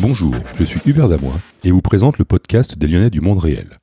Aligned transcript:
Bonjour, 0.00 0.34
je 0.58 0.64
suis 0.64 0.80
Hubert 0.86 1.10
Damoin 1.10 1.38
et 1.62 1.70
vous 1.70 1.82
présente 1.82 2.16
le 2.16 2.24
podcast 2.24 2.78
des 2.78 2.86
Lyonnais 2.86 3.10
du 3.10 3.20
monde 3.20 3.38
réel. 3.38 3.80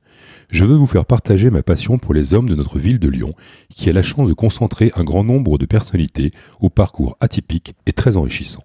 Je 0.49 0.65
veux 0.65 0.73
vous 0.73 0.87
faire 0.87 1.05
partager 1.05 1.51
ma 1.51 1.61
passion 1.61 1.99
pour 1.99 2.15
les 2.15 2.33
hommes 2.33 2.49
de 2.49 2.55
notre 2.55 2.79
ville 2.79 2.97
de 2.97 3.07
Lyon, 3.07 3.35
qui 3.69 3.87
a 3.87 3.93
la 3.93 4.01
chance 4.01 4.27
de 4.27 4.33
concentrer 4.33 4.91
un 4.95 5.03
grand 5.03 5.23
nombre 5.23 5.59
de 5.59 5.67
personnalités 5.67 6.31
au 6.59 6.71
parcours 6.71 7.17
atypique 7.19 7.75
et 7.85 7.93
très 7.93 8.17
enrichissant. 8.17 8.63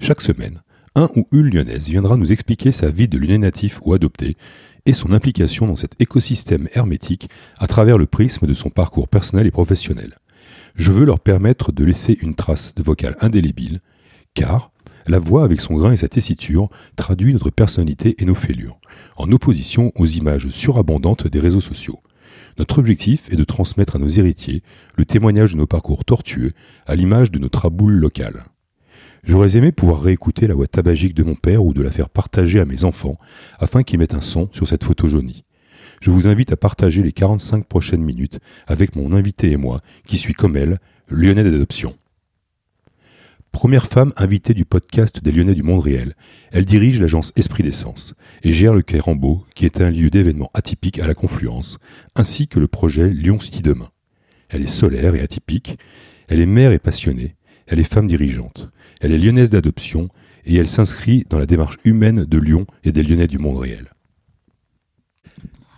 Chaque 0.00 0.22
semaine, 0.22 0.62
un 0.94 1.10
ou 1.14 1.28
une 1.30 1.50
lyonnaise 1.50 1.90
viendra 1.90 2.16
nous 2.16 2.32
expliquer 2.32 2.72
sa 2.72 2.88
vie 2.88 3.06
de 3.06 3.18
lyonnais 3.18 3.36
natif 3.36 3.80
ou 3.84 3.92
adopté 3.92 4.38
et 4.86 4.94
son 4.94 5.12
implication 5.12 5.66
dans 5.66 5.76
cet 5.76 5.92
écosystème 6.00 6.68
hermétique 6.72 7.28
à 7.58 7.66
travers 7.66 7.98
le 7.98 8.06
prisme 8.06 8.46
de 8.46 8.54
son 8.54 8.70
parcours 8.70 9.08
personnel 9.08 9.46
et 9.46 9.50
professionnel. 9.50 10.14
Je 10.74 10.90
veux 10.90 11.04
leur 11.04 11.20
permettre 11.20 11.70
de 11.70 11.84
laisser 11.84 12.16
une 12.22 12.34
trace 12.34 12.74
de 12.74 12.82
vocal 12.82 13.14
indélébile, 13.20 13.82
car 14.32 14.70
la 15.08 15.18
voix 15.18 15.44
avec 15.44 15.60
son 15.60 15.74
grain 15.74 15.92
et 15.92 15.96
sa 15.96 16.08
tessiture 16.08 16.68
traduit 16.96 17.32
notre 17.32 17.50
personnalité 17.50 18.14
et 18.18 18.26
nos 18.26 18.34
fêlures, 18.34 18.78
en 19.16 19.32
opposition 19.32 19.90
aux 19.96 20.06
images 20.06 20.48
surabondantes 20.50 21.26
des 21.26 21.38
réseaux 21.38 21.60
sociaux. 21.60 22.00
Notre 22.58 22.78
objectif 22.78 23.32
est 23.32 23.36
de 23.36 23.44
transmettre 23.44 23.96
à 23.96 23.98
nos 23.98 24.08
héritiers 24.08 24.62
le 24.96 25.06
témoignage 25.06 25.52
de 25.52 25.58
nos 25.58 25.66
parcours 25.66 26.04
tortueux 26.04 26.52
à 26.86 26.94
l'image 26.94 27.30
de 27.30 27.38
notre 27.38 27.66
aboule 27.66 27.94
locale. 27.94 28.44
J'aurais 29.24 29.56
aimé 29.56 29.72
pouvoir 29.72 30.02
réécouter 30.02 30.46
la 30.46 30.54
voix 30.54 30.66
tabagique 30.66 31.14
de 31.14 31.22
mon 31.22 31.34
père 31.34 31.64
ou 31.64 31.72
de 31.72 31.82
la 31.82 31.90
faire 31.90 32.10
partager 32.10 32.60
à 32.60 32.64
mes 32.64 32.84
enfants 32.84 33.16
afin 33.58 33.82
qu'ils 33.82 33.98
mettent 33.98 34.14
un 34.14 34.20
son 34.20 34.48
sur 34.52 34.68
cette 34.68 34.84
photo 34.84 35.08
jaunie. 35.08 35.44
Je 36.00 36.10
vous 36.10 36.28
invite 36.28 36.52
à 36.52 36.56
partager 36.56 37.02
les 37.02 37.12
45 37.12 37.64
prochaines 37.64 38.02
minutes 38.02 38.40
avec 38.66 38.94
mon 38.94 39.12
invité 39.12 39.50
et 39.50 39.56
moi, 39.56 39.80
qui 40.06 40.18
suis 40.18 40.34
comme 40.34 40.56
elle, 40.56 40.78
lyonnais 41.08 41.44
d'adoption. 41.44 41.96
Première 43.52 43.86
femme 43.86 44.12
invitée 44.16 44.54
du 44.54 44.64
podcast 44.64 45.22
des 45.22 45.32
Lyonnais 45.32 45.54
du 45.54 45.62
monde 45.62 45.82
réel, 45.82 46.14
elle 46.52 46.64
dirige 46.64 47.00
l'agence 47.00 47.32
Esprit 47.34 47.62
d'essence 47.62 48.14
et 48.42 48.52
gère 48.52 48.74
le 48.74 48.82
Quai 48.82 49.00
Rambeau, 49.00 49.44
qui 49.54 49.64
est 49.64 49.80
un 49.80 49.90
lieu 49.90 50.10
d'événements 50.10 50.50
atypique 50.54 50.98
à 51.00 51.06
la 51.06 51.14
confluence, 51.14 51.78
ainsi 52.14 52.46
que 52.46 52.60
le 52.60 52.68
projet 52.68 53.08
Lyon 53.08 53.40
City 53.40 53.62
Demain. 53.62 53.90
Elle 54.48 54.62
est 54.62 54.66
solaire 54.66 55.14
et 55.14 55.20
atypique, 55.20 55.78
elle 56.28 56.40
est 56.40 56.46
mère 56.46 56.72
et 56.72 56.78
passionnée, 56.78 57.36
elle 57.66 57.80
est 57.80 57.84
femme 57.84 58.06
dirigeante, 58.06 58.68
elle 59.00 59.12
est 59.12 59.18
lyonnaise 59.18 59.50
d'adoption 59.50 60.08
et 60.44 60.56
elle 60.56 60.68
s'inscrit 60.68 61.24
dans 61.28 61.38
la 61.38 61.46
démarche 61.46 61.78
humaine 61.84 62.24
de 62.24 62.38
Lyon 62.38 62.66
et 62.84 62.92
des 62.92 63.02
Lyonnais 63.02 63.26
du 63.26 63.38
monde 63.38 63.58
réel. 63.58 63.90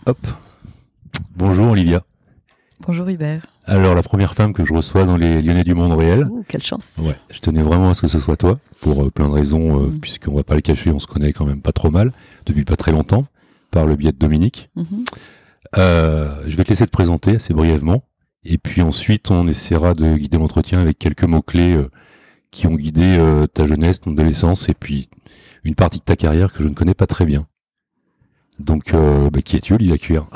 Hop. 0.06 0.18
Bonjour 1.36 1.70
Olivia. 1.70 2.04
Bonjour 2.80 3.08
Hubert. 3.08 3.46
Alors, 3.70 3.94
la 3.94 4.02
première 4.02 4.34
femme 4.34 4.52
que 4.52 4.64
je 4.64 4.74
reçois 4.74 5.04
dans 5.04 5.16
les 5.16 5.40
Lyonnais 5.42 5.62
du 5.62 5.74
monde 5.74 5.92
réel. 5.92 6.26
Ouh, 6.28 6.44
quelle 6.48 6.62
chance. 6.62 6.94
Ouais, 6.98 7.14
je 7.30 7.38
tenais 7.38 7.62
vraiment 7.62 7.90
à 7.90 7.94
ce 7.94 8.00
que 8.00 8.08
ce 8.08 8.18
soit 8.18 8.36
toi, 8.36 8.58
pour 8.80 9.04
euh, 9.04 9.10
plein 9.10 9.28
de 9.28 9.32
raisons, 9.32 9.78
euh, 9.80 9.86
Mhm. 9.86 10.00
puisqu'on 10.00 10.34
va 10.34 10.42
pas 10.42 10.56
le 10.56 10.60
cacher, 10.60 10.90
on 10.90 10.98
se 10.98 11.06
connaît 11.06 11.32
quand 11.32 11.46
même 11.46 11.62
pas 11.62 11.70
trop 11.70 11.88
mal, 11.88 12.12
depuis 12.46 12.64
pas 12.64 12.74
très 12.74 12.90
longtemps, 12.90 13.26
par 13.70 13.86
le 13.86 13.94
biais 13.94 14.10
de 14.10 14.18
Dominique. 14.18 14.70
Mhm. 14.74 15.04
Euh, 15.78 16.34
je 16.48 16.56
vais 16.56 16.64
te 16.64 16.70
laisser 16.70 16.84
te 16.86 16.90
présenter 16.90 17.36
assez 17.36 17.54
brièvement, 17.54 18.02
et 18.44 18.58
puis 18.58 18.82
ensuite 18.82 19.30
on 19.30 19.46
essaiera 19.46 19.94
de 19.94 20.16
guider 20.16 20.38
l'entretien 20.38 20.80
avec 20.80 20.98
quelques 20.98 21.22
mots-clés 21.22 21.78
qui 22.50 22.66
ont 22.66 22.74
guidé 22.74 23.22
ta 23.54 23.66
jeunesse, 23.66 24.00
ton 24.00 24.10
adolescence, 24.10 24.68
et 24.68 24.74
puis 24.74 25.08
une 25.62 25.76
partie 25.76 26.00
de 26.00 26.04
ta 26.04 26.16
carrière 26.16 26.52
que 26.52 26.64
je 26.64 26.68
ne 26.68 26.74
connais 26.74 26.94
pas 26.94 27.06
très 27.06 27.24
bien. 27.24 27.46
Donc, 28.58 28.92
bah, 28.92 29.42
qui 29.42 29.54
es-tu, 29.56 29.74
Olivia 29.74 29.96
Cuir 29.96 30.28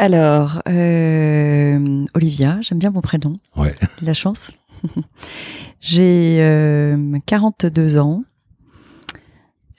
Alors, 0.00 0.62
euh, 0.68 2.04
Olivia, 2.14 2.58
j'aime 2.60 2.78
bien 2.78 2.90
mon 2.90 3.00
prénom, 3.00 3.38
Ouais. 3.56 3.74
la 4.00 4.14
chance. 4.14 4.50
J'ai 5.80 6.38
euh, 6.40 7.18
42 7.26 7.98
ans. 7.98 8.22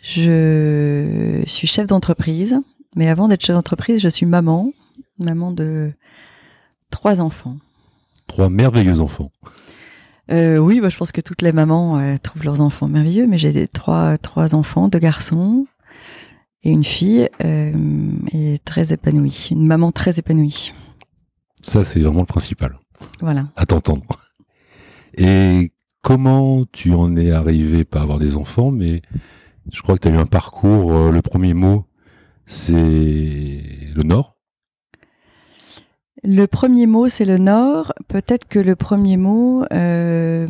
Je 0.01 1.41
suis 1.45 1.67
chef 1.67 1.87
d'entreprise, 1.87 2.59
mais 2.97 3.07
avant 3.07 3.29
d'être 3.29 3.43
chef 3.45 3.55
d'entreprise, 3.55 4.01
je 4.01 4.09
suis 4.09 4.25
maman, 4.25 4.73
maman 5.19 5.51
de 5.53 5.93
trois 6.89 7.21
enfants. 7.21 7.55
Trois 8.27 8.49
merveilleux 8.49 8.99
enfants. 8.99 9.31
Euh, 10.31 10.57
oui, 10.57 10.81
bah, 10.81 10.89
je 10.89 10.97
pense 10.97 11.11
que 11.13 11.21
toutes 11.21 11.41
les 11.41 11.53
mamans 11.53 11.97
euh, 11.97 12.17
trouvent 12.21 12.43
leurs 12.43 12.59
enfants 12.61 12.87
merveilleux, 12.89 13.25
mais 13.25 13.37
j'ai 13.37 13.67
trois, 13.69 14.17
trois 14.17 14.53
enfants, 14.53 14.89
deux 14.89 14.99
garçons 14.99 15.65
et 16.63 16.71
une 16.71 16.83
fille, 16.83 17.29
euh, 17.43 17.73
et 18.33 18.57
très 18.65 18.91
épanouie, 18.93 19.49
une 19.51 19.65
maman 19.65 19.91
très 19.91 20.19
épanouie. 20.19 20.73
Ça, 21.61 21.83
c'est 21.83 22.01
vraiment 22.01 22.21
le 22.21 22.25
principal. 22.25 22.77
Voilà. 23.21 23.47
à 23.55 23.65
t'entendre. 23.65 24.05
Et 25.17 25.71
comment 26.01 26.65
tu 26.71 26.93
en 26.93 27.15
es 27.15 27.31
arrivé 27.31 27.85
pas 27.85 27.99
à 27.99 28.03
avoir 28.03 28.19
des 28.19 28.35
enfants, 28.35 28.71
mais 28.71 29.01
je 29.71 29.81
crois 29.81 29.95
que 29.95 30.01
tu 30.01 30.07
as 30.09 30.11
eu 30.11 30.17
un 30.17 30.25
parcours, 30.25 30.91
euh, 30.91 31.11
le 31.11 31.21
premier 31.21 31.53
mot, 31.53 31.85
c'est 32.45 33.61
le 33.95 34.03
Nord. 34.03 34.35
Le 36.23 36.45
premier 36.47 36.87
mot, 36.87 37.07
c'est 37.07 37.25
le 37.25 37.37
Nord. 37.37 37.93
Peut-être 38.07 38.47
que 38.47 38.59
le 38.59 38.75
premier 38.75 39.15
mot, 39.15 39.63
euh, 39.71 40.47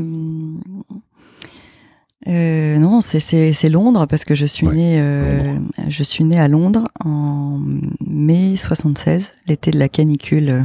euh, 2.27 2.77
non, 2.77 3.01
c'est- 3.01 3.19
c'est 3.19 3.53
c'est 3.53 3.69
Londres 3.69 4.05
parce 4.07 4.25
que 4.25 4.35
je 4.35 4.45
suis 4.45 4.67
Ouais, 4.67 4.75
née, 4.75 4.99
euh, 5.01 5.41
je 5.87 6.03
suis 6.03 6.23
née 6.23 6.39
à 6.39 6.47
Londres 6.47 6.89
en 7.03 7.59
mai 8.05 8.55
76, 8.57 9.33
l'été 9.47 9.71
de 9.71 9.79
la 9.79 9.89
canicule, 9.89 10.49
euh, 10.49 10.61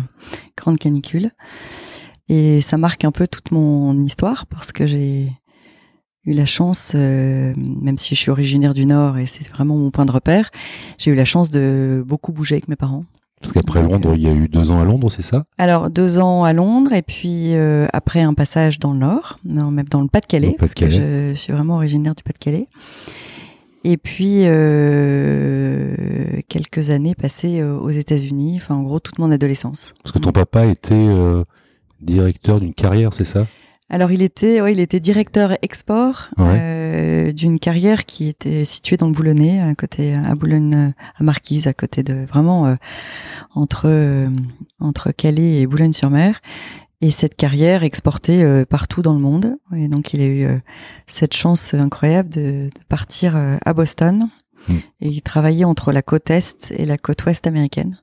grande 0.59 0.79
canicule, 0.79 1.31
et 2.29 2.61
ça 2.61 2.77
marque 2.77 3.05
un 3.05 3.13
peu 3.13 3.27
toute 3.29 3.51
mon 3.53 3.99
histoire 4.01 4.47
parce 4.47 4.73
que 4.73 4.87
j'ai 4.87 5.31
eu 6.27 6.33
la 6.33 6.47
chance, 6.47 6.93
euh, 6.95 7.53
même 7.57 7.99
si 7.99 8.15
je 8.15 8.21
suis 8.21 8.31
originaire 8.31 8.73
du 8.75 8.87
Nord 8.87 9.19
et 9.19 9.27
c'est 9.27 9.47
vraiment 9.49 9.77
mon 9.77 9.91
point 9.91 10.07
de 10.07 10.11
repère, 10.13 10.51
j'ai 10.99 11.11
eu 11.11 11.15
la 11.15 11.27
chance 11.27 11.51
de 11.51 12.03
beaucoup 12.07 12.33
bouger 12.33 12.55
avec 12.57 12.67
mes 12.69 12.77
parents. 12.77 13.05
Parce 13.45 13.53
qu'après 13.53 13.83
Londres, 13.83 14.13
euh, 14.13 14.17
il 14.17 14.23
y 14.23 14.27
a 14.27 14.33
eu 14.33 14.49
deux 14.49 14.71
ans 14.71 14.81
à 14.81 14.87
Londres, 14.87 15.11
c'est 15.11 15.21
ça? 15.21 15.45
Alors, 15.59 15.91
deux 15.91 16.19
ans 16.19 16.45
à 16.45 16.55
Londres 16.55 16.95
et 16.95 17.03
puis 17.03 17.55
euh, 17.55 17.87
après 17.93 18.23
un 18.23 18.33
passage 18.33 18.79
dans 18.79 18.95
le 18.95 19.01
Nord, 19.01 19.39
non, 19.45 19.71
même 19.71 19.85
dans 19.85 20.01
le 20.01 20.09
Pas-de-Calais, 20.09 20.57
parce 20.59 20.73
que 20.73 20.89
je 20.89 21.35
suis 21.35 21.53
vraiment 21.53 21.75
originaire 21.75 22.15
du 22.15 22.23
Pas-de-Calais. 22.23 22.69
Et 23.85 23.99
puis, 23.99 24.45
euh, 24.45 25.95
quelques 26.49 26.89
années 26.89 27.15
passées 27.15 27.63
aux 27.63 27.91
États-Unis, 27.91 28.55
enfin, 28.57 28.77
en 28.77 28.83
gros, 28.83 28.99
toute 28.99 29.19
mon 29.19 29.31
adolescence. 29.31 29.93
Parce 30.03 30.13
que 30.13 30.21
ton 30.21 30.33
papa 30.33 30.65
était 30.65 30.95
euh, 30.95 31.45
directeur 32.01 32.61
d'une 32.61 32.73
carrière, 32.73 33.13
c'est 33.13 33.25
ça? 33.27 33.47
Alors, 33.91 34.11
il 34.13 34.23
était, 34.23 34.61
ouais, 34.61 34.73
il 34.73 34.81
était 34.81 35.01
directeur 35.01 35.57
export 35.63 36.31
Ouais. 36.39 36.59
euh, 36.59 37.33
d'une 37.33 37.59
carrière 37.59 38.07
qui 38.07 38.29
était 38.29 38.65
située 38.65 38.97
dans 38.97 39.07
le 39.07 39.13
Boulonnais, 39.13 39.61
à 39.61 39.75
côté, 39.75 40.15
à 40.15 40.35
Boulogne, 40.35 40.93
à 41.17 41.23
Marquise, 41.23 41.67
à 41.67 41.75
côté 41.75 42.03
de, 42.03 42.25
vraiment, 42.25 42.67
euh, 42.67 42.75
entre, 43.55 43.85
euh, 43.87 44.29
entre 44.81 45.13
Calais 45.13 45.61
et 45.61 45.67
Boulogne-sur-Mer. 45.67 46.41
Et 47.03 47.11
cette 47.11 47.37
carrière 47.37 47.83
exportait 47.83 48.43
euh, 48.43 48.65
partout 48.65 49.03
dans 49.03 49.13
le 49.13 49.21
monde. 49.21 49.57
Et 49.77 49.89
donc, 49.89 50.15
il 50.15 50.23
a 50.23 50.27
eu 50.27 50.45
euh, 50.45 50.59
cette 51.07 51.35
chance 51.35 51.75
incroyable 51.75 52.31
de, 52.31 52.41
de 52.75 52.85
partir 52.89 53.37
à 53.37 53.75
Boston. 53.75 54.29
Mm. 54.69 54.75
Et 55.03 55.09
il 55.09 55.21
travaillait 55.21 55.65
entre 55.65 55.93
la 55.93 56.01
côte 56.01 56.31
est 56.31 56.73
et 56.77 56.87
la 56.87 56.97
côte 56.97 57.25
ouest 57.27 57.47
américaine. 57.47 57.99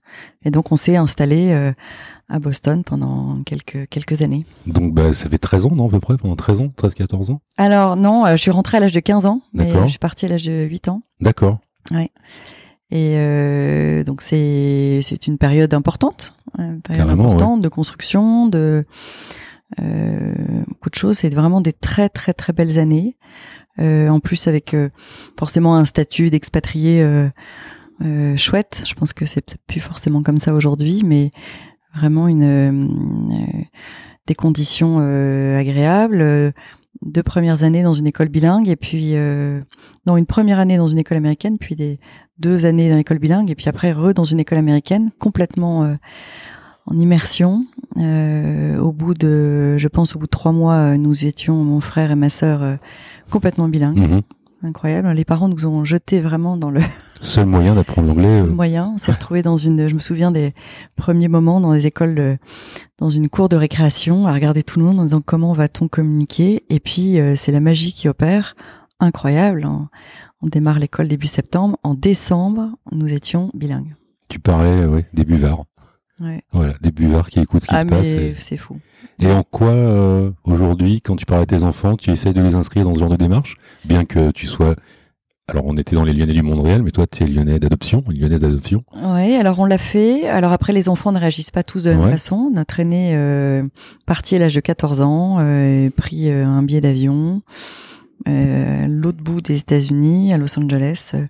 Et 0.46 0.52
donc, 0.52 0.72
on 0.72 0.76
s'est 0.76 0.96
installé 0.98 1.52
euh, 1.52 1.72
à 2.32 2.40
Boston 2.40 2.84
pendant 2.84 3.44
quelques, 3.46 3.88
quelques 3.90 4.22
années. 4.22 4.46
Donc 4.66 4.94
bah, 4.94 5.14
ça 5.14 5.30
fait 5.30 5.38
13 5.38 5.66
ans, 5.66 5.76
non, 5.76 5.88
à 5.88 5.92
peu 5.92 6.00
près, 6.00 6.16
pendant 6.18 6.36
13 6.36 6.62
ans, 6.62 6.72
13-14 6.78 7.32
ans? 7.32 7.42
Alors 7.58 7.98
non, 7.98 8.26
euh, 8.26 8.32
je 8.32 8.38
suis 8.38 8.52
rentrée 8.52 8.78
à 8.78 8.80
l'âge 8.80 8.94
de 8.94 9.00
15 9.02 9.26
ans, 9.26 9.42
mais 9.54 9.66
D'accord. 9.66 9.82
euh, 9.82 9.86
je 9.86 9.90
suis 9.92 10.00
partie 10.00 10.26
à 10.26 10.30
l'âge 10.30 10.44
de 10.44 10.64
8 10.64 10.88
ans. 10.88 11.02
D'accord. 11.20 11.60
Et 12.94 13.16
euh, 13.18 14.04
donc 14.04 14.22
c'est 14.22 15.00
c'est 15.02 15.28
une 15.28 15.38
période 15.38 15.74
importante, 15.74 16.34
une 16.58 16.82
période 16.82 17.06
Carrément, 17.06 17.26
importante 17.32 17.62
de 17.62 17.70
construction, 17.70 18.48
de 18.48 18.86
euh, 19.82 20.34
beaucoup 20.68 20.90
de 20.90 20.96
choses. 20.96 21.18
C'est 21.18 21.34
vraiment 21.34 21.62
des 21.62 21.74
très 21.74 22.10
très 22.10 22.34
très 22.34 22.54
belles 22.54 22.80
années. 22.80 23.18
En 23.80 24.20
plus 24.20 24.48
avec 24.48 24.76
forcément 25.40 25.76
un 25.76 25.86
statut 25.86 26.30
d'expatrié 26.30 27.04
chouette. 28.36 28.84
Je 28.86 28.94
pense 28.94 29.12
que 29.12 29.26
c'est 29.26 29.42
peut-être 29.42 29.66
plus 29.66 29.80
forcément 29.80 30.22
comme 30.22 30.38
ça 30.38 30.54
aujourd'hui, 30.54 31.02
mais 31.04 31.32
vraiment 31.96 32.28
une, 32.28 32.44
euh, 32.44 33.64
des 34.28 34.36
conditions 34.36 34.98
euh, 35.00 35.60
agréables. 35.60 36.22
Euh, 36.22 36.52
Deux 37.04 37.24
premières 37.24 37.64
années 37.64 37.82
dans 37.82 37.96
une 37.96 38.06
école 38.06 38.30
bilingue 38.30 38.70
et 38.70 38.76
puis 38.76 39.16
euh, 39.16 39.60
non 40.06 40.18
une 40.18 40.28
première 40.28 40.60
année 40.60 40.78
dans 40.78 40.88
une 40.88 41.00
école 41.00 41.18
américaine, 41.18 41.58
puis 41.58 41.76
des 41.76 41.98
deux 42.38 42.66
années 42.66 42.92
dans 42.92 42.96
l'école 42.98 43.18
bilingue 43.18 43.50
et 43.50 43.56
puis 43.56 43.70
après 43.70 43.92
re 43.92 44.14
dans 44.14 44.26
une 44.26 44.40
école 44.40 44.60
américaine, 44.60 45.10
complètement 45.18 45.84
euh, 45.84 45.96
en 46.86 46.96
immersion. 46.98 47.66
Euh, 47.98 48.78
au 48.78 48.92
bout 48.92 49.16
de, 49.16 49.78
je 49.78 49.88
pense, 49.88 50.16
au 50.16 50.20
bout 50.20 50.28
de 50.28 50.32
trois 50.32 50.52
mois, 50.52 50.76
euh, 50.76 50.98
nous 50.98 51.26
étions, 51.26 51.56
mon 51.64 51.80
frère 51.80 52.12
et 52.12 52.16
ma 52.16 52.30
sœur, 52.30 52.62
euh, 52.62 52.76
complètement 53.32 53.68
bilingues. 53.68 53.98
Mhm. 53.98 54.22
Incroyable. 54.64 55.10
Les 55.14 55.26
parents 55.26 55.50
nous 55.50 55.66
ont 55.66 55.84
jetés 55.86 56.20
vraiment 56.20 56.56
dans 56.56 56.70
le 56.70 56.82
Seul 57.22 57.46
moyen 57.46 57.76
d'apprendre 57.76 58.08
l'anglais. 58.08 58.30
seul 58.38 58.50
euh, 58.50 58.54
moyen. 58.54 58.92
On 58.96 58.98
s'est 58.98 59.12
retrouvés 59.12 59.44
dans 59.44 59.56
une, 59.58 59.88
je 59.88 59.94
me 59.94 60.00
souviens 60.00 60.32
des 60.32 60.54
premiers 60.96 61.28
moments 61.28 61.62
dans 61.62 61.72
des 61.74 61.86
écoles, 61.86 62.16
de- 62.16 62.38
dans 62.98 63.10
une 63.10 63.30
cour 63.30 63.48
de 63.48 63.56
récréation, 63.56 64.26
à 64.28 64.34
regarder 64.34 64.64
tout 64.64 64.80
le 64.80 64.86
monde 64.86 65.00
en 65.00 65.04
disant 65.04 65.22
comment 65.24 65.54
va-t-on 65.54 65.88
communiquer? 65.88 66.64
Et 66.70 66.80
puis, 66.80 67.20
euh, 67.20 67.36
c'est 67.36 67.52
la 67.52 67.60
magie 67.60 67.94
qui 67.94 68.08
opère. 68.10 68.56
incroyable. 69.00 69.66
On, 69.66 69.88
on 70.44 70.48
démarre 70.48 70.78
l'école 70.80 71.08
début 71.08 71.26
septembre. 71.28 71.78
En 71.84 71.94
décembre, 71.96 72.70
nous 72.92 73.12
étions 73.14 73.50
bilingues. 73.56 73.96
Tu 74.30 74.40
parlais, 74.40 74.86
ouais, 74.86 75.06
des 75.14 75.24
buvards. 75.26 75.66
Ouais. 76.20 76.44
Voilà, 76.52 76.74
des 76.82 76.92
buvards 76.92 77.30
qui 77.30 77.40
écoutent 77.40 77.64
ce 77.64 77.68
qui 77.68 77.74
Ah 77.76 77.82
se 77.82 77.86
passe. 77.88 78.14
mais 78.14 78.28
Et, 78.30 78.36
c'est 78.38 78.58
fou. 78.58 78.78
et 79.20 79.32
en 79.32 79.42
quoi, 79.42 79.70
euh, 79.70 80.30
aujourd'hui, 80.44 81.02
quand 81.02 81.16
tu 81.16 81.26
parles 81.26 81.42
à 81.42 81.46
tes 81.48 81.64
enfants, 81.64 81.98
tu 81.98 82.12
essayes 82.12 82.34
de 82.34 82.42
les 82.44 82.54
inscrire 82.54 82.84
dans 82.86 82.94
ce 82.94 83.00
genre 83.00 83.10
de 83.10 83.16
démarche? 83.16 83.58
Bien 83.86 84.06
que 84.06 84.30
tu 84.32 84.46
sois. 84.46 84.76
Alors, 85.52 85.66
on 85.66 85.78
était 85.78 85.96
dans 85.96 86.04
les 86.04 86.14
Lyonnais 86.14 86.34
du 86.34 86.42
monde 86.42 86.62
réel, 86.62 86.82
mais 86.82 86.92
toi, 86.92 87.06
tu 87.08 87.24
es 87.24 87.28
Lyonnais 87.28 87.60
d'adoption, 87.60 88.04
Lyonnaise 88.08 88.42
d'adoption. 88.42 88.84
Oui, 88.96 89.36
alors 89.36 89.60
on 89.60 89.66
l'a 89.66 89.78
fait. 89.78 90.28
Alors 90.28 90.52
après, 90.52 90.72
les 90.72 90.88
enfants 90.88 91.12
ne 91.12 91.20
réagissent 91.20 91.52
pas 91.52 91.64
tous 91.64 91.84
de 91.84 91.92
la 91.92 91.98
même 91.98 92.10
façon. 92.10 92.50
Notre 92.54 92.80
aîné 92.80 93.12
euh, 93.16 93.64
parti 94.06 94.36
à 94.36 94.40
l'âge 94.40 94.56
de 94.56 94.62
14 94.62 95.02
ans, 95.02 95.38
euh, 95.40 95.90
pris 95.90 96.30
euh, 96.30 96.46
un 96.46 96.64
billet 96.64 96.82
d'avion, 96.82 97.42
euh, 98.28 98.88
l'autre 98.88 99.22
bout 99.24 99.42
des 99.42 99.58
États-Unis, 99.58 100.34
à 100.34 100.38
Los 100.38 100.58
Angeles, 100.58 101.12
euh, 101.16 101.26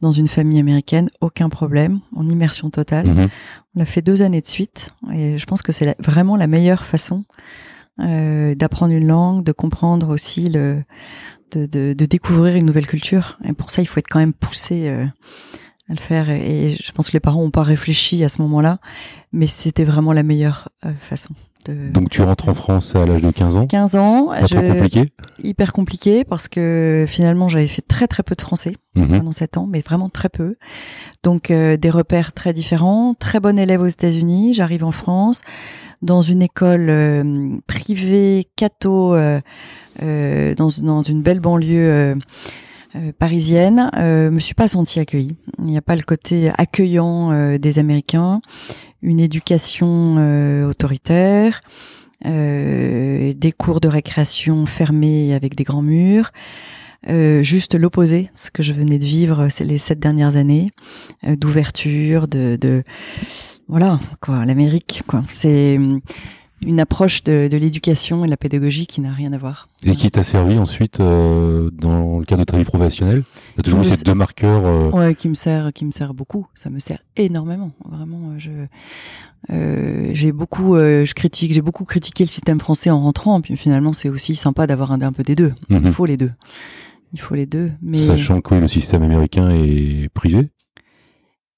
dans 0.00 0.12
une 0.12 0.28
famille 0.28 0.60
américaine, 0.60 1.08
aucun 1.20 1.48
problème, 1.48 2.00
en 2.14 2.28
immersion 2.28 2.70
totale. 2.70 3.06
Mhm. 3.06 3.28
On 3.74 3.78
l'a 3.78 3.86
fait 3.86 4.02
deux 4.02 4.22
années 4.22 4.40
de 4.40 4.46
suite, 4.46 4.94
et 5.12 5.38
je 5.38 5.46
pense 5.46 5.62
que 5.62 5.72
c'est 5.72 5.96
vraiment 6.02 6.36
la 6.36 6.46
meilleure 6.46 6.84
façon 6.84 7.24
euh, 8.00 8.54
d'apprendre 8.54 8.92
une 8.92 9.06
langue, 9.06 9.42
de 9.42 9.52
comprendre 9.52 10.10
aussi 10.10 10.48
le, 10.50 10.82
de, 11.52 11.66
de, 11.66 11.92
de 11.92 12.06
découvrir 12.06 12.56
une 12.56 12.64
nouvelle 12.66 12.86
culture. 12.86 13.38
Et 13.44 13.52
pour 13.52 13.70
ça, 13.70 13.82
il 13.82 13.86
faut 13.86 13.98
être 13.98 14.08
quand 14.08 14.18
même 14.18 14.32
poussé 14.32 14.88
euh, 14.88 15.04
à 15.88 15.92
le 15.92 15.98
faire. 16.00 16.30
Et, 16.30 16.72
et 16.72 16.76
je 16.76 16.92
pense 16.92 17.08
que 17.08 17.12
les 17.14 17.20
parents 17.20 17.42
n'ont 17.42 17.50
pas 17.50 17.62
réfléchi 17.62 18.22
à 18.24 18.28
ce 18.28 18.42
moment-là, 18.42 18.78
mais 19.32 19.46
c'était 19.46 19.84
vraiment 19.84 20.12
la 20.12 20.22
meilleure 20.22 20.68
euh, 20.84 20.90
façon. 21.00 21.34
De... 21.66 21.88
Donc, 21.90 22.10
tu 22.10 22.22
rentres 22.22 22.48
en 22.48 22.54
France 22.54 22.94
à 22.94 23.04
l'âge 23.06 23.22
de 23.22 23.30
15 23.32 23.56
ans 23.56 23.66
15 23.66 23.94
ans, 23.96 24.26
Pas 24.28 24.42
trop 24.46 24.60
compliqué 24.60 25.12
hyper 25.42 25.72
compliqué 25.72 26.24
parce 26.24 26.46
que 26.48 27.06
finalement 27.08 27.48
j'avais 27.48 27.66
fait 27.66 27.82
très 27.82 28.06
très 28.06 28.22
peu 28.22 28.34
de 28.36 28.40
français 28.40 28.72
Mhm. 28.94 29.18
pendant 29.18 29.32
7 29.32 29.56
ans, 29.58 29.66
mais 29.68 29.80
vraiment 29.80 30.08
très 30.08 30.28
peu. 30.28 30.54
Donc 31.22 31.50
euh, 31.50 31.76
des 31.76 31.90
repères 31.90 32.32
très 32.32 32.52
différents, 32.52 33.14
très 33.14 33.40
bon 33.40 33.58
élève 33.58 33.80
aux 33.82 33.86
États-Unis. 33.86 34.54
J'arrive 34.54 34.84
en 34.84 34.92
France 34.92 35.42
dans 36.02 36.22
une 36.22 36.42
école 36.42 36.88
euh, 36.88 37.56
privée 37.66 38.46
catho 38.56 39.14
euh, 39.14 39.40
euh, 40.02 40.54
dans, 40.54 40.68
dans 40.82 41.02
une 41.02 41.22
belle 41.22 41.40
banlieue 41.40 42.14
euh, 42.96 43.12
parisienne. 43.18 43.90
Euh, 43.96 44.30
me 44.30 44.40
suis 44.40 44.54
pas 44.54 44.68
sentie 44.68 45.00
accueillie. 45.00 45.36
Il 45.58 45.64
n'y 45.64 45.78
a 45.78 45.82
pas 45.82 45.96
le 45.96 46.02
côté 46.02 46.50
accueillant 46.56 47.58
des 47.58 47.78
Américains, 47.78 48.40
une 49.02 49.20
éducation 49.20 50.16
autoritaire. 50.68 51.60
des 52.24 53.54
cours 53.56 53.80
de 53.80 53.88
récréation 53.88 54.66
fermés 54.66 55.34
avec 55.34 55.54
des 55.54 55.64
grands 55.64 55.82
murs, 55.82 56.32
euh, 57.08 57.42
juste 57.42 57.74
l'opposé, 57.76 58.30
ce 58.34 58.50
que 58.50 58.62
je 58.62 58.72
venais 58.72 58.98
de 58.98 59.04
vivre 59.04 59.48
c'est 59.48 59.64
les 59.64 59.78
sept 59.78 60.00
dernières 60.00 60.36
années, 60.36 60.72
euh, 61.24 61.36
d'ouverture, 61.36 62.26
de, 62.26 62.56
de 62.60 62.82
voilà 63.68 63.98
quoi, 64.20 64.44
l'Amérique 64.44 65.02
quoi. 65.06 65.22
C'est 65.28 65.76
hum, 65.76 66.00
une 66.62 66.80
approche 66.80 67.22
de, 67.24 67.48
de 67.48 67.56
l'éducation 67.58 68.24
et 68.24 68.26
de 68.26 68.30
la 68.30 68.36
pédagogie 68.38 68.86
qui 68.86 69.00
n'a 69.02 69.12
rien 69.12 69.32
à 69.32 69.36
voir. 69.38 69.68
Et 69.84 69.92
qui 69.94 70.10
t'a 70.10 70.22
servi 70.22 70.56
ensuite 70.58 71.00
euh, 71.00 71.70
dans 71.72 72.18
le 72.18 72.24
cadre 72.24 72.40
de 72.40 72.44
ta 72.44 72.56
vie 72.56 72.64
professionnelle? 72.64 73.24
Tu 73.54 73.60
as 73.60 73.62
toujours 73.62 73.82
eu 73.82 73.86
ces 73.86 74.02
deux 74.04 74.14
marqueurs 74.14 74.64
euh, 74.64 74.90
Ouais, 74.90 75.14
qui 75.14 75.28
me 75.28 75.34
sert, 75.34 75.72
qui 75.74 75.84
me 75.84 75.90
sert 75.90 76.14
beaucoup. 76.14 76.46
Ça 76.54 76.70
me 76.70 76.78
sert 76.78 76.98
énormément, 77.16 77.72
vraiment. 77.86 78.30
euh, 78.32 78.38
Je, 78.38 78.50
euh, 79.52 80.10
j'ai 80.12 80.32
beaucoup, 80.32 80.76
euh, 80.76 81.04
je 81.04 81.14
critique, 81.14 81.52
j'ai 81.52 81.60
beaucoup 81.62 81.84
critiqué 81.84 82.24
le 82.24 82.28
système 82.30 82.58
français 82.58 82.90
en 82.90 83.00
rentrant. 83.00 83.40
Puis 83.40 83.56
finalement, 83.56 83.92
c'est 83.92 84.08
aussi 84.08 84.34
sympa 84.34 84.66
d'avoir 84.66 84.92
un, 84.92 85.00
un 85.02 85.12
peu 85.12 85.22
des 85.22 85.34
deux. 85.34 85.52
mhm. 85.68 85.82
Il 85.84 85.92
faut 85.92 86.06
les 86.06 86.16
deux. 86.16 86.32
Il 87.12 87.20
faut 87.20 87.34
les 87.34 87.46
deux. 87.46 87.70
Mais 87.82 87.98
Sachant 87.98 88.40
que 88.40 88.54
oui, 88.54 88.60
le 88.60 88.68
système 88.68 89.02
américain 89.02 89.50
est 89.50 90.08
privé, 90.12 90.48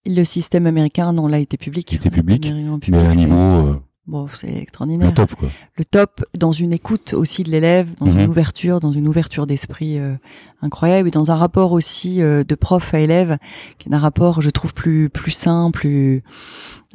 le 0.09 0.25
système 0.25 0.67
américain, 0.67 1.13
non, 1.13 1.27
là, 1.27 1.39
était 1.39 1.57
public. 1.57 1.93
Il 1.93 1.97
était 1.97 2.09
Le 2.11 2.15
système 2.17 2.35
public, 2.35 2.51
américain 2.51 2.79
mais 2.91 2.99
à 2.99 3.11
un 3.11 3.15
niveau 3.15 3.35
euh, 3.69 3.81
Bon, 4.07 4.27
c'est 4.35 4.51
le 4.51 4.57
extraordinaire. 4.63 5.13
top, 5.13 5.35
quoi. 5.35 5.51
le 5.77 5.85
top 5.85 6.25
dans 6.39 6.51
une 6.51 6.73
écoute 6.73 7.13
aussi 7.13 7.43
de 7.43 7.51
l'élève, 7.51 7.91
dans 8.01 8.07
Mhm. 8.07 8.21
une 8.21 8.29
ouverture, 8.29 8.81
dans 8.81 8.91
une 8.91 9.07
ouverture 9.07 9.47
d'esprit 9.47 9.99
euh, 9.99 10.15
incroyable 10.63 11.09
et 11.09 11.11
dans 11.11 11.31
un 11.31 11.35
rapport 11.35 11.73
aussi 11.73 12.23
euh, 12.23 12.43
de 12.43 12.55
prof 12.55 12.95
à 12.95 13.01
élève, 13.01 13.37
qui 13.77 13.91
est 13.91 13.95
un 13.95 13.99
rapport, 13.99 14.41
je 14.41 14.49
trouve, 14.49 14.73
plus 14.73 15.11
plus 15.11 15.31
sain, 15.33 15.71
plus 15.71 16.23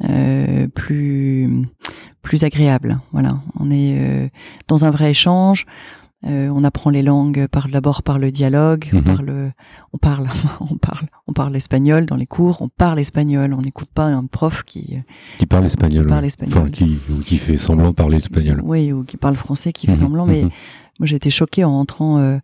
euh, 0.08 0.66
plus 0.74 1.48
plus 2.22 2.42
agréable. 2.42 2.98
Voilà, 3.12 3.38
on 3.60 3.70
est 3.70 3.96
euh, 3.96 4.28
dans 4.66 4.84
un 4.84 4.90
vrai 4.90 5.10
échange. 5.12 5.66
Euh, 6.26 6.48
on 6.54 6.64
apprend 6.64 6.88
les 6.90 7.02
langues 7.02 7.46
par 7.48 7.68
d'abord 7.68 8.02
par 8.02 8.18
le 8.18 8.30
dialogue, 8.30 8.88
Mhm. 8.92 9.02
par 9.04 9.22
le, 9.22 9.52
on 9.92 9.98
parle, 9.98 10.28
on 10.60 10.76
parle, 10.76 11.06
on 11.26 11.32
parle 11.34 11.54
espagnol 11.54 12.06
dans 12.06 12.16
les 12.16 12.26
cours, 12.26 12.62
on 12.62 12.68
parle 12.68 12.98
espagnol, 12.98 13.52
on 13.52 13.60
n'écoute 13.60 13.90
pas 13.94 14.06
un 14.06 14.24
prof 14.24 14.62
qui 14.62 14.96
Qui 15.38 15.44
parle 15.46 15.66
espagnol. 15.66 16.04
Qui 16.04 16.08
parle 16.08 16.20
ouais. 16.22 16.26
espagnol. 16.28 16.58
Enfin, 16.58 16.70
qui, 16.70 16.98
ou 17.10 17.16
qui 17.20 17.36
fait 17.36 17.58
semblant 17.58 17.88
de 17.90 17.94
parler 17.94 18.16
espagnol. 18.16 18.60
Oui, 18.64 18.90
ou 18.92 19.04
qui 19.04 19.16
parle 19.18 19.36
français, 19.36 19.72
qui 19.72 19.86
fait 19.86 19.92
Mhm, 19.92 19.98
semblant. 19.98 20.26
Mais 20.26 20.42
mhm. 20.44 20.50
moi, 20.98 21.06
j'ai 21.06 21.16
été 21.16 21.28
choquée 21.28 21.64
en 21.64 21.72
entrant 21.72 22.18
euh, 22.18 22.38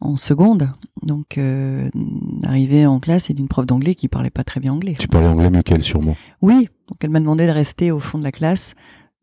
en 0.00 0.16
seconde. 0.16 0.70
Donc, 1.02 1.36
euh, 1.38 1.90
arrivée 2.44 2.86
en 2.86 2.98
classe 2.98 3.30
et 3.30 3.34
d'une 3.34 3.48
prof 3.48 3.66
d'anglais 3.66 3.94
qui 3.94 4.08
parlait 4.08 4.30
pas 4.30 4.44
très 4.44 4.60
bien 4.60 4.72
anglais. 4.72 4.94
Tu 4.98 5.06
parlais 5.08 5.26
anglais 5.28 5.62
qu'elle, 5.64 5.82
sûrement. 5.82 6.16
Oui, 6.40 6.68
donc 6.88 6.96
elle 7.02 7.10
m'a 7.10 7.20
demandé 7.20 7.46
de 7.46 7.52
rester 7.52 7.90
au 7.90 7.98
fond 8.00 8.16
de 8.18 8.24
la 8.24 8.32
classe 8.32 8.74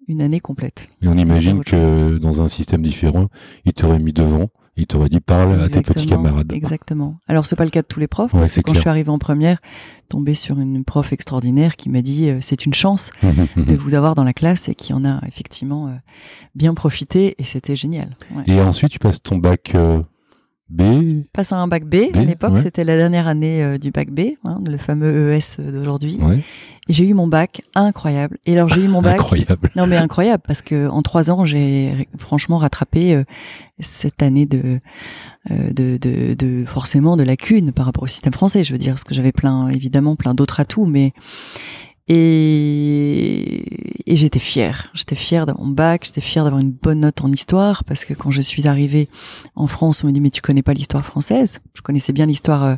une 0.08 0.22
année 0.22 0.40
complète. 0.40 0.90
Et 1.02 1.08
on 1.08 1.18
imagine 1.18 1.64
chose. 1.66 1.72
que 1.88 2.18
dans 2.18 2.42
un 2.42 2.48
système 2.48 2.82
différent, 2.82 3.28
il 3.66 3.74
t'aurait 3.74 4.00
mis 4.00 4.14
devant, 4.14 4.50
il 4.78 4.88
t'aurait 4.88 5.10
dit 5.10 5.20
parle 5.20 5.62
à 5.62 5.70
tes 5.70 5.82
petits 5.82 6.06
camarades. 6.06 6.52
Exactement. 6.52 7.18
Alors, 7.28 7.46
c'est 7.46 7.56
pas 7.56 7.64
le 7.64 7.70
cas 7.72 7.82
de 7.82 7.88
tous 7.88 8.00
les 8.00 8.08
profs, 8.08 8.34
Ouais, 8.34 8.40
parce 8.40 8.52
que 8.52 8.58
quand 8.62 8.72
clair. 8.72 8.76
je 8.76 8.80
suis 8.82 8.90
arrivée 8.90 9.10
en 9.10 9.20
première, 9.20 9.58
tombée 10.10 10.34
sur 10.34 10.60
une 10.60 10.84
prof 10.84 11.14
extraordinaire 11.14 11.76
qui 11.78 11.90
m'a 11.90 12.02
dit 12.02 12.30
euh, 12.30 12.38
c'est 12.42 12.66
une 12.66 12.74
chance 12.74 13.12
Mhm, 13.24 13.48
mhm. 13.56 13.66
de 13.66 13.76
vous 13.76 13.96
avoir 13.96 14.16
dans 14.16 14.24
la 14.24 14.34
classe 14.34 14.68
et 14.70 14.76
qui 14.76 14.92
en 14.94 15.06
a 15.06 15.22
effectivement 15.28 15.88
euh, 15.88 15.92
bien 16.56 16.74
profité 16.74 17.36
et 17.40 17.44
c'était 17.44 17.76
génial. 17.76 18.18
Ouais. 18.36 18.44
Et 18.48 18.60
ensuite, 18.62 18.92
tu 18.92 19.00
passes 19.00 19.24
ton 19.24 19.38
bac 19.38 19.72
euh, 19.76 20.02
B. 20.70 21.24
passe 21.32 21.54
à 21.54 21.58
un 21.58 21.68
bac 21.68 21.86
B. 21.86 22.12
B, 22.12 22.18
à 22.18 22.24
l'époque, 22.24 22.54
ouais. 22.54 22.58
c'était 22.58 22.84
la 22.84 22.98
dernière 22.98 23.28
année 23.28 23.64
euh, 23.64 23.78
du 23.78 23.92
bac 23.92 24.10
B, 24.10 24.32
hein, 24.44 24.60
le 24.66 24.78
fameux 24.78 25.32
ES 25.34 25.62
d'aujourd'hui. 25.62 26.18
Ouais. 26.20 26.40
J'ai 26.88 27.08
eu 27.08 27.16
mon 27.16 27.28
bac, 27.28 27.64
incroyable. 27.74 28.38
Et 28.46 28.54
alors 28.54 28.70
j'ai 28.70 28.84
eu 28.84 28.88
mon 28.88 29.02
bac. 29.02 29.20
Incroyable. 29.20 29.70
Non 29.76 29.88
mais 29.88 29.98
incroyable 29.98 30.44
parce 30.46 30.62
que 30.62 30.88
en 30.88 31.02
trois 31.02 31.32
ans 31.32 31.46
j'ai 31.46 32.08
franchement 32.18 32.60
rattrapé 32.60 33.16
euh, 33.16 33.24
cette 33.80 34.22
année 34.22 34.46
de, 34.46 34.80
euh, 35.50 35.74
de 35.74 35.98
de 35.98 36.36
de 36.36 36.66
forcément 36.66 37.18
de 37.18 37.24
lacunes 37.24 37.72
par 37.72 37.88
rapport 37.88 38.04
au 38.04 38.08
système 38.08 38.34
français. 38.34 38.64
Je 38.64 38.72
veux 38.72 38.78
dire 38.78 38.94
parce 38.94 39.04
que 39.04 39.16
j'avais 39.16 39.32
plein 39.32 39.70
évidemment 39.70 40.16
plein 40.16 40.36
d'autres 40.36 40.60
atouts, 40.60 40.86
mais 40.86 41.14
et, 42.08 44.12
et 44.12 44.16
j'étais 44.16 44.38
fière. 44.38 44.92
J'étais 44.94 45.16
fière 45.16 45.48
d'avoir 45.48 45.66
mon 45.66 45.74
bac, 45.74 46.04
j'étais 46.06 46.22
fière 46.22 46.44
d'avoir 46.44 46.62
une 46.62 46.72
bonne 46.72 47.00
note 47.00 47.24
en 47.24 47.32
histoire 47.32 47.84
parce 47.84 48.06
que 48.06 48.14
quand 48.14 48.30
je 48.30 48.42
suis 48.42 48.68
arrivée 48.68 49.10
en 49.56 49.66
France, 49.66 50.04
on 50.04 50.08
me 50.08 50.12
dit 50.12 50.22
mais 50.22 50.30
tu 50.30 50.42
connais 50.42 50.62
pas 50.62 50.74
l'histoire 50.74 51.04
française? 51.04 51.62
Je 51.74 51.82
connaissais 51.82 52.14
bien 52.14 52.28
l'histoire 52.28 52.78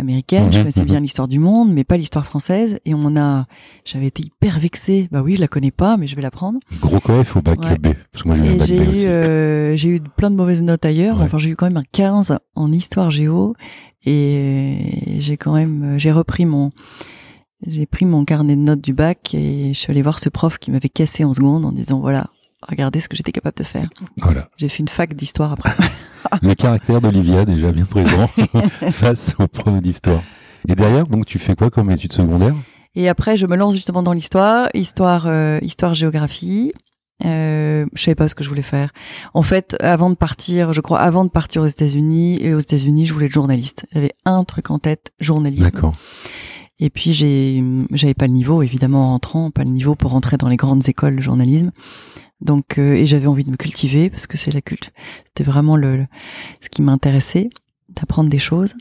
américaine, 0.00 0.46
je 0.52 0.56
Mhm, 0.58 0.62
connaissais 0.64 0.80
mhm. 0.80 0.86
bien 0.86 1.00
l'histoire 1.00 1.28
du 1.28 1.38
monde, 1.38 1.72
mais 1.72 1.84
pas 1.84 1.96
l'histoire 1.96 2.24
française. 2.26 2.78
Et 2.84 2.94
on 2.94 3.16
a, 3.16 3.46
j'avais 3.84 4.06
été 4.06 4.22
hyper 4.24 4.58
vexée. 4.58 5.08
Bah 5.12 5.22
oui, 5.22 5.36
je 5.36 5.40
la 5.40 5.48
connais 5.48 5.70
pas, 5.70 5.96
mais 5.96 6.06
je 6.06 6.16
vais 6.16 6.22
l'apprendre. 6.22 6.58
Gros 6.80 6.98
coef 7.00 7.36
au 7.36 7.42
bac 7.42 7.60
Ouais. 7.60 7.78
B. 7.78 7.88
Parce 8.12 8.22
que 8.24 8.28
moi, 8.28 8.36
j'ai 8.36 8.44
eu 8.44 8.48
un 8.48 8.52
Et 8.54 8.58
bac 8.58 8.66
j'ai 8.66 8.78
B 8.78 8.82
eu, 8.82 8.88
aussi. 8.90 9.06
euh, 9.06 9.76
j'ai 9.76 9.88
eu 9.90 10.00
plein 10.00 10.30
de 10.30 10.36
mauvaises 10.36 10.62
notes 10.62 10.84
ailleurs. 10.84 11.18
Ouais. 11.18 11.24
Enfin, 11.24 11.38
j'ai 11.38 11.50
eu 11.50 11.56
quand 11.56 11.66
même 11.66 11.76
un 11.76 11.84
15 11.92 12.36
en 12.56 12.72
histoire 12.72 13.10
géo. 13.10 13.54
Et 14.06 15.16
j'ai 15.18 15.36
quand 15.36 15.54
même, 15.54 15.94
j'ai 15.98 16.10
repris 16.10 16.46
mon, 16.46 16.70
j'ai 17.66 17.86
pris 17.86 18.06
mon 18.06 18.24
carnet 18.24 18.56
de 18.56 18.60
notes 18.62 18.80
du 18.80 18.92
bac 18.94 19.34
et 19.34 19.72
je 19.74 19.78
suis 19.78 19.90
allée 19.90 20.02
voir 20.02 20.18
ce 20.18 20.28
prof 20.30 20.58
qui 20.58 20.70
m'avait 20.70 20.88
cassé 20.88 21.24
en 21.24 21.32
seconde 21.32 21.64
en 21.66 21.72
disant 21.72 22.00
voilà, 22.00 22.28
regardez 22.68 23.00
ce 23.00 23.08
que 23.08 23.16
j'étais 23.16 23.32
capable 23.32 23.56
de 23.56 23.64
faire. 23.64 23.88
Voilà. 24.18 24.48
J'ai 24.56 24.68
fait 24.68 24.80
une 24.80 24.88
fac 24.88 25.14
d'histoire 25.14 25.52
après. 25.52 25.72
Le 26.42 26.54
caractère 26.54 27.00
d'Olivia, 27.00 27.44
déjà 27.44 27.72
bien 27.72 27.86
présent, 27.86 28.26
face 28.92 29.34
aux 29.38 29.48
profs 29.48 29.80
d'histoire. 29.80 30.22
Et 30.68 30.74
derrière, 30.74 31.04
donc, 31.04 31.26
tu 31.26 31.38
fais 31.38 31.56
quoi 31.56 31.70
comme 31.70 31.90
études 31.90 32.12
secondaires? 32.12 32.54
Et 32.94 33.08
après, 33.08 33.36
je 33.36 33.46
me 33.46 33.56
lance 33.56 33.74
justement 33.74 34.02
dans 34.02 34.12
l'histoire, 34.12 34.68
histoire, 34.74 35.26
euh, 35.26 35.58
histoire, 35.62 35.94
géographie. 35.94 36.72
Euh, 37.24 37.86
je 37.94 38.02
savais 38.02 38.14
pas 38.14 38.28
ce 38.28 38.34
que 38.34 38.42
je 38.42 38.48
voulais 38.48 38.62
faire. 38.62 38.92
En 39.34 39.42
fait, 39.42 39.76
avant 39.80 40.10
de 40.10 40.14
partir, 40.14 40.72
je 40.72 40.80
crois, 40.80 41.00
avant 41.00 41.24
de 41.24 41.30
partir 41.30 41.62
aux 41.62 41.66
États-Unis 41.66 42.38
et 42.42 42.54
aux 42.54 42.58
États-Unis, 42.58 43.06
je 43.06 43.12
voulais 43.12 43.26
être 43.26 43.32
journaliste. 43.32 43.86
J'avais 43.92 44.12
un 44.24 44.44
truc 44.44 44.70
en 44.70 44.78
tête, 44.78 45.12
journalisme. 45.20 45.64
D'accord. 45.64 45.94
Et 46.78 46.88
puis 46.88 47.12
j'ai, 47.12 47.62
j'avais 47.92 48.14
pas 48.14 48.26
le 48.26 48.32
niveau, 48.32 48.62
évidemment, 48.62 49.12
en 49.12 49.14
entrant, 49.14 49.50
pas 49.50 49.64
le 49.64 49.70
niveau 49.70 49.94
pour 49.94 50.14
entrer 50.14 50.38
dans 50.38 50.48
les 50.48 50.56
grandes 50.56 50.88
écoles 50.88 51.16
de 51.16 51.22
journalisme. 51.22 51.72
Donc, 52.40 52.78
euh, 52.78 52.94
et 52.94 53.06
j'avais 53.06 53.26
envie 53.26 53.44
de 53.44 53.50
me 53.50 53.56
cultiver 53.56 54.08
parce 54.10 54.26
que 54.26 54.36
c'est 54.38 54.50
la 54.52 54.60
culte. 54.60 54.92
C'était 55.26 55.44
vraiment 55.44 55.76
le, 55.76 55.96
le- 55.96 56.06
ce 56.60 56.68
qui 56.68 56.82
m'intéressait, 56.82 57.50
d'apprendre 57.90 58.30
des 58.30 58.38
choses. 58.38 58.74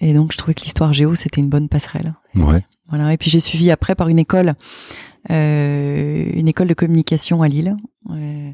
Et 0.00 0.12
donc, 0.14 0.32
je 0.32 0.38
trouvais 0.38 0.54
que 0.54 0.62
l'histoire 0.62 0.92
géo, 0.92 1.14
c'était 1.14 1.40
une 1.40 1.48
bonne 1.50 1.68
passerelle. 1.68 2.14
Ouais. 2.34 2.64
Voilà. 2.88 3.12
Et 3.12 3.16
puis 3.16 3.30
j'ai 3.30 3.38
suivi 3.40 3.70
après 3.70 3.94
par 3.94 4.08
une 4.08 4.18
école, 4.18 4.54
euh, 5.30 6.30
une 6.34 6.48
école 6.48 6.68
de 6.68 6.74
communication 6.74 7.42
à 7.42 7.48
Lille. 7.48 7.76
Euh, 8.10 8.50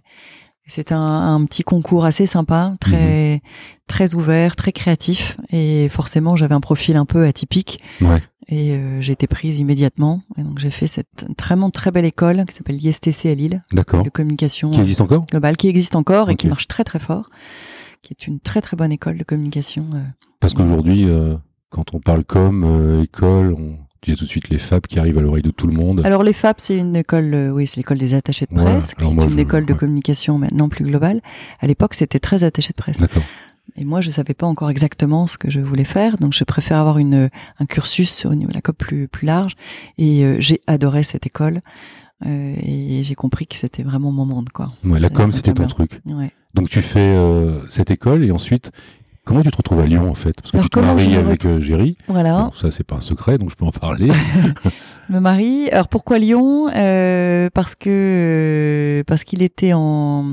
C'était 0.67 0.95
un, 0.95 1.01
un 1.35 1.45
petit 1.45 1.63
concours 1.63 2.05
assez 2.05 2.27
sympa, 2.27 2.75
très 2.81 3.41
très 3.87 4.17
ouvert, 4.17 4.57
très 4.57 4.73
créatif, 4.73 5.37
et 5.53 5.89
forcément 5.91 6.35
j'avais 6.35 6.55
un 6.57 6.61
profil 6.61 6.97
un 6.97 7.05
peu 7.07 7.25
atypique. 7.25 7.81
Ouais. 8.01 8.21
Et 8.49 8.73
euh, 8.73 9.01
j'ai 9.01 9.13
été 9.13 9.27
prise 9.27 9.59
immédiatement. 9.59 10.23
Et 10.39 10.43
donc 10.43 10.59
j'ai 10.59 10.71
fait 10.71 10.87
cette 10.87 11.27
vraiment 11.41 11.71
très 11.71 11.91
belle 11.91 12.05
école 12.05 12.45
qui 12.47 12.55
s'appelle 12.55 12.77
l'ISTC 12.77 13.27
à 13.27 13.35
Lille, 13.35 13.65
D'accord. 13.73 14.03
de 14.05 14.11
communication 14.11 14.71
Qui 14.71 14.81
existe 14.81 15.01
encore? 15.01 15.27
globale, 15.27 15.57
qui 15.57 15.69
existe 15.69 15.97
encore 15.97 16.31
et 16.31 16.37
qui 16.37 16.47
marche 16.47 16.69
très 16.69 16.85
très 16.85 17.01
fort, 17.01 17.31
qui 18.03 18.13
est 18.13 18.27
une 18.27 18.39
très 18.39 18.61
très 18.61 18.77
bonne 18.77 18.93
école 18.93 19.19
de 19.19 19.25
communication. 19.25 19.87
euh. 19.95 20.01
Parce 20.41 20.55
qu'aujourd'hui, 20.55 21.09
euh, 21.09 21.35
quand 21.71 21.93
on 21.95 21.99
parle 22.01 22.23
com, 22.25 22.63
euh, 22.65 23.03
école, 23.03 23.53
on... 23.59 23.77
il 24.07 24.11
y 24.11 24.13
a 24.13 24.17
tout 24.17 24.25
de 24.25 24.31
suite 24.31 24.49
les 24.51 24.59
FAB 24.59 24.87
qui 24.87 25.01
arrivent 25.01 25.19
à 25.19 25.23
l'oreille 25.23 25.43
de 25.43 25.51
tout 25.51 25.67
le 25.67 25.75
monde. 25.77 26.03
Alors 26.05 26.23
les 26.23 26.33
FAP, 26.33 26.61
c'est 26.61 26.77
une 26.77 26.95
école, 26.95 27.35
euh, 27.35 27.51
oui, 27.51 27.67
c'est 27.67 27.79
l'école 27.79 27.99
des 27.99 28.15
attachés 28.15 28.47
de 28.49 28.55
presse, 28.55 28.95
qui 28.95 29.03
Alors 29.05 29.25
est 29.25 29.25
une 29.25 29.37
je- 29.37 29.43
école 29.43 29.67
de 29.67 29.73
ouais. 29.73 29.79
communication 29.79 30.39
maintenant 30.39 30.69
plus 30.69 30.85
globale. 30.85 31.21
À 31.59 31.67
l'époque, 31.67 31.95
c'était 31.95 32.21
très 32.21 32.45
attaché 32.45 32.69
de 32.69 32.77
presse. 32.77 33.01
Et 33.77 33.85
moi, 33.85 34.01
je 34.01 34.11
savais 34.11 34.35
pas 34.35 34.47
encore 34.47 34.71
exactement 34.71 35.27
ce 35.27 35.37
que 35.39 35.51
je 35.51 35.61
voulais 35.61 35.85
faire, 35.85 36.17
donc 36.19 36.33
je 36.33 36.45
préfère 36.45 36.79
avoir 36.79 36.99
une 36.99 37.29
un 37.59 37.67
cursus 37.67 38.25
au 38.25 38.35
niveau 38.35 38.51
de 38.51 38.55
la 38.55 38.63
COP 38.63 38.79
plus 38.79 39.09
plus 39.09 39.27
large. 39.27 39.57
Et 39.99 40.25
euh, 40.25 40.37
j'ai 40.39 40.61
adoré 40.67 41.03
cette 41.03 41.27
école 41.27 41.61
euh, 42.25 42.55
et 42.63 43.03
j'ai 43.03 43.15
compris 43.15 43.47
que 43.47 43.57
c'était 43.57 43.83
vraiment 43.83 44.13
mon 44.13 44.25
monde, 44.25 44.49
quoi. 44.51 44.73
Ouais, 44.85 45.01
la 45.01 45.11
com, 45.11 45.33
c'était 45.33 45.53
ton 45.53 45.67
truc. 45.67 46.01
Ouais. 46.07 46.33
Donc 46.55 46.71
tu 46.71 46.81
fais 46.81 47.01
euh, 47.01 47.61
cette 47.69 47.91
école 47.91 48.25
et 48.25 48.31
ensuite, 48.31 48.71
comment 49.27 49.43
tu 49.43 49.51
te 49.51 49.57
retrouves 49.57 49.81
à 49.81 49.87
Lyon 49.87 50.09
en 50.09 50.15
fait? 50.15 50.35
Parce 50.41 50.53
que 50.53 50.57
Alors, 50.57 50.65
tu 50.65 50.71
te 50.71 50.79
maries 51.11 51.17
avec 51.17 51.45
euh, 51.45 51.61
Géry. 51.61 51.99
Voilà. 52.09 52.45
Bon, 52.45 52.53
ça, 52.53 52.71
c'est 52.71 52.85
pas 52.85 52.97
un 52.97 53.01
secret, 53.03 53.37
donc 53.37 53.51
je 53.51 53.57
peux 53.57 53.67
en 53.67 53.73
parler. 53.73 54.11
me 55.11 55.19
marie. 55.19 55.69
Alors 55.71 55.89
pourquoi 55.89 56.19
Lyon? 56.19 56.69
Euh, 56.75 57.51
Parce 57.53 57.75
que 57.75 57.91
euh, 57.91 59.05
parce 59.05 59.25
qu'il 59.25 59.43
était 59.43 59.73
en, 59.75 60.25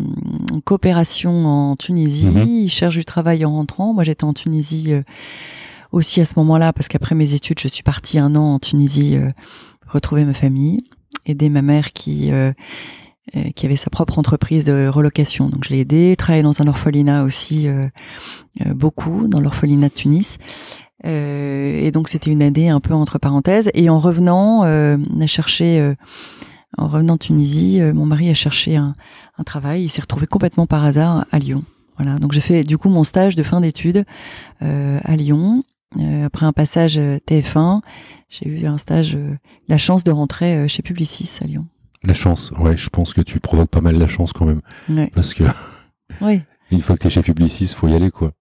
en 0.54 0.62
coopération 0.64 1.46
en 1.46 1.76
Tunisie. 1.76 2.28
Mhm. 2.28 2.48
Il 2.48 2.70
cherche 2.70 2.96
du 2.96 3.04
travail 3.04 3.44
en 3.44 3.52
rentrant. 3.52 3.94
Moi, 3.94 4.04
j'étais 4.04 4.24
en 4.24 4.34
Tunisie 4.34 4.94
euh, 4.94 5.02
aussi 5.92 6.22
à 6.22 6.26
ce 6.26 6.34
moment-là 6.38 6.72
parce 6.72 6.88
qu'après 6.88 7.16
mes 7.16 7.34
études, 7.34 7.60
je 7.60 7.68
suis 7.68 7.84
partie 7.84 8.20
un 8.20 8.36
an 8.36 8.54
en 8.54 8.60
Tunisie 8.60 9.18
retrouver 9.88 10.24
ma 10.26 10.34
famille, 10.34 10.84
aider 11.26 11.50
ma 11.50 11.62
mère 11.62 11.94
qui 11.94 12.32
qui 13.56 13.66
avait 13.66 13.76
sa 13.76 13.90
propre 13.90 14.20
entreprise 14.20 14.66
de 14.66 14.88
relocation. 14.88 15.50
Donc 15.50 15.64
je 15.64 15.70
l'ai 15.70 15.80
aidé, 15.80 16.16
travaillé 16.18 16.44
dans 16.44 16.62
un 16.62 16.68
orphelinat 16.68 17.24
aussi 17.24 17.68
euh, 17.68 17.86
euh, 18.66 18.74
beaucoup 18.74 19.28
dans 19.28 19.40
l'orphelinat 19.40 19.90
de 19.90 19.94
Tunis. 19.94 20.38
Euh, 21.06 21.80
et 21.80 21.92
donc 21.92 22.10
c'était 22.10 22.32
une 22.32 22.42
année 22.42 22.70
un 22.70 22.80
peu 22.80 22.94
entre 22.94 23.20
parenthèses. 23.20 23.70
Et 23.74 23.90
en 23.90 24.00
revenant, 24.00 24.64
euh, 24.66 24.98
on 25.14 25.22
a 25.22 25.28
cherché, 25.28 25.80
euh, 25.80 25.96
en 26.78 26.88
revenant 26.88 27.14
de 27.16 27.20
Tunisie, 27.20 27.82
euh, 27.82 27.94
mon 27.94 28.06
mari 28.06 28.30
a 28.30 28.34
cherché 28.34 28.76
un, 28.76 28.94
un 29.38 29.44
travail. 29.44 29.84
Il 29.84 29.90
s'est 29.90 30.02
retrouvé 30.02 30.28
complètement 30.28 30.68
par 30.68 30.84
hasard 30.84 31.26
à 31.32 31.40
Lyon. 31.40 31.64
Voilà. 31.98 32.18
Donc 32.18 32.32
j'ai 32.32 32.42
fait 32.42 32.64
du 32.64 32.78
coup 32.78 32.90
mon 32.90 33.04
stage 33.04 33.36
de 33.36 33.44
fin 33.44 33.62
d'études 33.62 34.06
euh, 34.62 35.00
à 35.04 35.16
Lyon. 35.16 35.64
Euh, 36.00 36.26
après 36.26 36.46
un 36.46 36.54
passage 36.54 36.98
euh, 36.98 37.20
TF1, 37.28 37.82
j'ai 38.30 38.48
eu 38.48 38.66
un 38.66 38.80
stage, 38.80 39.16
euh, 39.16 39.36
la 39.68 39.78
chance 39.78 40.04
de 40.04 40.12
rentrer 40.12 40.56
euh, 40.56 40.68
chez 40.68 40.82
Publicis 40.82 41.30
à 41.42 41.46
Lyon. 41.46 41.66
La 42.04 42.14
chance, 42.14 42.52
ouais, 42.60 42.76
je 42.78 42.90
pense 42.90 43.14
que 43.14 43.22
tu 43.22 43.40
provoques 43.40 43.70
pas 43.70 43.82
mal 43.82 43.98
la 43.98 44.08
chance 44.08 44.34
quand 44.34 44.46
même. 44.46 44.62
Ouais. 44.90 45.12
Parce 45.16 45.34
que 45.34 45.44
Oui. 46.22 46.42
une 46.72 46.82
fois 46.82 46.96
que 46.98 47.04
t'es 47.04 47.10
chez 47.10 47.22
Publicis, 47.22 47.68
faut 47.78 47.88
y 47.88 47.94
aller 47.96 48.12
quoi. 48.12 48.32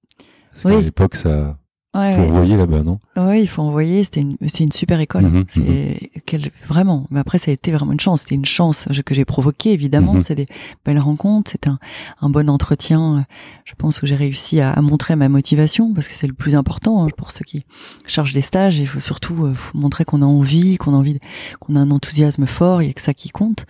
Parce 0.50 0.64
qu'à 0.64 0.76
Oui. 0.76 0.84
l'époque, 0.84 1.16
ça, 1.16 1.56
Ouais, 1.94 2.14
faut 2.14 2.22
envoyer 2.22 2.56
là-bas, 2.56 2.82
non? 2.84 2.98
Ouais, 3.18 3.42
il 3.42 3.46
faut 3.46 3.60
envoyer. 3.60 4.02
C'était 4.02 4.22
une, 4.22 4.38
c'est 4.48 4.64
une 4.64 4.72
super 4.72 4.98
école. 5.00 5.24
Mhm, 5.24 5.44
c'est 5.46 6.10
quel- 6.24 6.50
vraiment. 6.66 7.06
Mais 7.10 7.20
après, 7.20 7.36
ça 7.36 7.50
a 7.50 7.54
été 7.54 7.70
vraiment 7.70 7.92
une 7.92 8.00
chance. 8.00 8.22
C'était 8.22 8.34
une 8.34 8.46
chance 8.46 8.88
que 9.04 9.14
j'ai 9.14 9.26
provoquée, 9.26 9.72
évidemment. 9.74 10.14
Mhm. 10.14 10.20
C'est 10.22 10.34
des 10.34 10.46
belles 10.86 10.98
rencontres. 10.98 11.50
C'est 11.50 11.66
un, 11.66 11.78
un 12.22 12.30
bon 12.30 12.48
entretien. 12.48 13.26
Je 13.64 13.74
pense 13.76 13.98
que 14.00 14.06
j'ai 14.06 14.16
réussi 14.16 14.60
à, 14.60 14.70
à 14.72 14.80
montrer 14.80 15.14
ma 15.16 15.28
motivation 15.28 15.94
parce 15.94 16.08
que 16.08 16.14
c'est 16.14 16.26
le 16.26 16.32
plus 16.32 16.54
important 16.56 17.04
hein, 17.04 17.08
pour 17.16 17.30
ceux 17.30 17.44
qui 17.44 17.64
chargent 18.06 18.32
des 18.32 18.40
stages. 18.40 18.78
Il 18.78 18.86
faut 18.86 19.00
surtout 19.00 19.46
euh, 19.46 19.54
faut 19.54 19.78
montrer 19.78 20.04
qu'on 20.04 20.22
a 20.22 20.26
envie, 20.26 20.76
qu'on 20.78 20.94
a 20.94 20.96
envie, 20.96 21.18
qu'on 21.60 21.76
a 21.76 21.80
un 21.80 21.90
enthousiasme 21.90 22.46
fort. 22.46 22.82
Il 22.82 22.88
y 22.88 22.90
a 22.90 22.92
que 22.92 23.00
ça 23.00 23.14
qui 23.14 23.28
compte. 23.30 23.66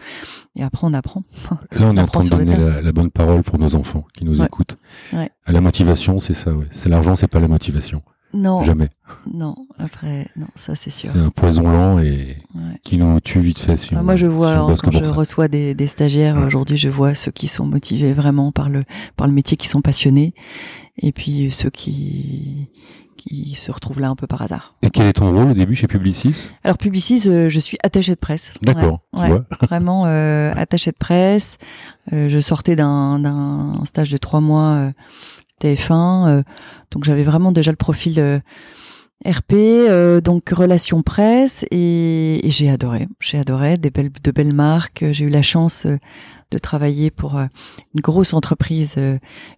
Et 0.56 0.62
après, 0.62 0.86
on 0.86 0.94
apprend. 0.94 1.24
Là, 1.72 1.86
on 1.88 1.96
est 1.96 2.00
en 2.00 2.04
apprend 2.04 2.20
train 2.20 2.28
de 2.38 2.44
donner 2.44 2.56
la, 2.56 2.80
la 2.80 2.92
bonne 2.92 3.10
parole 3.10 3.42
pour 3.42 3.58
nos 3.58 3.74
enfants 3.74 4.04
qui 4.14 4.24
nous 4.24 4.40
Ouais. 4.40 4.46
écoutent. 4.46 4.76
Ouais. 5.12 5.30
La 5.46 5.60
motivation, 5.60 6.18
c'est 6.18 6.34
ça, 6.34 6.50
ouais. 6.50 6.66
C'est 6.70 6.88
l'argent, 6.88 7.16
c'est 7.16 7.28
pas 7.28 7.40
la 7.40 7.48
motivation. 7.48 8.02
Non, 8.34 8.62
Jamais. 8.62 8.88
non. 9.32 9.54
Après, 9.78 10.26
non, 10.36 10.46
ça 10.54 10.74
c'est 10.74 10.90
sûr. 10.90 11.10
C'est 11.10 11.18
un 11.18 11.30
poison 11.30 11.62
lent 11.68 11.98
et 11.98 12.38
Ouais. 12.54 12.78
qui 12.82 12.96
nous 12.96 13.20
tue 13.20 13.40
vite 13.40 13.58
fait 13.58 13.76
si 13.76 13.90
Ah, 13.94 13.98
on, 14.00 14.04
moi, 14.04 14.16
je 14.16 14.26
vois 14.26 14.46
si 14.48 14.52
alors, 14.52 14.82
quand 14.82 14.90
je 14.90 15.04
ça. 15.04 15.12
reçois 15.14 15.48
des, 15.48 15.74
des 15.74 15.86
stagiaires 15.86 16.36
Ouais. 16.36 16.44
aujourd'hui, 16.44 16.76
je 16.76 16.88
vois 16.88 17.14
ceux 17.14 17.30
qui 17.30 17.46
sont 17.48 17.66
motivés 17.66 18.12
vraiment 18.14 18.50
par 18.52 18.68
le 18.70 18.84
par 19.16 19.26
le 19.26 19.32
métier, 19.32 19.56
qui 19.56 19.68
sont 19.68 19.82
passionnés, 19.82 20.34
et 20.98 21.12
puis 21.12 21.50
ceux 21.52 21.70
qui 21.70 22.68
qui 23.16 23.54
se 23.54 23.70
retrouvent 23.70 24.00
là 24.00 24.08
un 24.08 24.16
peu 24.16 24.26
par 24.26 24.42
hasard. 24.42 24.74
Et 24.82 24.90
quel 24.90 25.06
est 25.06 25.12
ton 25.12 25.30
rôle 25.32 25.50
au 25.52 25.54
début 25.54 25.76
chez 25.76 25.86
Publicis? 25.86 26.50
Alors 26.64 26.76
Publicis, 26.76 27.22
euh, 27.28 27.48
je 27.48 27.60
suis 27.60 27.78
attachée 27.84 28.14
de 28.14 28.18
presse. 28.18 28.52
D'accord, 28.62 28.98
Ouais, 29.12 29.30
ouais. 29.30 29.38
vraiment 29.62 30.04
euh, 30.06 30.52
attachée 30.56 30.90
de 30.90 30.96
presse. 30.96 31.56
Euh, 32.12 32.28
je 32.28 32.40
sortais 32.40 32.74
d'un 32.74 33.20
d'un 33.20 33.84
stage 33.84 34.10
de 34.10 34.16
trois 34.16 34.40
mois 34.40 34.72
euh, 34.74 34.92
TF1, 35.62 36.28
euh, 36.28 36.42
donc 36.90 37.04
j'avais 37.04 37.22
vraiment 37.22 37.52
déjà 37.52 37.70
le 37.70 37.76
profil 37.76 38.14
euh, 38.18 38.38
RP, 39.26 39.52
euh, 39.54 40.20
donc 40.20 40.48
relations 40.50 41.02
presse, 41.02 41.64
et, 41.70 42.46
et 42.46 42.50
j'ai 42.50 42.68
adoré. 42.70 43.08
J'ai 43.20 43.38
adoré 43.38 43.76
des 43.76 43.90
belles, 43.90 44.10
de 44.22 44.30
belles 44.30 44.52
marques. 44.54 45.04
J'ai 45.12 45.24
eu 45.26 45.30
la 45.30 45.42
chance 45.42 45.86
de 46.50 46.58
travailler 46.58 47.10
pour 47.10 47.38
une 47.38 48.00
grosse 48.02 48.34
entreprise 48.34 48.96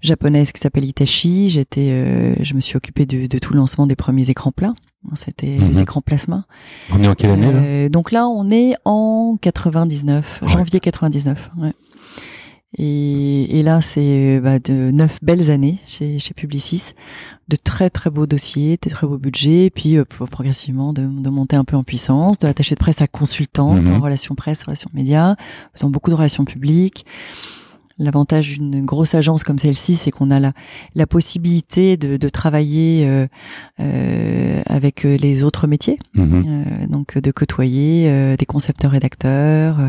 japonaise 0.00 0.52
qui 0.52 0.61
s'appelle 0.61 0.84
Hitachi. 0.84 1.49
J'étais, 1.49 2.37
je 2.40 2.54
me 2.54 2.61
suis 2.61 2.76
occupée 2.76 3.04
de, 3.06 3.26
de 3.26 3.38
tout 3.38 3.52
le 3.52 3.58
lancement 3.58 3.87
des 3.87 3.96
premiers 3.96 4.28
écrans 4.30 4.52
plats. 4.52 4.75
C'était 5.16 5.58
Mhm. 5.58 5.68
les 5.68 5.80
écrans 5.80 6.00
plasma. 6.02 6.44
On 6.92 7.02
est 7.02 7.08
en 7.08 7.14
quelle 7.14 7.30
année 7.30 7.52
là? 7.52 7.58
Euh, 7.58 7.88
donc 7.88 8.11
là, 8.12 8.26
on 8.28 8.50
est 8.50 8.75
en 8.84 9.37
99, 9.40 10.40
Ouais. 10.42 10.49
janvier 10.49 10.78
99. 10.80 11.50
Ouais. 11.58 11.73
Et, 12.76 13.58
et 13.58 13.62
là, 13.62 13.80
c'est 13.80 14.40
bah, 14.40 14.58
de 14.58 14.90
neuf 14.90 15.18
belles 15.22 15.50
années 15.50 15.78
chez, 15.86 16.18
chez 16.18 16.34
Publicis, 16.34 16.92
de 17.48 17.56
très 17.56 17.90
très 17.90 18.10
beaux 18.10 18.26
dossiers, 18.26 18.78
de 18.82 18.90
très 18.90 19.06
beaux 19.06 19.18
budgets, 19.18 19.70
puis 19.74 19.96
euh, 19.96 20.04
progressivement 20.04 20.92
de, 20.92 21.02
de 21.02 21.30
monter 21.30 21.56
un 21.56 21.64
peu 21.64 21.76
en 21.76 21.84
puissance, 21.84 22.38
de 22.38 22.46
attaché 22.46 22.74
de 22.74 22.80
presse 22.80 23.00
à 23.00 23.06
consultante 23.06 23.86
Mhm. 23.88 23.94
en 23.94 24.00
relations 24.00 24.34
presse, 24.34 24.64
relations 24.64 24.90
médias, 24.94 25.36
faisant 25.74 25.90
beaucoup 25.90 26.10
de 26.10 26.16
relations 26.16 26.44
publiques. 26.44 27.04
L'avantage 27.96 28.58
d'une 28.58 28.84
grosse 28.84 29.14
agence 29.14 29.44
comme 29.44 29.58
celle-ci, 29.58 29.94
c'est 29.94 30.10
qu'on 30.10 30.30
a 30.32 30.40
la, 30.40 30.52
la 30.96 31.06
possibilité 31.06 31.96
de, 31.96 32.16
de 32.16 32.28
travailler 32.28 33.06
euh, 33.06 33.26
euh, 33.80 34.62
avec 34.66 35.04
euh, 35.04 35.16
les 35.16 35.44
autres 35.44 35.66
métiers. 35.68 35.98
Mhm. 36.14 36.44
Euh, 36.46 36.86
donc 36.88 37.16
de 37.18 37.30
côtoyer 37.30 38.36
des 38.36 38.46
concepteurs 38.46 38.90
rédacteurs, 38.90 39.78
euh, 39.78 39.88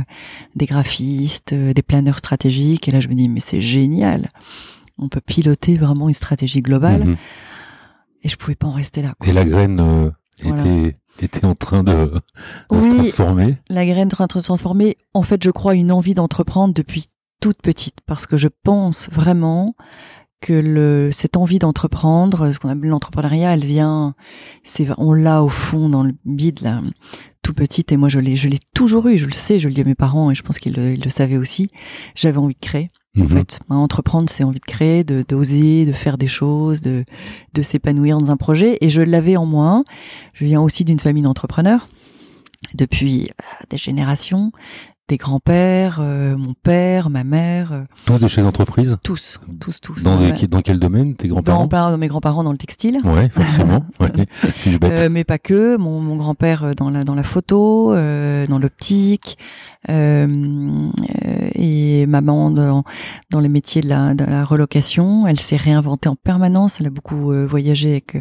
des 0.56 0.66
graphistes, 0.68 1.54
des 1.54 1.82
planeurs 1.82 2.20
stratégiques. 2.20 2.88
Et 2.88 2.92
là, 2.92 3.00
je 3.00 3.08
me 3.08 3.16
dis, 3.16 3.28
mais 3.28 3.40
c'est 3.40 3.62
génial. 3.62 4.30
On 5.00 5.10
peut 5.10 5.22
piloter 5.22 5.76
vraiment 5.76 6.08
une 6.08 6.14
stratégie 6.14 6.62
globale. 6.62 7.04
Mhm. 7.06 7.18
Et 8.24 8.30
je 8.30 8.38
pouvais 8.38 8.56
pas 8.56 8.68
en 8.68 8.74
rester 8.74 9.02
là. 9.02 9.14
quoi. 9.20 9.28
Et 9.28 9.34
la 9.34 9.46
graine 9.46 10.12
Voilà. 10.44 10.62
était, 10.62 10.98
était 11.22 11.46
en 11.46 11.56
train 11.56 11.84
de, 11.84 12.12
de 12.72 12.82
se 12.82 12.88
transformer? 12.96 13.58
La 13.70 13.86
graine 13.86 14.10
est 14.10 14.14
en 14.14 14.28
train 14.28 14.28
de 14.28 14.32
se 14.34 14.40
transformer. 14.40 14.98
En 15.14 15.24
fait, 15.24 15.44
je 15.44 15.50
crois 15.52 15.76
une 15.76 15.92
envie 15.92 16.14
d'entreprendre 16.14 16.74
depuis 16.74 17.08
toute 17.42 17.62
petite, 17.62 17.96
parce 18.06 18.28
que 18.28 18.38
je 18.38 18.48
pense 18.64 19.10
vraiment 19.12 19.76
que 20.42 20.54
le, 20.54 21.10
cette 21.12 21.38
envie 21.38 21.60
d'entreprendre, 21.60 22.52
ce 22.52 22.60
qu'on 22.60 22.70
appelle 22.70 22.90
l'entrepreneuriat, 22.90 23.54
elle 23.54 23.66
vient, 23.66 24.14
c'est, 24.64 24.88
on 24.98 25.14
l'a 25.14 25.44
au 25.44 25.50
fond 25.50 25.90
dans 25.90 26.04
le 26.04 26.14
bide 26.26 26.62
là, 26.62 26.82
tout 27.42 27.54
petite. 27.54 27.92
Et 27.92 27.98
moi, 27.98 28.10
je 28.10 28.20
l'ai, 28.20 28.36
je 28.36 28.48
l'ai 28.48 28.60
toujours 28.76 29.08
eu. 29.08 29.18
Je 29.18 29.26
le 29.26 29.32
sais, 29.34 29.58
je 29.60 29.68
le 29.68 29.74
dis 29.74 29.82
à 29.82 29.86
mes 29.86 29.96
parents, 29.96 30.30
et 30.32 30.36
je 30.36 30.44
pense 30.44 30.60
qu'ils 30.60 30.74
le, 30.74 30.94
ils 30.94 31.04
le 31.04 31.10
savaient 31.10 31.38
aussi. 31.38 31.72
J'avais 32.16 32.38
envie 32.38 32.54
de 32.56 32.60
créer. 32.60 32.92
En 33.18 33.22
Mhm. 33.22 33.30
fait, 33.30 33.60
Bah, 33.70 33.76
entreprendre, 33.78 34.30
c'est 34.30 34.44
envie 34.44 34.60
de 34.60 34.66
créer, 34.66 35.04
de 35.06 35.24
d'oser, 35.28 35.86
de 35.86 35.94
faire 35.94 36.18
des 36.18 36.28
choses, 36.28 36.82
de 36.82 37.06
de 37.54 37.62
s'épanouir 37.62 38.20
dans 38.20 38.30
un 38.30 38.36
projet. 38.38 38.78
Et 38.82 38.90
je 38.90 39.02
l'avais 39.02 39.38
en 39.38 39.46
moi. 39.46 39.84
Je 40.34 40.44
viens 40.46 40.62
aussi 40.62 40.84
d'une 40.84 41.00
famille 41.00 41.24
d'entrepreneurs 41.24 41.88
depuis 42.74 43.30
euh, 43.30 43.66
des 43.70 43.78
générations, 43.78 44.52
des 45.08 45.18
grands-pères, 45.18 46.00
euh, 46.02 46.36
mon 46.36 46.54
père, 46.54 47.12
ma 47.12 47.24
mère, 47.24 47.72
euh, 47.72 47.84
Tous 48.08 48.18
des 48.18 48.28
chefs 48.28 48.44
d'entreprise 48.44 48.98
tous, 49.04 49.40
tous, 49.60 49.80
tous. 49.80 50.02
dans, 50.04 50.18
quel 50.64 50.80
domaine 50.80 51.16
Tes 51.16 51.28
grands-parents 51.28 51.68
dans 51.68 51.98
mes 51.98 52.08
grands-parents 52.08 52.44
dans 52.44 52.52
le 52.52 52.58
textile. 52.58 53.02
Ouais, 53.04 53.30
forcément. 53.34 53.86
ouais. 54.00 54.10
Suis-je 54.58 54.80
bête 54.80 55.00
Euh, 55.00 55.10
mais 55.10 55.24
pas 55.24 55.38
que. 55.38 55.78
Mon, 55.78 56.00
mon 56.00 56.16
grand-père 56.16 56.74
dans 56.76 56.90
la 56.90 57.04
dans 57.04 57.14
la 57.14 57.24
photo, 57.24 57.94
euh, 57.94 58.48
dans 58.48 58.58
l'optique, 58.58 59.38
et 59.88 59.96
maman 62.08 62.52
dans, 62.52 62.84
dans 63.30 63.40
les 63.40 63.50
métiers 63.50 63.82
de 63.82 63.90
la, 63.90 64.14
de 64.14 64.26
la 64.26 64.46
relocation, 64.46 65.28
elle 65.28 65.40
s'est 65.40 65.56
réinventée 65.56 66.10
en 66.10 66.16
permanence. 66.16 66.80
Elle 66.80 66.88
a 66.88 66.90
beaucoup 66.90 67.34
voyagé 67.46 67.92
avec 67.92 68.18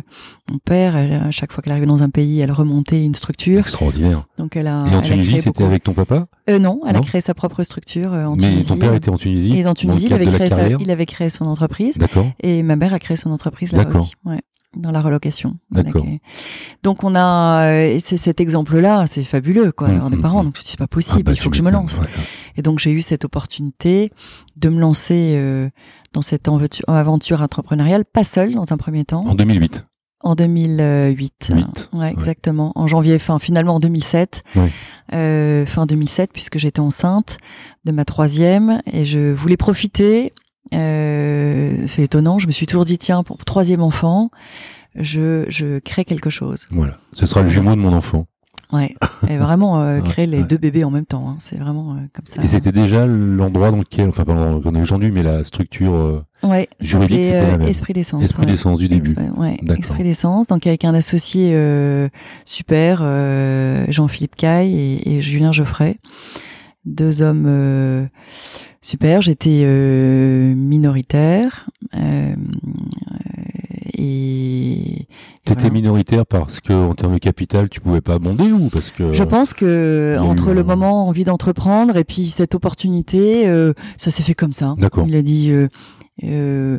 mon 0.51 0.59
père. 0.59 0.97
à 0.97 1.31
chaque 1.31 1.53
fois 1.53 1.63
qu'elle 1.63 1.73
arrivait 1.73 1.87
dans 1.87 2.03
un 2.03 2.11
pays, 2.11 2.41
elle 2.41 2.53
remontait 2.53 3.05
une 3.05 3.15
structure. 3.15 3.61
Extraordinaire. 3.61 4.27
Donc 4.39 4.57
elle 4.57 4.67
a. 4.67 4.85
Et 4.91 4.95
en 4.95 5.03
Tunisie, 5.03 5.41
c'était 5.41 5.65
avec 5.65 5.85
ton 5.85 5.95
papa? 5.95 6.27
Non, 6.49 6.81
elle 6.87 6.97
a 6.97 7.01
créé 7.01 7.21
sa 7.21 7.35
propre 7.35 7.63
structure 7.63 8.13
en 8.13 8.37
Mais 8.37 8.51
Tunisie. 8.51 8.69
ton 8.69 8.77
père 8.77 8.95
était 8.95 9.11
en 9.11 9.17
Tunisie. 9.17 9.59
Et 9.59 9.67
en 9.67 9.75
Tunisie, 9.75 10.07
il 10.07 10.13
avait, 10.13 10.27
créé 10.27 10.49
sa, 10.49 10.69
il 10.69 10.91
avait 10.91 11.07
créé 11.07 11.29
son 11.29 11.47
entreprise. 11.47 11.97
D'accord. 11.97 12.27
Et 12.43 12.63
ma 12.63 12.77
mère 12.77 12.93
a 12.93 12.99
créé 12.99 13.17
son 13.17 13.31
entreprise 13.31 13.73
là 13.73 13.87
aussi. 13.89 14.13
Ouais 14.25 14.41
dans 14.77 14.91
la 14.91 15.01
relocation. 15.01 15.57
D'accord. 15.71 16.05
Donc 16.83 17.05
on 17.05 17.15
a 17.15 17.73
et 17.75 18.01
c'est 18.01 18.17
cet 18.17 18.41
exemple-là, 18.41 19.07
c'est 19.07 19.23
fabuleux 19.23 19.73
quoi, 19.73 19.89
Mmh, 19.89 19.93
d'avoir 19.93 20.11
des 20.11 20.17
mmh, 20.17 20.23
parents. 20.23 20.43
mmh. 20.43 20.47
Donc 20.47 20.59
c'est 20.59 20.79
pas 20.79 20.87
possible, 20.87 21.23
Ah 21.27 21.31
bah, 21.31 21.33
il 21.33 21.41
faut 21.41 21.51
que 21.51 21.57
je 21.57 21.63
me 21.63 21.71
lance. 21.71 21.99
ouais. 21.99 22.07
Et 22.57 22.63
donc 22.63 22.79
j'ai 22.79 22.93
eu 22.93 23.03
cette 23.03 23.25
opportunité 23.25 24.13
de 24.57 24.69
me 24.69 24.81
lancer 24.81 25.35
euh, 25.37 25.69
dans 26.13 26.23
cette 26.23 26.49
aventure, 26.87 27.43
entrepreneuriale, 27.43 28.05
pas 28.05 28.25
seule 28.25 28.55
dans 28.55 28.73
un 28.73 28.77
premier 28.77 29.05
temps, 29.05 29.25
En 29.27 29.35
2008. 29.35 29.85
en 30.21 30.35
2008. 30.35 31.53
Huit, 31.53 31.91
Ouais, 31.93 32.11
exactement. 32.11 32.73
En 32.77 32.87
janvier, 32.87 33.19
fin 33.19 33.39
finalement 33.39 33.75
en 33.77 33.81
2007, 33.81 34.43
Ouais. 34.57 34.71
euh, 35.13 35.67
fin 35.67 35.87
2007 35.87 36.31
puisque 36.33 36.59
j'étais 36.59 36.81
enceinte 36.81 37.39
de 37.85 37.93
ma 37.93 38.05
troisième 38.05 38.81
et 38.87 39.05
je 39.05 39.33
voulais 39.33 39.57
profiter. 39.57 40.33
Euh, 40.73 41.85
c'est 41.87 42.03
étonnant, 42.03 42.39
je 42.39 42.47
me 42.47 42.53
suis 42.53 42.67
toujours 42.67 42.85
dit 42.85 42.99
tiens 42.99 43.23
pour 43.23 43.45
troisième 43.45 43.83
enfant, 43.83 44.31
je 44.95 45.45
je 45.49 45.79
crée 45.79 46.05
quelque 46.05 46.31
chose. 46.31 46.67
Voilà. 46.71 46.99
Ce 47.13 47.27
sera 47.27 47.43
le 47.43 47.49
jumeau 47.49 47.75
de 47.75 47.81
mon 47.81 47.93
enfant. 47.93 48.27
Ouais, 48.73 48.95
et 49.29 49.37
vraiment 49.37 49.83
euh, 49.83 50.01
créer 50.05 50.27
les 50.27 50.39
ouais. 50.39 50.45
deux 50.45 50.57
bébés 50.57 50.85
en 50.85 50.91
même 50.91 51.05
temps, 51.05 51.29
hein. 51.29 51.37
c'est 51.39 51.57
vraiment 51.57 51.93
euh, 51.93 51.97
comme 52.13 52.27
ça. 52.27 52.43
Et 52.43 52.49
c'était 52.49 52.73
déjà 52.73 53.07
l'endroit 53.07 53.71
dans 53.71 53.79
lequel, 53.79 54.09
enfin, 54.09 54.25
pas 54.25 54.35
qu'on 54.35 54.75
est 54.75 54.81
aujourd'hui, 54.81 55.11
mais 55.13 55.23
la 55.23 55.45
structure 55.45 55.95
euh, 55.95 56.25
ouais, 56.43 56.69
juridique, 56.81 57.25
c'était 57.25 57.41
la 57.43 57.59
même. 57.59 57.69
Esprit 57.69 57.93
d'essence. 57.93 58.23
esprit 58.23 58.43
ouais. 58.43 58.51
d'essence 58.51 58.79
du 58.79 58.89
début. 58.89 59.15
Ouais, 59.37 59.59
D'accord. 59.63 59.81
Esprit 59.81 60.03
d'essence, 60.03 60.47
donc 60.47 60.67
avec 60.67 60.85
un 60.85 60.95
associé 60.95 61.57
super, 62.45 62.99
Jean-Philippe 63.91 64.35
Caille 64.35 64.77
et, 64.77 65.17
et 65.17 65.21
Julien 65.21 65.53
Geoffrey, 65.53 65.99
deux 66.85 67.23
hommes 67.23 68.09
super. 68.85 69.23
J'étais 69.23 69.63
euh, 69.65 70.55
minoritaire 70.55 71.69
euh, 71.95 72.35
et 73.97 75.07
T'étais 75.45 75.63
voilà. 75.63 75.75
minoritaire 75.75 76.27
parce 76.27 76.61
que 76.61 76.73
en 76.73 76.95
termes 76.95 77.15
de 77.15 77.19
capital, 77.19 77.69
tu 77.69 77.81
pouvais 77.81 78.01
pas 78.01 78.15
abonder 78.15 78.51
ou 78.51 78.71
parce 78.71 78.91
que 78.91 79.13
Je 79.13 79.25
pense 79.25 79.53
que 79.53 80.17
entre 80.19 80.53
eu 80.53 80.55
le 80.55 80.65
moment 80.65 81.07
envie 81.09 81.25
d'entreprendre 81.25 81.97
et 81.97 82.05
puis 82.05 82.29
cette 82.29 82.55
opportunité, 82.55 83.47
euh, 83.47 83.75
ça 83.97 84.11
s'est 84.11 84.23
fait 84.23 84.35
comme 84.35 84.53
ça. 84.55 84.75
D'accord. 84.79 85.07
Il 85.07 85.15
a 85.17 85.23
dit, 85.23 85.51
euh, 85.51 85.69
euh, 86.25 86.79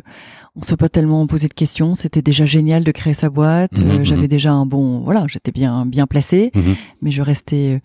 on 0.56 0.62
s'est 0.62 0.76
pas 0.76 0.88
tellement 0.88 1.26
posé 1.26 1.48
de 1.48 1.52
questions. 1.54 1.94
C'était 1.94 2.22
déjà 2.22 2.46
génial 2.46 2.82
de 2.82 2.90
créer 2.90 3.12
sa 3.14 3.28
boîte. 3.28 3.78
Mhm, 3.78 3.90
Euh, 3.90 3.98
mhm. 3.98 4.04
J'avais 4.04 4.28
déjà 4.28 4.52
un 4.52 4.64
bon, 4.66 5.00
voilà, 5.00 5.26
j'étais 5.28 5.52
bien 5.52 5.84
bien 5.86 6.06
placée, 6.06 6.50
Mhm. 6.54 6.74
mais 7.02 7.10
je 7.10 7.22
restais. 7.22 7.82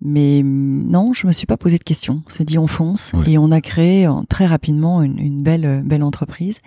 Mais 0.00 0.40
hum, 0.40 0.84
non, 0.88 1.12
je 1.12 1.26
me 1.26 1.32
suis 1.32 1.46
pas 1.46 1.56
posé 1.56 1.76
de 1.78 1.84
questions. 1.84 2.22
On 2.26 2.30
s'est 2.30 2.44
dit 2.44 2.56
on 2.58 2.66
fonce 2.66 3.12
et 3.26 3.36
on 3.36 3.50
a 3.50 3.60
créé 3.60 4.06
euh, 4.06 4.12
très 4.28 4.46
rapidement 4.46 5.02
une, 5.02 5.18
une 5.18 5.42
belle 5.42 5.82
belle 5.84 6.02
entreprise. 6.02 6.60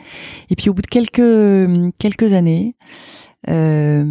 Et 0.49 0.55
puis 0.55 0.69
au 0.69 0.73
bout 0.73 0.81
de 0.83 0.87
quelques 0.87 1.91
quelques 1.97 2.33
années. 2.33 2.75
Euh, 3.49 4.05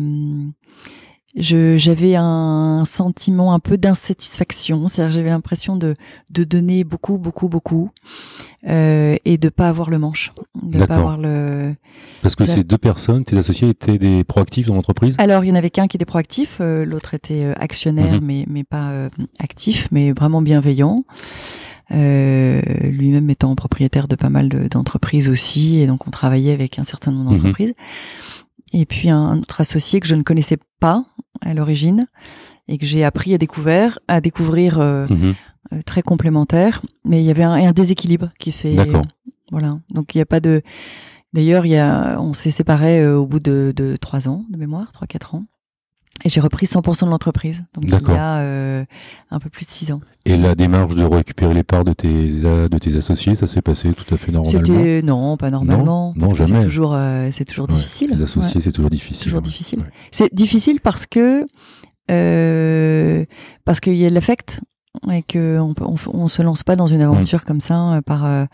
je 1.36 1.76
j'avais 1.76 2.16
un 2.16 2.82
sentiment 2.84 3.54
un 3.54 3.60
peu 3.60 3.78
d'insatisfaction, 3.78 4.88
c'est-à-dire 4.88 5.12
j'avais 5.12 5.30
l'impression 5.30 5.76
de 5.76 5.94
de 6.32 6.42
donner 6.42 6.82
beaucoup 6.82 7.18
beaucoup 7.18 7.48
beaucoup 7.48 7.90
euh, 8.68 9.16
et 9.24 9.38
de 9.38 9.48
pas 9.48 9.68
avoir 9.68 9.90
le 9.90 9.98
manche, 10.00 10.32
de 10.70 10.78
pas 10.78 10.86
D'accord. 10.86 10.96
avoir 11.10 11.18
le. 11.18 11.74
Parce 12.22 12.34
que 12.36 12.44
ces 12.44 12.64
deux 12.64 12.78
personnes, 12.78 13.24
tes 13.24 13.36
associés, 13.36 13.68
étaient 13.68 13.98
des 13.98 14.24
proactifs 14.24 14.66
dans 14.68 14.74
l'entreprise? 14.74 15.16
Alors 15.18 15.44
il 15.44 15.48
y 15.48 15.52
en 15.52 15.54
avait 15.56 15.70
qu'un 15.70 15.86
qui 15.88 15.96
était 15.96 16.04
proactif, 16.06 16.58
euh, 16.60 16.84
l'autre 16.84 17.14
était 17.14 17.44
euh, 17.44 17.52
actionnaire 17.58 18.14
Mhm. 18.20 18.26
mais 18.26 18.44
mais 18.48 18.64
pas 18.64 18.90
euh, 18.90 19.08
actif, 19.38 19.88
mais 19.90 20.12
vraiment 20.12 20.40
bienveillant. 20.42 21.04
Euh, 21.92 22.60
lui-même 22.84 23.28
étant 23.30 23.54
propriétaire 23.56 24.06
de 24.06 24.14
pas 24.14 24.30
mal 24.30 24.48
de- 24.48 24.68
d'entreprises 24.68 25.28
aussi, 25.28 25.80
et 25.80 25.86
donc 25.88 26.06
on 26.06 26.10
travaillait 26.10 26.52
avec 26.52 26.78
un 26.78 26.84
certain 26.84 27.10
nombre 27.10 27.30
Mhm. 27.32 27.36
d'entreprises. 27.38 27.74
Et 28.72 28.86
puis 28.86 29.10
un 29.10 29.38
autre 29.38 29.60
associé 29.60 29.98
que 29.98 30.06
je 30.06 30.14
ne 30.14 30.22
connaissais 30.22 30.58
pas 30.78 31.04
à 31.40 31.52
l'origine 31.54 32.06
et 32.68 32.78
que 32.78 32.86
j'ai 32.86 33.02
appris 33.02 33.34
à 33.34 33.38
découvrir, 33.38 33.98
à 34.06 34.20
découvrir 34.20 34.78
euh, 34.78 35.06
Mhm. 35.10 35.34
Euh, 35.72 35.80
très 35.84 36.02
complémentaire. 36.02 36.82
Mais 37.04 37.22
il 37.22 37.26
y 37.26 37.30
avait 37.30 37.42
un, 37.42 37.52
un 37.52 37.72
déséquilibre 37.72 38.30
qui 38.38 38.52
s'est 38.52 38.74
D'accord. 38.74 39.04
voilà. 39.50 39.78
Donc 39.90 40.14
il 40.14 40.18
n'y 40.18 40.22
a 40.22 40.26
pas 40.26 40.40
de. 40.40 40.62
D'ailleurs, 41.32 41.64
il 41.64 41.70
y 41.70 41.76
a, 41.78 42.18
on 42.20 42.32
s'est 42.32 42.50
séparés 42.50 43.00
euh, 43.00 43.16
au 43.18 43.26
bout 43.26 43.38
de, 43.38 43.72
de 43.76 43.96
trois 43.96 44.28
ans 44.28 44.44
de 44.50 44.56
mémoire, 44.58 44.90
trois 44.92 45.06
quatre 45.06 45.34
ans. 45.34 45.44
Et 46.22 46.28
j'ai 46.28 46.40
repris 46.40 46.66
100% 46.66 47.06
de 47.06 47.10
l'entreprise. 47.10 47.64
Donc 47.72 47.84
il 47.86 47.90
y 47.92 47.94
a 48.16 48.38
euh, 48.40 48.84
un 49.30 49.38
peu 49.38 49.48
plus 49.48 49.64
de 49.64 49.70
six 49.70 49.90
ans. 49.90 50.00
Et 50.26 50.36
la 50.36 50.54
démarche 50.54 50.94
de 50.94 51.02
récupérer 51.02 51.54
les 51.54 51.62
parts 51.62 51.84
de 51.84 51.94
tes, 51.94 52.08
de 52.08 52.78
tes 52.78 52.94
associés, 52.96 53.34
ça 53.36 53.46
s'est 53.46 53.62
passé 53.62 53.94
tout 53.94 54.12
à 54.14 54.18
fait 54.18 54.30
normalement? 54.30 54.58
C'était 54.66 55.00
non, 55.02 55.38
pas 55.38 55.48
normalement. 55.50 56.12
Non, 56.14 56.20
parce 56.20 56.34
que 56.34 56.42
jamais. 56.42 56.60
c'est 56.60 56.66
toujours, 56.66 56.92
euh, 56.94 57.30
c'est 57.32 57.46
toujours 57.46 57.68
Ouais, 57.70 57.74
difficile. 57.76 58.10
Les 58.10 58.20
associés, 58.22 58.56
Ouais. 58.56 58.60
c'est 58.60 58.72
toujours 58.72 58.90
difficile. 58.90 59.22
Toujours 59.24 59.38
ouais. 59.38 59.42
difficile. 59.44 59.82
C'est 60.10 60.34
difficile 60.34 60.80
parce 60.80 61.06
que 61.06 61.46
euh, 62.10 63.24
parce 63.64 63.80
qu'il 63.80 63.94
y 63.94 64.04
a 64.04 64.08
de 64.08 64.14
l'affect 64.14 64.60
et 65.10 65.22
que 65.22 65.58
on, 65.58 65.74
on, 66.12 66.28
se 66.28 66.42
lance 66.42 66.62
pas 66.62 66.76
dans 66.76 66.86
une 66.86 67.00
aventure 67.00 67.44
comme 67.44 67.60
ça 67.60 67.94
euh, 67.94 68.00
par 68.00 68.24
euh, 68.24 68.44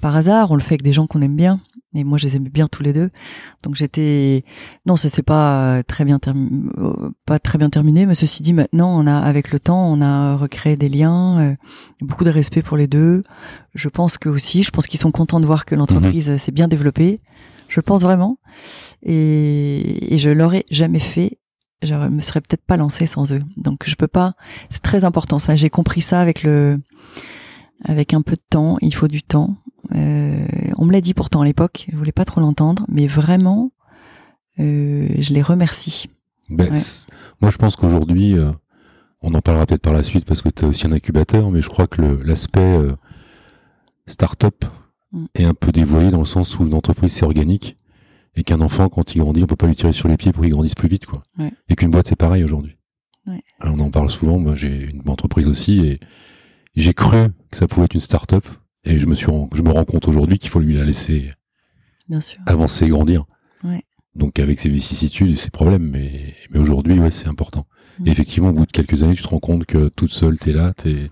par 0.00 0.16
hasard. 0.16 0.50
On 0.50 0.54
le 0.54 0.60
fait 0.60 0.74
avec 0.74 0.82
des 0.82 0.92
gens 0.92 1.06
qu'on 1.06 1.22
aime 1.22 1.36
bien. 1.36 1.60
Et 1.94 2.04
moi, 2.04 2.18
je 2.18 2.26
les 2.26 2.36
aimais 2.36 2.50
bien 2.50 2.68
tous 2.68 2.82
les 2.82 2.92
deux. 2.92 3.10
Donc 3.62 3.74
j'étais 3.74 4.44
non, 4.84 4.96
ça 4.96 5.08
s'est 5.08 5.22
pas 5.22 5.62
euh, 5.62 5.82
très 5.82 6.04
bien 6.04 6.18
terminé, 6.18 6.70
pas 7.24 7.38
très 7.38 7.56
bien 7.56 7.70
terminé. 7.70 8.04
Mais 8.04 8.14
ceci 8.14 8.42
dit, 8.42 8.52
maintenant, 8.52 8.90
on 8.98 9.06
a 9.06 9.16
avec 9.16 9.50
le 9.52 9.58
temps, 9.58 9.90
on 9.90 10.00
a 10.02 10.36
recréé 10.36 10.76
des 10.76 10.88
liens, 10.88 11.40
euh, 11.40 11.54
beaucoup 12.02 12.24
de 12.24 12.30
respect 12.30 12.62
pour 12.62 12.76
les 12.76 12.86
deux. 12.86 13.24
Je 13.74 13.88
pense 13.88 14.18
que 14.18 14.28
aussi, 14.28 14.62
je 14.62 14.70
pense 14.70 14.86
qu'ils 14.86 15.00
sont 15.00 15.10
contents 15.10 15.40
de 15.40 15.46
voir 15.46 15.64
que 15.64 15.74
l'entreprise 15.74 16.30
euh, 16.30 16.38
s'est 16.38 16.52
bien 16.52 16.68
développée. 16.68 17.20
Je 17.68 17.80
le 17.80 17.82
pense 17.82 18.02
vraiment. 18.02 18.38
Et, 19.02 20.14
et 20.14 20.18
je 20.18 20.30
l'aurais 20.30 20.64
jamais 20.70 21.00
fait. 21.00 21.38
Je 21.82 21.94
me 21.94 22.20
serais 22.20 22.40
peut-être 22.40 22.64
pas 22.64 22.76
lancée 22.76 23.06
sans 23.06 23.32
eux. 23.32 23.42
Donc 23.56 23.84
je 23.86 23.94
peux 23.94 24.08
pas. 24.08 24.34
C'est 24.70 24.82
très 24.82 25.04
important 25.04 25.38
ça. 25.38 25.56
J'ai 25.56 25.70
compris 25.70 26.00
ça 26.00 26.20
avec 26.20 26.42
le, 26.42 26.80
avec 27.84 28.14
un 28.14 28.22
peu 28.22 28.34
de 28.34 28.42
temps. 28.50 28.78
Il 28.80 28.94
faut 28.94 29.08
du 29.08 29.22
temps. 29.22 29.56
Euh, 29.94 30.46
on 30.76 30.84
me 30.84 30.92
l'a 30.92 31.00
dit 31.00 31.14
pourtant 31.14 31.40
à 31.42 31.44
l'époque. 31.44 31.86
Je 31.90 31.96
voulais 31.96 32.12
pas 32.12 32.24
trop 32.24 32.40
l'entendre, 32.40 32.84
mais 32.88 33.06
vraiment, 33.06 33.72
euh, 34.58 35.08
je 35.18 35.32
les 35.32 35.42
remercie. 35.42 36.10
Ben, 36.50 36.72
Ouais. 36.72 36.80
Moi, 37.40 37.50
je 37.50 37.56
pense 37.58 37.76
qu'aujourd'hui, 37.76 38.36
euh, 38.36 38.50
on 39.22 39.34
en 39.34 39.40
parlera 39.40 39.66
peut-être 39.66 39.82
par 39.82 39.92
la 39.92 40.02
suite 40.02 40.24
parce 40.24 40.42
que 40.42 40.48
tu 40.48 40.64
as 40.64 40.68
aussi 40.68 40.86
un 40.86 40.92
incubateur, 40.92 41.50
mais 41.50 41.60
je 41.60 41.68
crois 41.68 41.86
que 41.86 42.02
l'aspect 42.02 42.78
start-up 44.06 44.64
Mm. 45.12 45.24
est 45.34 45.44
un 45.44 45.54
peu 45.54 45.72
dévoyé 45.72 46.10
dans 46.10 46.18
le 46.18 46.24
sens 46.24 46.58
où 46.58 46.66
une 46.66 46.74
entreprise, 46.74 47.12
c'est 47.12 47.24
organique 47.24 47.76
et 48.36 48.44
qu'un 48.44 48.60
enfant, 48.60 48.88
quand 48.88 49.14
il 49.14 49.18
grandit, 49.20 49.42
on 49.42 49.46
peut 49.46 49.56
pas 49.56 49.66
lui 49.66 49.76
tirer 49.76 49.92
sur 49.92 50.08
les 50.08 50.16
pieds 50.16 50.32
pour 50.32 50.42
qu'il 50.42 50.52
grandisse 50.52 50.74
plus 50.74 50.88
vite. 50.88 51.06
quoi. 51.06 51.22
Ouais. 51.38 51.52
Et 51.68 51.76
qu'une 51.76 51.90
boîte, 51.90 52.08
c'est 52.08 52.16
pareil 52.16 52.44
aujourd'hui. 52.44 52.76
Ouais. 53.26 53.42
On 53.60 53.78
en 53.80 53.90
parle 53.90 54.10
souvent. 54.10 54.38
Moi, 54.38 54.54
j'ai 54.54 54.90
une 54.90 55.02
entreprise 55.08 55.48
aussi 55.48 55.80
et 55.84 56.00
j'ai 56.76 56.94
cru 56.94 57.28
que 57.50 57.56
ça 57.56 57.66
pouvait 57.68 57.84
être 57.86 57.94
une 57.94 58.00
start-up 58.00 58.46
et 58.84 58.98
je 59.00 59.06
me, 59.06 59.14
suis, 59.14 59.26
je 59.54 59.62
me 59.62 59.70
rends 59.70 59.84
compte 59.84 60.06
aujourd'hui 60.08 60.38
qu'il 60.38 60.50
faut 60.50 60.60
lui 60.60 60.74
la 60.76 60.84
laisser 60.84 61.32
Bien 62.08 62.20
sûr. 62.20 62.38
avancer 62.46 62.84
et 62.86 62.88
grandir. 62.88 63.24
Ouais. 63.64 63.82
Donc 64.14 64.38
avec 64.38 64.58
ses 64.60 64.68
vicissitudes 64.68 65.30
et 65.32 65.36
ses 65.36 65.50
problèmes, 65.50 65.82
mais, 65.82 66.34
mais 66.50 66.58
aujourd'hui, 66.58 66.98
ouais, 66.98 67.10
c'est 67.10 67.28
important. 67.28 67.66
Et 68.06 68.10
effectivement, 68.10 68.50
au 68.50 68.52
bout 68.52 68.66
de 68.66 68.70
quelques 68.70 69.02
années, 69.02 69.14
tu 69.16 69.22
te 69.24 69.28
rends 69.28 69.40
compte 69.40 69.66
que 69.66 69.88
toute 69.88 70.12
seule, 70.12 70.38
t'es 70.38 70.52
là, 70.52 70.72
t'es 70.72 71.10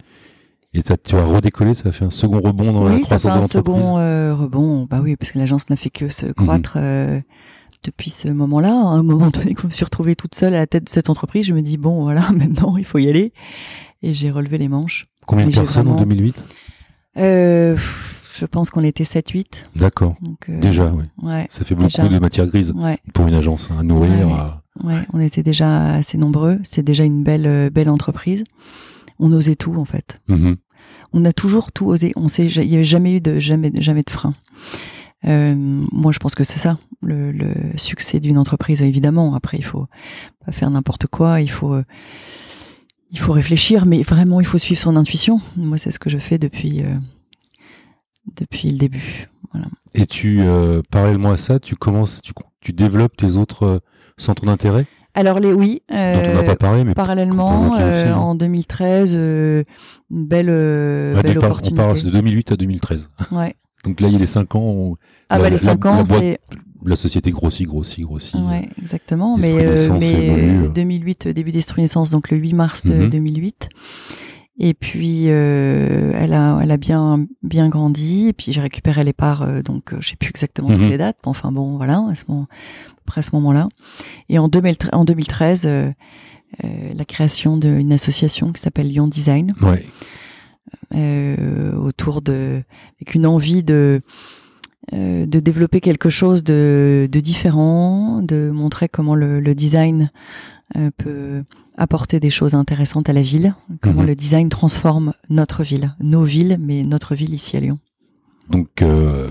et 0.79 0.83
ça, 0.83 0.97
tu 0.97 1.15
vas 1.17 1.25
redécoller, 1.25 1.75
ça 1.75 1.91
fait 1.93 2.05
un 2.05 2.11
second 2.11 2.41
rebond 2.41 2.73
dans 2.73 2.85
la 2.85 2.95
oui, 2.95 3.05
ça 3.05 3.19
fait 3.19 3.29
croissance 3.29 3.45
un 3.45 3.49
second 3.59 3.99
euh, 3.99 4.35
rebond. 4.35 4.87
Bah 4.89 5.01
oui, 5.03 5.17
parce 5.17 5.33
que 5.33 5.39
l'agence 5.39 5.69
n'a 5.71 5.77
fait 5.77 5.91
que 5.91 6.05
Mhm. 6.07 6.11
se 6.11 6.27
croître 6.27 6.75
euh, 6.77 7.21
depuis 7.85 8.11
ce 8.11 8.29
moment-là. 8.29 8.71
À 8.73 8.89
un 8.95 9.03
moment 9.03 9.31
donné, 9.31 9.55
quand 9.55 9.62
je 9.62 9.67
me 9.69 9.73
suis 9.73 9.85
retrouvée 9.85 10.17
toute 10.17 10.35
seule 10.35 10.55
à 10.55 10.59
la 10.59 10.67
tête 10.67 10.85
de 10.85 10.89
cette 10.89 11.11
entreprise, 11.11 11.47
je 11.47 11.55
me 11.55 11.62
dis 11.62 11.77
bon, 11.77 12.03
voilà, 12.03 12.29
maintenant 12.33 12.77
il 12.77 12.85
faut 12.85 12.99
y 12.99 13.09
aller. 13.09 13.33
Et 14.03 14.12
j'ai 14.15 14.31
relevé 14.31 14.59
les 14.59 14.69
manches. 14.69 15.07
Combien 15.27 15.47
de 15.47 15.53
personnes 15.55 15.89
en 15.89 15.95
vraiment- 15.95 16.01
2008 16.07 16.45
Euh, 17.19 17.77
je 18.39 18.45
pense 18.45 18.71
qu'on 18.71 18.85
était 18.85 19.05
7-8. 19.05 19.69
D'accord. 19.75 20.17
Déjà, 20.49 20.93
oui. 20.95 21.05
Ouais, 21.23 21.47
Ça 21.49 21.65
fait 21.65 21.75
beaucoup 21.75 21.89
déjà. 21.89 22.07
de 22.09 22.19
matière 22.19 22.47
grise 22.47 22.73
ouais, 22.73 22.99
pour 23.15 23.27
une 23.27 23.35
agence 23.35 23.71
hein, 23.71 23.79
à 23.81 23.83
nourrir. 23.83 24.11
Ouais. 24.29 24.33
à- 24.35 24.62
ouais. 24.85 25.07
On 25.15 25.21
était 25.21 25.43
déjà 25.43 25.95
assez 25.95 26.19
nombreux. 26.19 26.59
C'est 26.62 26.83
déjà 26.83 27.05
une 27.05 27.23
belle, 27.23 27.71
belle 27.71 27.89
entreprise. 27.89 28.45
On 29.19 29.33
osait 29.33 29.55
tout 29.57 29.75
en 29.77 29.87
fait. 29.87 30.21
Mhm. 30.29 30.57
On 31.12 31.25
a 31.25 31.33
toujours 31.33 31.73
tout 31.73 31.87
osé. 31.87 32.12
On 32.16 32.29
sait, 32.29 32.47
il 32.47 32.71
y 32.71 32.75
avait 32.75 32.85
jamais 32.85 33.16
eu 33.16 33.21
de 33.21 33.38
jamais, 33.38 33.73
jamais 33.81 34.03
de 34.03 34.11
frein. 34.11 34.35
Euh, 35.27 35.55
moi, 35.57 36.12
je 36.12 36.19
pense 36.19 36.35
que 36.35 36.45
c'est 36.45 36.59
ça 36.59 36.79
le, 37.03 37.33
succès 37.77 38.21
d'une 38.21 38.38
entreprise. 38.38 38.83
Évidemment, 38.83 39.35
après, 39.35 39.57
il 39.57 39.64
faut 39.64 39.87
pas 40.45 40.53
faire 40.53 40.71
n'importe 40.71 41.07
quoi. 41.07 41.40
Il 41.40 41.51
faut, 41.51 41.75
euh, 41.75 41.85
il 43.11 43.19
faut 43.19 43.33
réfléchir, 43.33 43.87
mais 43.87 44.03
vraiment, 44.03 44.40
il 44.40 44.47
faut 44.47 44.59
suivre 44.59 44.81
son 44.81 44.97
intuition. 44.97 45.40
Moi, 45.57 45.79
c'est 45.79 45.90
ce 45.90 45.99
que 45.99 46.11
je 46.11 46.19
fais 46.19 46.38
depuis, 46.38 46.83
euh, 46.83 46.95
depuis 48.37 48.69
le 48.69 48.79
début. 48.79 49.29
Et 49.95 50.05
tu, 50.05 50.42
parallèlement 50.90 51.31
à 51.31 51.38
ça, 51.38 51.59
tu 51.59 51.77
commences, 51.77 52.21
tu, 52.21 52.33
tu 52.61 52.75
développes 52.75 53.16
tes 53.16 53.37
autres 53.37 53.81
centres 54.19 54.45
d'intérêt? 54.45 54.87
Alors, 55.16 55.40
les 55.40 55.52
oui. 55.52 55.83
on 55.90 55.94
euh, 55.96 56.42
pas 56.42 56.55
parlé, 56.57 56.85
mais 56.85 56.94
parallèlement, 56.94 57.70
aussi, 57.72 57.81
euh, 57.83 58.12
hein. 58.12 58.16
en 58.16 58.35
2013, 58.35 59.12
euh, 59.16 59.64
une 60.11 60.26
belle, 60.26 60.46
euh, 60.50 61.14
Ouais, 61.14 61.22
belle 61.22 61.33
départ- 61.35 61.44
on 61.44 61.46
opportunité. 61.52 61.76
parle 61.83 62.02
de 62.02 62.11
2008 62.11 62.52
à 62.52 62.57
2013. 62.57 63.11
Ouais. 63.33 63.55
Donc 63.85 64.00
là, 64.00 64.09
il 64.09 64.12
y 64.12 64.16
a 64.16 64.18
les 64.18 64.26
5 64.26 64.55
ans, 64.55 64.61
on- 64.61 64.96
Ah 65.31 65.37
La- 65.38 65.44
bah 65.44 65.48
les 65.50 65.57
la- 65.57 65.62
cinq 65.62 65.85
la 65.85 65.90
ans, 65.90 66.02
boîte- 66.02 66.07
c'est 66.20 66.38
la 66.85 66.96
société 66.96 67.31
grossit, 67.31 67.66
grossit, 67.66 68.05
grossit. 68.05 68.37
ouais, 68.40 68.68
exactement. 68.81 69.37
Mais, 69.38 69.48
euh, 69.66 69.88
mais 69.98 70.11
évolue, 70.11 70.59
euh, 70.61 70.64
euh. 70.66 70.68
2008, 70.68 71.29
début 71.29 71.50
d'esprit 71.50 71.83
naissance, 71.83 72.11
donc 72.11 72.31
le 72.31 72.37
8 72.37 72.52
mars 72.52 72.85
de 72.87 72.94
Mhm. 72.94 73.09
2008. 73.09 73.68
Et 74.59 74.72
puis 74.72 75.24
euh, 75.29 76.12
elle 76.14 76.33
a, 76.33 76.59
elle 76.62 76.70
a 76.70 76.76
bien, 76.79 77.26
bien 77.42 77.68
grandi. 77.68 78.29
Et 78.29 78.33
puis 78.33 78.52
j'ai 78.52 78.61
récupéré 78.61 79.05
les 79.05 79.12
parts, 79.12 79.42
euh, 79.42 79.62
donc 79.62 79.92
euh, 79.92 79.96
je 80.00 80.09
sais 80.11 80.16
plus 80.16 80.31
exactement 80.31 80.68
Mhm. 80.70 80.76
toutes 80.79 80.88
les 80.88 80.98
dates. 80.98 81.16
mais 81.24 81.31
Enfin 81.31 81.52
bon, 81.52 81.76
voilà, 81.76 82.05
à 82.11 82.14
ce 82.14 82.24
moment, 82.29 82.46
après 83.07 83.23
ce 83.23 83.31
moment-là. 83.35 83.69
Et 84.29 84.38
en, 84.40 84.49
2013 84.49 84.90
en 84.92 85.05
2013, 85.05 85.62
euh, 85.66 85.92
euh, 86.64 86.92
la 86.95 87.05
création 87.05 87.57
d'une 87.57 87.92
association 87.92 88.53
qui 88.53 88.61
s'appelle 88.61 88.88
Lyon 88.88 89.07
Design. 89.07 89.55
Ouais. 89.62 89.87
euh, 90.95 91.73
autour 91.77 92.23
de 92.23 92.62
avec 93.01 93.14
une 93.14 93.27
envie 93.27 93.62
de 93.62 94.03
de 94.92 95.40
développer 95.40 95.81
quelque 95.81 96.09
chose 96.11 96.45
de, 96.45 97.09
de 97.11 97.21
différent, 97.21 98.23
de 98.23 98.51
montrer 98.53 98.88
comment 98.88 99.16
le, 99.16 99.40
le 99.40 99.53
design 99.53 100.12
peut 100.97 101.42
apporter 101.77 102.21
des 102.21 102.31
choses 102.31 102.55
intéressantes 102.55 103.09
à 103.09 103.12
la 103.12 103.21
ville, 103.23 103.55
comment 103.83 104.03
Mhm. 104.03 104.07
le 104.07 104.14
design 104.14 104.49
transforme 104.49 105.12
notre 105.29 105.64
ville, 105.64 105.92
nos 105.99 106.23
villes, 106.23 106.57
mais 106.61 106.85
notre 106.85 107.16
ville 107.16 107.35
ici 107.35 107.57
à 107.57 107.61
Lyon. 107.61 107.79
Donc, 108.49 108.69
que 108.77 109.27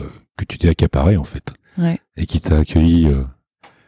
tu 0.45 0.57
t'es 0.57 0.67
accaparé, 0.67 1.15
en 1.15 1.23
fait. 1.23 1.53
Ouais. 1.77 1.99
Et 2.17 2.25
qui 2.25 2.41
t'a 2.41 2.57
accueilli, 2.57 3.07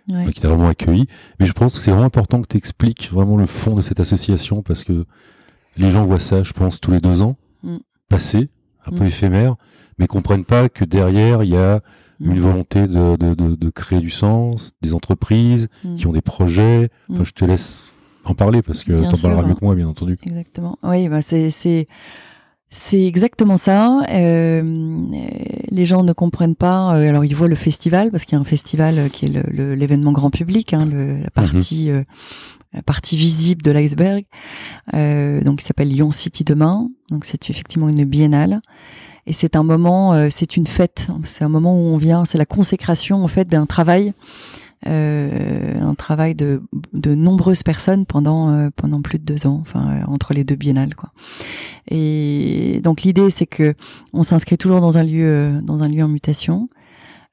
Ouais. 0.10 0.20
enfin, 0.22 0.32
qui 0.32 0.42
t'a 0.42 0.48
vraiment 0.50 0.68
accueilli. 0.70 1.08
Mais 1.40 1.46
je 1.46 1.54
pense 1.54 1.78
que 1.78 1.84
c'est 1.84 1.92
vraiment 1.92 2.06
important 2.06 2.42
que 2.42 2.48
tu 2.48 2.58
expliques 2.58 3.10
vraiment 3.12 3.36
le 3.38 3.46
fond 3.46 3.76
de 3.76 3.82
cette 3.82 4.00
association 4.00 4.62
parce 4.62 4.84
que 4.84 5.06
les 5.78 5.90
gens 5.90 6.06
voient 6.06 6.20
ça, 6.20 6.44
je 6.44 6.54
pense, 6.54 6.80
tous 6.80 6.92
les 6.92 7.00
deux 7.02 7.22
ans, 7.22 7.36
Mm. 7.64 7.78
passer, 8.10 8.50
un 8.86 8.92
peu 8.92 9.04
Mm. 9.04 9.08
éphémère, 9.08 9.56
mais 10.00 10.08
comprennent 10.08 10.46
pas 10.46 10.70
que 10.70 10.86
derrière, 10.86 11.44
il 11.44 11.50
y 11.50 11.58
a 11.58 11.82
Mm. 12.20 12.32
une 12.32 12.40
volonté 12.40 12.88
de, 12.88 13.16
de, 13.18 13.34
de, 13.36 13.56
de 13.56 13.70
créer 13.70 14.00
du 14.00 14.10
sens, 14.10 14.74
des 14.82 14.94
entreprises 14.94 15.68
qui 15.98 16.08
ont 16.08 16.14
des 16.14 16.22
projets. 16.22 16.90
Enfin, 17.12 17.24
je 17.24 17.32
te 17.32 17.46
laisse 17.46 17.92
en 18.24 18.34
parler 18.34 18.62
parce 18.62 18.84
que 18.84 18.94
Bien 18.94 19.10
t'en 19.12 19.18
parleras 19.18 19.44
mieux 19.44 19.54
que 19.56 19.64
moi, 19.64 19.76
bien 19.76 19.88
entendu. 19.88 20.18
Exactement. 20.26 20.78
Oui, 20.84 21.10
bah 21.10 21.22
c'est 21.22 21.88
c'est 22.70 23.06
exactement 23.06 23.58
ça. 23.58 24.02
Euh, 24.10 24.62
euh, 24.62 25.04
les 25.72 25.86
gens 25.86 26.04
ne 26.04 26.14
comprennent 26.14 26.56
pas. 26.56 26.96
euh, 26.96 27.10
alors 27.10 27.24
ils 27.26 27.36
voient 27.36 27.48
le 27.48 27.56
festival 27.56 28.12
parce 28.12 28.26
qu'il 28.26 28.34
y 28.34 28.38
a 28.38 28.42
un 28.42 28.46
festival 28.46 28.98
euh, 28.98 29.10
qui 29.10 29.26
est 29.26 29.30
l'événement 29.76 30.12
grand 30.12 30.30
public, 30.30 30.74
hein, 30.74 30.86
le- 30.86 31.20
la 31.22 31.30
partie 31.30 31.90
euh, 31.92 32.04
la 32.74 32.82
partie 32.82 33.16
visible 33.16 33.62
de 33.62 33.72
l'iceberg. 33.72 34.26
Euh, 34.94 35.42
donc 35.42 35.62
il 35.62 35.66
s'appelle 35.66 35.88
Lyon 35.88 36.12
City 36.12 36.44
demain. 36.44 36.90
Donc 37.10 37.24
c'est 37.26 37.50
effectivement 37.50 37.88
une 37.90 38.04
biennale. 38.04 38.62
Et 39.26 39.34
c'est 39.34 39.56
un 39.56 39.64
moment, 39.64 40.14
euh, 40.14 40.28
c'est 40.30 40.56
une 40.58 40.68
fête. 40.68 41.08
C'est 41.24 41.44
un 41.44 41.50
moment 41.50 41.74
où 41.74 41.84
on 41.94 41.98
vient, 41.98 42.24
c'est 42.26 42.38
la 42.38 42.46
consécration 42.46 43.24
en 43.24 43.28
fait 43.28 43.48
d'un 43.48 43.66
travail, 43.66 44.14
un 44.86 45.96
travail 45.96 46.36
de, 46.36 46.62
de 46.94 47.16
nombreuses 47.16 47.64
personnes 47.64 48.06
pendant 48.06 48.52
euh, 48.52 48.70
pendant 48.76 49.02
plus 49.02 49.20
de 49.20 49.24
deux 49.26 49.48
ans, 49.48 49.60
enfin 49.62 49.90
euh, 49.90 50.06
entre 50.08 50.34
les 50.34 50.44
deux 50.44 50.56
biennales 50.56 50.96
quoi. 50.96 51.12
Et 51.90 52.80
donc 52.84 53.02
l'idée 53.02 53.30
c'est 53.30 53.48
que 53.48 53.74
on 54.14 54.24
s'inscrit 54.24 54.58
toujours 54.58 54.82
dans 54.82 54.98
un 54.98 55.04
lieu 55.04 55.26
euh, 55.26 55.62
dans 55.62 55.82
un 55.84 55.90
lieu 55.90 56.04
en 56.04 56.08
mutation. 56.08 56.70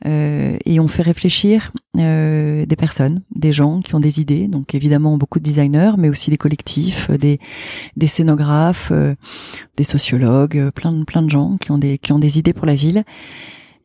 euh, 0.07 0.59
et 0.65 0.81
on 0.81 0.89
fait 0.89 1.03
réfléchir 1.03 1.73
euh, 1.97 2.67
des 2.67 2.77
personnes, 2.77 3.23
des 3.35 3.53
gens 3.53 3.81
qui 3.81 3.95
ont 3.95 4.01
des 4.01 4.21
idées, 4.21 4.49
donc 4.49 4.75
évidemment 4.75 5.17
beaucoup 5.17 5.39
de 5.39 5.45
designers, 5.45 5.93
mais 5.97 6.09
aussi 6.09 6.31
des 6.31 6.37
collectifs, 6.37 7.09
euh, 7.11 7.17
des, 7.19 7.39
des 7.97 8.07
scénographes, 8.07 8.91
euh, 8.93 9.15
des 9.77 9.85
sociologues, 9.85 10.59
euh, 10.59 10.71
plein 10.71 10.93
de 10.93 11.05
plein 11.05 11.23
de 11.23 11.31
gens 11.31 11.57
qui 11.59 11.71
ont 11.71 11.79
des 11.79 11.99
qui 11.99 12.13
ont 12.13 12.19
des 12.19 12.39
idées 12.39 12.53
pour 12.53 12.67
la 12.67 12.75
ville, 12.75 13.05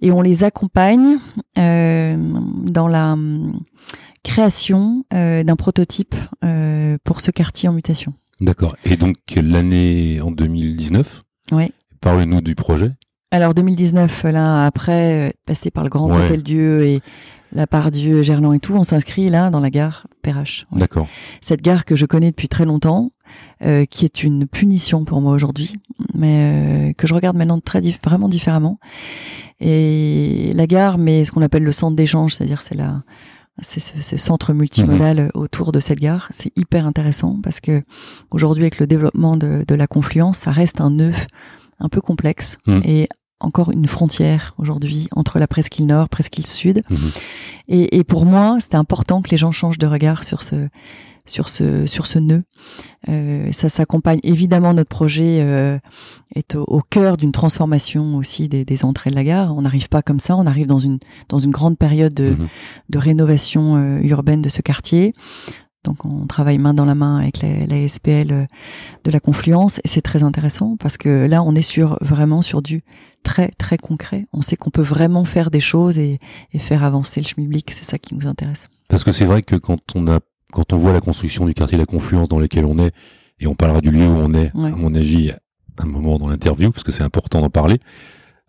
et 0.01 0.11
on 0.11 0.21
les 0.21 0.43
accompagne 0.43 1.17
euh, 1.57 2.15
dans 2.63 2.87
la 2.87 3.13
hum, 3.13 3.59
création 4.23 5.03
euh, 5.13 5.43
d'un 5.43 5.55
prototype 5.55 6.15
euh, 6.43 6.97
pour 7.03 7.21
ce 7.21 7.31
quartier 7.31 7.69
en 7.69 7.73
mutation. 7.73 8.13
D'accord. 8.41 8.75
Et 8.85 8.95
donc, 8.95 9.15
l'année 9.35 10.21
en 10.21 10.31
2019, 10.31 11.23
Ouais. 11.51 11.71
parle-nous 12.01 12.41
du 12.41 12.55
projet. 12.55 12.91
Alors 13.31 13.53
2019, 13.53 14.23
là 14.23 14.65
après 14.65 15.33
passer 15.45 15.69
par 15.71 15.83
le 15.83 15.89
Grand 15.89 16.09
Ouais. 16.09 16.25
Hôtel 16.25 16.41
Dieu 16.43 16.83
et 16.85 17.01
la 17.51 17.67
part 17.67 17.91
Dieu, 17.91 18.23
Gerland 18.23 18.53
et 18.53 18.59
tout, 18.59 18.73
on 18.75 18.83
s'inscrit 18.83 19.29
là 19.29 19.49
dans 19.49 19.59
la 19.59 19.69
gare 19.69 20.07
Perrache. 20.21 20.65
Ouais. 20.71 20.79
D'accord. 20.79 21.07
Cette 21.41 21.61
gare 21.61 21.85
que 21.85 21.95
je 21.95 22.05
connais 22.05 22.31
depuis 22.31 22.47
très 22.47 22.65
longtemps, 22.65 23.11
euh, 23.63 23.85
qui 23.85 24.05
est 24.05 24.23
une 24.23 24.47
punition 24.47 25.03
pour 25.05 25.21
moi 25.21 25.33
aujourd'hui, 25.33 25.75
mais 26.13 26.89
euh, 26.89 26.93
que 26.93 27.07
je 27.07 27.13
regarde 27.13 27.35
maintenant 27.37 27.59
très 27.59 27.81
dif- 27.81 27.99
vraiment 28.03 28.29
différemment. 28.29 28.79
Et 29.59 30.51
la 30.53 30.67
gare, 30.67 30.97
mais 30.97 31.25
ce 31.25 31.31
qu'on 31.31 31.41
appelle 31.41 31.63
le 31.63 31.71
centre 31.71 31.95
d'échange, 31.95 32.33
c'est-à-dire 32.35 32.61
c'est 32.61 32.75
la 32.75 33.03
c'est 33.61 33.81
ce, 33.81 34.01
ce 34.01 34.15
centre 34.15 34.53
multimodal 34.53 35.31
autour 35.33 35.73
de 35.73 35.81
cette 35.81 35.99
gare, 35.99 36.29
c'est 36.33 36.57
hyper 36.57 36.87
intéressant 36.87 37.39
parce 37.43 37.59
que 37.59 37.83
aujourd'hui 38.31 38.63
avec 38.63 38.79
le 38.79 38.87
développement 38.87 39.35
de, 39.35 39.65
de 39.67 39.75
la 39.75 39.85
confluence, 39.85 40.37
ça 40.37 40.51
reste 40.51 40.79
un 40.79 40.91
nœud 40.91 41.11
un 41.81 41.89
peu 41.89 41.99
complexe 41.99 42.57
Mhm. 42.67 42.81
et 42.85 43.09
encore 43.41 43.71
une 43.71 43.87
frontière 43.87 44.53
aujourd'hui 44.57 45.09
entre 45.13 45.39
la 45.39 45.47
presqu'île 45.47 45.87
nord, 45.87 46.07
presqu'île 46.07 46.45
sud. 46.47 46.83
Mhm. 46.89 46.97
Et, 47.67 47.97
et 47.97 48.03
pour 48.05 48.25
moi, 48.25 48.57
c'était 48.61 48.75
important 48.77 49.21
que 49.21 49.29
les 49.29 49.37
gens 49.37 49.51
changent 49.51 49.77
de 49.77 49.87
regard 49.87 50.23
sur 50.23 50.41
ce 50.41 50.69
sur 51.25 51.49
ce 51.49 51.85
sur 51.85 52.05
ce 52.07 52.19
nœud. 52.19 52.43
Euh, 53.07 53.51
ça 53.51 53.69
s'accompagne 53.69 54.19
évidemment 54.23 54.73
notre 54.73 54.89
projet 54.89 55.39
euh, 55.41 55.77
est 56.35 56.55
au, 56.55 56.63
au 56.67 56.81
cœur 56.81 57.17
d'une 57.17 57.31
transformation 57.31 58.15
aussi 58.17 58.49
des, 58.49 58.65
des 58.65 58.83
entrées 58.85 59.09
de 59.09 59.15
la 59.15 59.23
gare. 59.23 59.55
On 59.55 59.61
n'arrive 59.61 59.89
pas 59.89 60.01
comme 60.01 60.19
ça, 60.19 60.35
on 60.35 60.45
arrive 60.45 60.67
dans 60.67 60.79
une 60.79 60.99
dans 61.29 61.39
une 61.39 61.51
grande 61.51 61.77
période 61.77 62.13
de, 62.13 62.31
Mhm. 62.31 62.47
de 62.89 62.97
rénovation 62.97 63.75
euh, 63.77 63.99
urbaine 64.03 64.41
de 64.41 64.49
ce 64.49 64.61
quartier. 64.61 65.13
Donc 65.85 66.03
on 66.03 66.27
travaille 66.27 66.57
main 66.57 66.73
dans 66.73 66.83
la 66.83 66.93
main 66.93 67.17
avec 67.19 67.41
la, 67.41 67.65
la 67.65 67.87
SPL 67.87 68.47
de 69.05 69.11
la 69.11 69.19
Confluence 69.21 69.79
et 69.85 69.87
c'est 69.87 70.01
très 70.01 70.23
intéressant 70.23 70.75
parce 70.77 70.97
que 70.97 71.25
là 71.25 71.41
on 71.41 71.55
est 71.55 71.61
sur 71.61 71.97
vraiment 72.01 72.41
sur 72.41 72.61
du 72.61 72.83
très 73.23 73.47
très 73.57 73.77
concret. 73.77 74.25
On 74.33 74.41
sait 74.41 74.57
qu'on 74.57 74.71
peut 74.71 74.81
vraiment 74.81 75.23
faire 75.23 75.49
des 75.49 75.61
choses 75.61 75.97
et, 75.97 76.19
et 76.51 76.59
faire 76.59 76.83
avancer 76.83 77.21
le 77.21 77.27
schmilblick, 77.27 77.71
c'est 77.71 77.85
ça 77.85 77.97
qui 77.97 78.13
nous 78.13 78.27
intéresse. 78.27 78.67
Parce 78.89 79.05
que 79.05 79.13
c'est 79.13 79.25
vrai 79.25 79.41
que 79.41 79.55
quand 79.55 79.79
on 79.95 80.07
a, 80.07 80.19
quand 80.53 80.73
on 80.73 80.77
voit 80.77 80.93
la 80.93 81.01
construction 81.01 81.45
du 81.45 81.53
quartier 81.53 81.77
La 81.77 81.85
Confluence 81.85 82.27
dans 82.29 82.39
lequel 82.39 82.65
on 82.65 82.79
est, 82.79 82.91
et 83.39 83.47
on 83.47 83.55
parlera 83.55 83.81
du 83.81 83.91
lieu 83.91 84.05
où 84.05 84.17
on 84.17 84.33
est, 84.33 84.51
Ouais. 84.55 84.71
à 84.71 84.75
mon 84.75 84.93
avis, 84.95 85.31
à 85.31 85.83
un 85.83 85.85
moment 85.87 86.19
dans 86.19 86.27
l'interview, 86.27 86.71
parce 86.71 86.83
que 86.83 86.91
c'est 86.91 87.03
important 87.03 87.41
d'en 87.41 87.49
parler, 87.49 87.79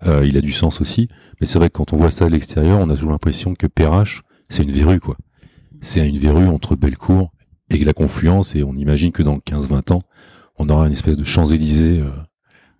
euh, 0.06 0.26
il 0.26 0.36
a 0.36 0.40
du 0.40 0.52
sens 0.52 0.80
aussi. 0.80 1.08
Mais 1.40 1.46
c'est 1.46 1.58
vrai 1.58 1.68
que 1.68 1.74
quand 1.74 1.92
on 1.92 1.96
voit 1.96 2.10
ça 2.10 2.26
de 2.26 2.32
l'extérieur, 2.32 2.78
on 2.80 2.88
a 2.90 2.94
toujours 2.94 3.10
l'impression 3.12 3.54
que 3.54 3.66
Perrache, 3.66 4.22
c'est 4.48 4.62
une 4.62 4.72
verrue, 4.72 4.98
quoi. 5.00 5.16
C'est 5.80 6.06
une 6.08 6.18
verrue 6.18 6.48
entre 6.48 6.74
Bellecour 6.76 7.32
et 7.70 7.78
La 7.84 7.92
Confluence, 7.92 8.56
et 8.56 8.64
on 8.64 8.74
imagine 8.74 9.12
que 9.12 9.22
dans 9.22 9.38
15-20 9.38 9.92
ans, 9.92 10.02
on 10.58 10.68
aura 10.68 10.86
une 10.86 10.92
espèce 10.92 11.16
de 11.16 11.24
Champs-Élysées, 11.24 12.00
euh, 12.00 12.10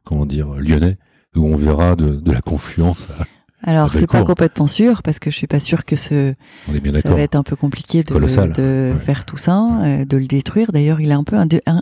comment 0.05 0.27
dire, 0.27 0.49
lyonnais, 0.55 0.99
où 1.37 1.47
on 1.47 1.57
verra 1.57 1.95
de, 1.95 2.17
de 2.17 2.33
la 2.33 2.41
Confluence. 2.41 3.07
à- 3.19 3.25
Alors 3.63 3.91
Ah, 3.93 3.99
c'est 3.99 4.07
pas 4.07 4.23
complètement 4.25 4.67
sûr 4.67 5.03
parce 5.03 5.19
que 5.19 5.31
je 5.31 5.37
suis 5.37 5.47
pas 5.47 5.61
sûre 5.61 5.85
que 5.85 5.97
ce 5.97 6.35
on 6.69 6.75
est 6.75 6.81
bien 6.81 6.93
ça 6.95 7.11
va 7.15 7.21
être 7.21 7.35
un 7.35 7.43
peu 7.43 7.57
compliqué 7.57 8.03
de, 8.03 8.13
Colossal. 8.13 8.53
de 8.53 8.93
Ouais. 8.95 8.99
faire 9.01 9.25
tout 9.27 9.37
ça, 9.37 9.83
euh, 9.83 10.05
de 10.05 10.17
le 10.17 10.27
détruire. 10.27 10.73
D'ailleurs, 10.73 11.01
il 11.01 11.11
est 11.11 11.15
un 11.15 11.25
peu 11.25 11.37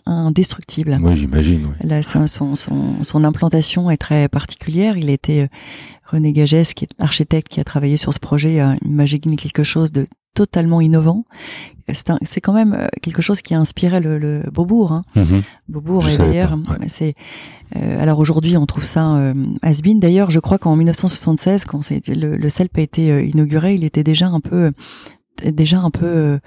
indestructible. 0.07 0.99
Oui, 1.01 1.17
j'imagine. 1.17 1.69
Là, 1.83 2.03
son, 2.03 2.27
son, 2.27 2.55
son, 2.57 3.25
implantation 3.25 3.91
est 3.91 3.97
très 3.97 4.29
particulière. 4.29 4.97
Il 4.97 5.09
a 5.11 5.13
été 5.13 5.43
euh, 5.43 5.47
René 6.11 6.33
Gagès, 6.33 6.75
qui 6.75 6.85
est 6.85 6.91
architecte, 6.99 7.49
qui 7.49 7.61
a 7.61 7.65
travaillé 7.65 7.97
sur 7.97 8.13
ce 8.15 8.19
projet, 8.19 8.61
a 8.61 8.77
imaginé 8.85 9.37
quelque 9.37 9.63
chose 9.63 9.93
de 9.93 10.07
totalement 10.39 10.81
innovant. 10.81 11.25
C'est 11.93 12.11
un- 12.11 12.19
c'est 12.23 12.41
quand 12.41 12.53
même 12.53 12.75
euh, 12.75 12.87
quelque 13.03 13.23
chose 13.23 13.41
qui 13.43 13.55
a 13.55 13.59
inspiré 13.59 13.99
le, 14.01 14.19
le 14.19 14.43
Beaubourg. 14.53 14.93
Hein. 14.93 15.05
Mhm. 15.17 15.43
Beaubourg 15.69 16.03
Je 16.03 16.15
et 16.15 16.19
d'ailleurs, 16.19 16.53
ouais. 16.53 16.87
c'est 16.87 17.15
euh, 17.77 18.03
alors 18.03 18.19
aujourd'hui 18.19 18.57
on 18.57 18.67
trouve 18.67 18.85
ça 18.85 19.17
euh, 19.17 19.35
has-been. 19.63 19.99
D'ailleurs, 19.99 20.31
je 20.31 20.39
crois 20.41 20.59
qu'en 20.59 20.77
1976, 20.77 21.65
quand 21.65 21.81
le, 21.91 22.37
le 22.37 22.49
CELP 22.49 22.79
a 22.79 22.81
été 22.83 23.11
euh, 23.11 23.23
inauguré, 23.25 23.75
il 23.75 23.85
était 23.85 24.05
déjà 24.05 24.29
un 24.29 24.41
peu 24.41 24.57
euh, 25.45 25.51
déjà 25.51 25.81
un 25.81 25.91
peu 25.91 26.07
euh, 26.07 26.39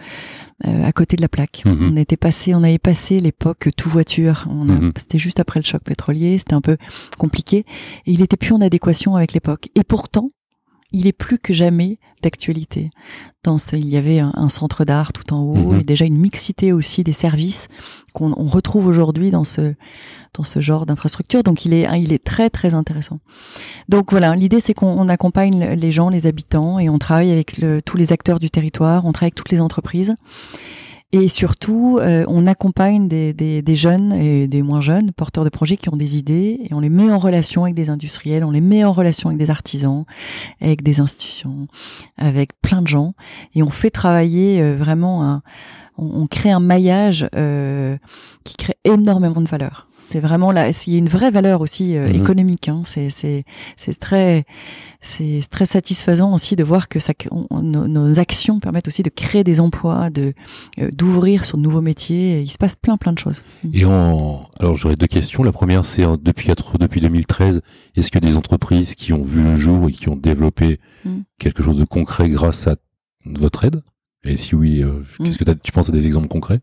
euh, 0.68 0.84
à 0.84 0.92
côté 0.92 1.16
de 1.18 1.22
la 1.22 1.28
plaque. 1.28 1.64
Mhm. 1.66 1.92
On 1.94 1.98
était 1.98 2.18
passé, 2.18 2.54
on 2.54 2.64
avait 2.64 2.78
passé 2.78 3.20
l'époque 3.20 3.70
tout 3.76 3.90
voiture. 3.90 4.48
Mhm. 4.48 4.92
C'était 4.96 5.18
juste 5.18 5.40
après 5.40 5.60
le 5.60 5.66
choc 5.66 5.82
pétrolier, 5.84 6.38
c'était 6.38 6.54
un 6.54 6.62
peu 6.62 6.78
compliqué. 7.18 7.66
Et 8.06 8.12
il 8.14 8.22
était 8.22 8.38
plus 8.38 8.54
en 8.54 8.62
adéquation 8.62 9.16
avec 9.16 9.34
l'époque. 9.34 9.70
Et 9.76 9.84
pourtant, 9.84 10.30
il 10.92 11.08
est 11.08 11.14
plus 11.14 11.40
que 11.40 11.54
jamais 11.54 12.00
d'actualité. 12.22 12.90
Dans 13.44 13.58
ce, 13.58 13.76
il 13.76 13.90
y 13.90 13.98
avait 13.98 14.20
un, 14.20 14.50
centre 14.50 14.86
d'art 14.86 15.14
tout 15.14 15.34
en 15.34 15.40
haut 15.42 15.72
Mhm. 15.72 15.80
et 15.80 15.84
déjà 15.84 16.06
une 16.06 16.18
mixité 16.18 16.74
aussi 16.74 17.04
des 17.04 17.14
services 17.14 17.68
qu'on 18.14 18.34
on 18.38 18.46
retrouve 18.46 18.86
aujourd'hui 18.86 19.32
dans 19.32 19.44
ce 19.44 19.74
dans 20.34 20.44
ce 20.44 20.62
genre 20.62 20.86
d'infrastructure. 20.86 21.44
Donc 21.44 21.66
il 21.66 21.74
est 21.74 21.88
il 22.00 22.14
est 22.14 22.24
très 22.24 22.50
très 22.50 22.74
intéressant. 22.74 23.20
Donc 23.90 24.12
voilà, 24.12 24.36
l'idée 24.36 24.60
c'est 24.60 24.74
qu'on 24.74 24.88
on 24.88 25.10
accompagne 25.10 25.74
les 25.74 25.92
gens, 25.92 26.10
les 26.10 26.28
habitants 26.28 26.78
et 26.80 26.88
on 26.90 27.00
travaille 27.00 27.32
avec 27.32 27.58
le- 27.58 27.82
tous 27.82 27.98
les 27.98 28.14
acteurs 28.14 28.40
du 28.40 28.50
territoire, 28.50 29.06
on 29.06 29.12
travaille 29.12 29.28
avec 29.30 29.36
toutes 29.36 29.52
les 29.52 29.62
entreprises. 29.62 30.16
Et 31.14 31.28
surtout, 31.28 32.00
euh, 32.00 32.24
on 32.30 32.48
accompagne 32.48 33.10
des, 33.10 33.34
des, 33.34 33.62
des 33.62 33.76
jeunes 33.76 34.14
et 34.14 34.48
des 34.48 34.62
moins 34.62 34.80
jeunes 34.80 35.12
porteurs 35.12 35.44
de 35.44 35.50
projets 35.50 35.76
qui 35.76 35.90
ont 35.90 35.98
des 35.98 36.18
idées 36.18 36.62
et 36.64 36.74
on 36.74 36.80
les 36.80 36.90
met 36.90 37.12
en 37.12 37.18
relation 37.18 37.64
avec 37.64 37.76
des 37.76 37.90
industriels, 37.90 38.46
on 38.46 38.52
les 38.52 38.62
met 38.62 38.86
en 38.86 38.94
relation 38.94 39.28
avec 39.28 39.38
des 39.38 39.50
artisans, 39.50 40.06
avec 40.62 40.84
des 40.84 41.02
institutions, 41.02 41.68
avec 42.18 42.52
plein 42.62 42.82
de 42.82 42.88
gens 42.88 43.14
et 43.56 43.62
on 43.62 43.72
fait 43.72 43.90
travailler 43.90 44.62
euh, 44.62 44.78
vraiment 44.78 45.26
un, 45.26 45.42
on, 45.98 46.22
on 46.22 46.28
crée 46.28 46.52
un 46.52 46.62
maillage 46.62 47.28
euh, 47.36 47.98
qui 48.46 48.56
crée 48.56 48.78
énormément 48.86 49.42
de 49.42 49.50
valeur. 49.50 49.88
C'est 50.12 50.20
vraiment 50.20 50.52
là, 50.52 50.70
il 50.70 50.92
y 50.94 50.96
a 50.98 51.00
une 51.00 51.08
vraie 51.08 51.32
valeur 51.32 51.62
aussi 51.62 51.96
euh, 51.96 52.10
Mhm. 52.10 52.16
économique. 52.16 52.68
Hein. 52.68 52.82
C'est 52.84 53.10
c'est 53.10 53.46
c'est 53.78 53.98
très 53.98 54.44
c'est 55.00 55.40
très 55.50 55.66
satisfaisant 55.66 56.34
aussi 56.34 56.56
de 56.58 56.64
voir 56.66 56.90
que 56.90 57.00
ça 57.00 57.14
on- 57.32 57.62
nos, 57.62 57.88
nos 57.88 58.20
actions 58.20 58.60
permettent 58.60 58.90
aussi 58.90 59.04
de 59.04 59.10
créer 59.10 59.44
des 59.46 59.60
emplois, 59.62 60.10
de 60.10 60.34
euh, 60.80 60.90
d'ouvrir 60.92 61.46
sur 61.46 61.58
de 61.58 61.64
nouveaux 61.64 61.80
métiers. 61.82 62.42
Il 62.42 62.52
se 62.52 62.58
passe 62.58 62.76
plein 62.76 62.98
plein 62.98 63.14
de 63.14 63.20
choses. 63.20 63.44
Et 63.72 63.86
en, 63.86 64.50
alors 64.60 64.76
j'aurais 64.76 64.98
deux 64.98 65.08
questions. 65.08 65.44
La 65.44 65.54
première, 65.54 65.86
c'est 65.86 66.04
depuis 66.22 66.48
quatre- 66.48 66.78
depuis 66.78 67.00
2013, 67.00 67.62
est-ce 67.96 68.12
que 68.12 68.20
des 68.20 68.36
entreprises 68.36 68.96
qui 68.96 69.14
ont 69.14 69.24
vu 69.24 69.42
le 69.44 69.56
jour 69.56 69.88
et 69.88 69.94
qui 69.94 70.10
ont 70.10 70.18
développé 70.18 70.80
Mm. 71.06 71.22
quelque 71.40 71.64
chose 71.64 71.78
de 71.78 71.86
concret 71.86 72.30
grâce 72.30 72.68
à 72.68 72.76
votre 73.26 73.64
aide? 73.66 73.82
Et 74.24 74.38
si 74.38 74.54
oui, 74.54 74.84
euh, 74.84 75.04
Mm. 75.20 75.26
qu'est-ce 75.26 75.38
que 75.40 75.52
tu 75.64 75.72
penses 75.72 75.90
à 75.90 75.92
des 75.92 76.06
exemples 76.06 76.28
concrets? 76.28 76.60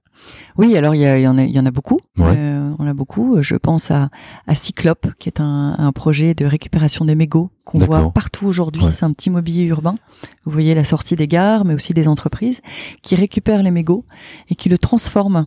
Oui, 0.56 0.76
alors 0.76 0.94
il 0.94 1.00
y, 1.00 1.26
en 1.26 1.38
a, 1.38 1.42
il 1.42 1.50
y 1.54 1.58
en 1.58 1.66
a 1.66 1.70
beaucoup. 1.72 1.98
Ouais. 2.16 2.34
Euh, 2.36 2.70
on 2.78 2.86
a 2.86 2.94
beaucoup. 2.94 3.42
Je 3.42 3.56
pense 3.56 3.90
à, 3.90 4.10
à 4.46 4.54
Cyclope, 4.54 5.08
qui 5.18 5.28
est 5.28 5.40
un, 5.40 5.74
un 5.76 5.90
projet 5.92 6.34
de 6.34 6.44
récupération 6.44 7.04
des 7.04 7.16
mégots 7.16 7.50
qu'on 7.64 7.80
voit 7.80 8.12
partout 8.12 8.46
aujourd'hui. 8.46 8.84
Ouais. 8.84 8.92
C'est 8.92 9.04
un 9.04 9.12
petit 9.12 9.30
mobilier 9.30 9.64
urbain. 9.64 9.96
Vous 10.44 10.52
voyez 10.52 10.74
la 10.76 10.84
sortie 10.84 11.16
des 11.16 11.26
gares, 11.26 11.64
mais 11.64 11.74
aussi 11.74 11.94
des 11.94 12.06
entreprises 12.06 12.60
qui 13.02 13.16
récupèrent 13.16 13.62
les 13.64 13.72
mégots 13.72 14.04
et 14.50 14.54
qui 14.54 14.68
le 14.68 14.78
transforment. 14.78 15.46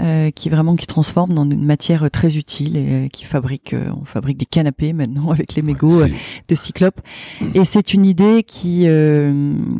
Euh, 0.00 0.30
qui 0.30 0.48
vraiment 0.48 0.76
qui 0.76 0.86
transforme 0.86 1.32
dans 1.32 1.44
une 1.44 1.64
matière 1.64 2.10
très 2.10 2.36
utile 2.36 2.76
et 2.76 2.86
euh, 2.88 3.08
qui 3.08 3.24
fabrique 3.24 3.72
euh, 3.74 3.90
on 4.00 4.04
fabrique 4.04 4.36
des 4.38 4.46
canapés 4.46 4.92
maintenant 4.92 5.30
avec 5.32 5.54
les 5.54 5.62
mégots 5.62 6.02
Ouais, 6.02 6.12
de 6.48 6.54
Cyclope. 6.54 7.00
Et 7.54 7.64
c'est 7.64 7.94
une 7.94 8.04
idée 8.06 8.42
qui 8.44 8.86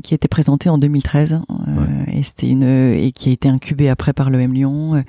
qui 0.03 0.15
a 0.15 0.17
été 0.17 0.29
présentée 0.29 0.69
en 0.69 0.79
2013 0.79 1.41
euh, 1.51 1.87
et 2.13 2.23
c'était 2.23 2.49
une 2.49 2.63
et 2.65 3.13
qui 3.13 3.29
a 3.31 3.33
été 3.33 3.49
incubée 3.49 3.89
après 3.89 4.13
par 4.13 4.31
l'EM 4.31 4.53
Lyon. 4.53 4.95
euh, 4.97 5.03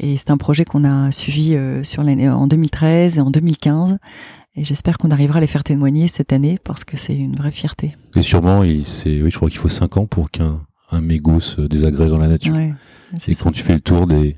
Et 0.00 0.16
c'est 0.16 0.30
un 0.30 0.36
projet 0.36 0.64
qu'on 0.64 0.84
a 0.84 1.10
suivi 1.12 1.56
sur 1.82 2.02
l'année 2.02 2.28
en 2.28 2.46
2013 2.46 3.18
et 3.18 3.20
en 3.20 3.30
2015. 3.30 3.98
Et 4.54 4.64
j'espère 4.64 4.98
qu'on 4.98 5.10
arrivera 5.10 5.38
à 5.38 5.40
les 5.40 5.46
faire 5.46 5.64
témoigner 5.64 6.08
cette 6.08 6.30
année 6.32 6.58
parce 6.62 6.84
que 6.84 6.98
c'est 6.98 7.16
une 7.16 7.36
vraie 7.36 7.52
fierté. 7.52 7.96
Et 8.14 8.20
sûrement, 8.20 8.62
il, 8.62 8.84
c'est, 8.84 9.22
oui, 9.22 9.30
je 9.30 9.36
crois 9.36 9.48
qu'il 9.48 9.58
faut 9.58 9.70
5 9.70 9.96
ans 9.96 10.04
pour 10.06 10.30
qu'un 10.30 10.60
un 10.90 11.00
mégot 11.00 11.40
se 11.40 11.62
désagrège 11.62 12.10
dans 12.10 12.18
la 12.18 12.28
nature. 12.28 12.54
Ouais, 12.54 12.74
c'est 13.18 13.32
Et 13.32 13.34
ça. 13.34 13.44
quand 13.44 13.52
tu 13.52 13.62
fais 13.62 13.72
le 13.72 13.80
tour 13.80 14.06
des, 14.06 14.36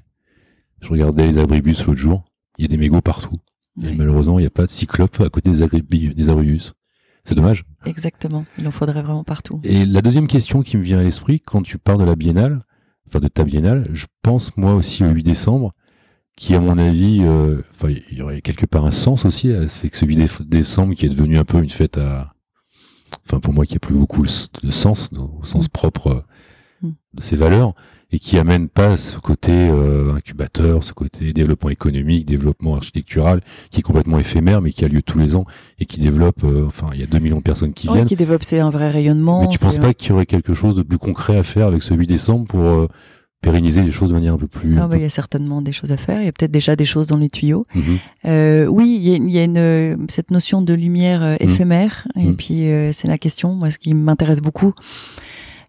je 0.85 0.91
regardais 0.91 1.27
les 1.27 1.39
abribus 1.39 1.85
l'autre 1.87 2.01
jour, 2.01 2.25
il 2.59 2.63
y 2.63 2.65
a 2.67 2.69
des 2.69 2.77
mégots 2.77 3.01
partout. 3.01 3.37
Et 3.83 3.93
malheureusement, 3.93 4.39
il 4.39 4.43
n'y 4.43 4.47
a 4.47 4.51
pas 4.51 4.67
de 4.67 4.71
cyclope 4.71 5.21
à 5.21 5.29
côté 5.31 5.51
des, 5.51 5.63
abribus. 5.63 6.75
C'est 7.25 7.35
dommage. 7.35 7.65
Exactement. 7.87 8.45
Il 8.59 8.69
en 8.69 8.71
faudrait 8.71 9.03
vraiment 9.03 9.25
partout. 9.25 9.61
Et 9.65 9.85
la 9.85 10.01
deuxième 10.01 10.29
question 10.29 10.63
qui 10.63 10.77
me 10.77 10.83
vient 10.83 11.01
à 11.01 11.03
l'esprit, 11.03 11.41
quand 11.41 11.63
tu 11.63 11.79
parles 11.79 11.99
de 11.99 12.05
la 12.05 12.15
biennale, 12.15 12.65
enfin 13.09 13.19
de 13.19 13.27
ta 13.29 13.43
biennale, 13.43 13.89
je 13.93 14.07
pense 14.23 14.57
moi 14.57 14.75
aussi 14.75 15.03
au 15.05 15.09
8 15.09 15.25
décembre, 15.25 15.73
qui 16.37 16.55
à 16.55 16.61
mon 16.61 16.79
avis, 16.79 17.21
euh, 17.23 17.63
enfin 17.73 17.89
il 18.11 18.19
y 18.19 18.23
aurait 18.23 18.43
quelque 18.43 18.67
part 18.67 18.85
un 18.85 18.93
sens 18.93 19.25
aussi, 19.25 19.53
à 19.53 19.67
ce 19.67 19.81
fait 19.81 19.89
que 19.89 19.97
ce 19.97 20.05
8 20.07 20.17
dé- 20.17 20.29
décembre 20.45 20.95
qui 20.95 21.07
est 21.07 21.09
devenu 21.09 21.37
un 21.39 21.45
peu 21.45 21.61
une 21.63 21.71
fête 21.71 21.99
à, 21.99 22.35
enfin 23.27 23.41
pour 23.41 23.53
moi 23.55 23.67
qui 23.67 23.75
a 23.77 23.81
plus 23.81 23.95
beaucoup 23.95 24.23
de 24.25 24.71
sens, 24.71 25.11
au 25.17 25.45
sens 25.45 25.67
Mm. 25.67 25.69
propre 25.71 26.07
euh, 26.09 26.21
Mm. 26.83 26.91
de 27.15 27.23
ses 27.23 27.37
valeurs, 27.37 27.75
et 28.15 28.19
qui 28.21 28.39
amène 28.39 28.69
pas 28.69 28.97
ce 28.97 29.17
côté 29.19 29.51
euh, 29.53 30.15
incubateur, 30.15 30.85
ce 30.85 30.93
côté 30.93 31.33
développement 31.33 31.71
économique, 31.71 32.27
développement 32.27 32.77
architectural, 32.77 33.41
qui 33.73 33.81
est 33.81 33.83
complètement 33.83 34.21
éphémère, 34.21 34.61
mais 34.63 34.71
qui 34.71 34.85
a 34.85 34.89
lieu 34.89 35.03
tous 35.03 35.19
les 35.19 35.35
ans 35.35 35.47
et 35.81 35.85
qui 35.85 35.99
développe, 35.99 36.45
euh, 36.45 36.65
enfin 36.67 36.91
il 36.95 37.01
y 37.01 37.03
a 37.03 37.07
2 37.07 37.19
millions 37.19 37.39
de 37.39 37.43
personnes 37.43 37.73
qui 37.73 37.89
viennent. 37.89 38.05
qui 38.07 38.15
développe 38.15 38.45
c'est 38.45 38.61
un 38.61 38.71
vrai 38.71 38.91
rayonnement. 38.93 39.41
Mais 39.43 39.49
tu 39.49 39.59
penses 39.59 39.75
c'est- 39.75 39.81
pas 39.81 39.95
qu'il 39.95 40.11
y 40.11 40.13
aurait 40.13 40.27
quelque 40.27 40.55
chose 40.55 40.77
de 40.77 40.83
plus 40.83 40.99
concret 40.99 41.37
à 41.37 41.43
faire 41.43 41.67
avec 41.67 41.83
ce 41.83 41.93
8 41.93 42.07
décembre 42.07 42.47
pour 42.47 42.61
euh, 42.61 42.87
pérenniser 43.43 43.83
les 43.83 43.91
choses 43.91 44.11
de 44.11 44.15
manière 44.15 44.35
un 44.35 44.39
peu 44.39 44.47
plus. 44.47 44.79
Ah 44.81 44.87
bah, 44.87 44.97
il 44.97 45.03
y 45.03 45.07
a 45.07 45.09
certainement 45.11 45.61
des 45.61 45.73
choses 45.73 45.91
à 45.93 45.97
faire. 45.99 46.19
Il 46.21 46.25
y 46.25 46.29
a 46.29 46.33
peut-être 46.33 46.51
déjà 46.53 46.77
des 46.77 46.87
choses 46.87 47.09
dans 47.09 47.19
les 47.19 47.29
tuyaux. 47.29 47.67
Mhm. 47.75 47.99
Euh, 48.27 48.67
oui, 48.67 48.97
il 48.99 49.07
y 49.07 49.13
a, 49.13 49.17
il 49.17 49.31
y 49.31 49.39
a 49.39 49.43
une, 49.45 50.07
cette 50.09 50.31
notion 50.31 50.63
de 50.63 50.73
lumière 50.73 51.23
euh, 51.23 51.35
Mm. 51.35 51.45
éphémère. 51.51 52.09
Et 52.17 52.29
Mm. 52.29 52.37
puis, 52.37 52.71
euh, 52.71 52.93
c'est 52.93 53.07
la 53.09 53.19
question. 53.19 53.53
Moi, 53.55 53.69
ce 53.71 53.77
qui 53.77 53.93
m'intéresse 53.93 54.41
beaucoup, 54.41 54.73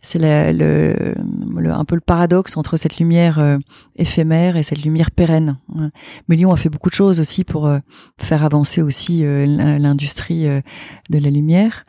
c'est 0.05 0.19
la- 0.19 0.53
le, 0.53 1.15
le- 1.57 1.71
un 1.71 1.83
peu 1.83 1.95
le 1.95 2.01
paradoxe 2.01 2.55
entre 2.55 2.77
cette 2.77 2.97
lumière 2.99 3.39
euh, 3.39 3.57
éphémère 3.97 4.55
et 4.55 4.63
cette 4.63 4.81
lumière 4.83 5.11
pérenne. 5.11 5.57
Ouais. 5.73 5.87
Mais 6.29 6.35
Lyon 6.37 6.53
a 6.53 6.57
fait 6.57 6.69
beaucoup 6.69 6.89
de 6.89 6.95
choses 6.95 7.19
aussi 7.19 7.43
pour 7.43 7.65
euh, 7.67 7.79
faire 8.17 8.45
avancer 8.45 8.81
aussi 8.81 9.25
euh, 9.25 9.45
l'in- 9.45 9.77
l'industrie 9.79 10.45
de 10.45 11.17
la 11.19 11.29
lumière. 11.29 11.85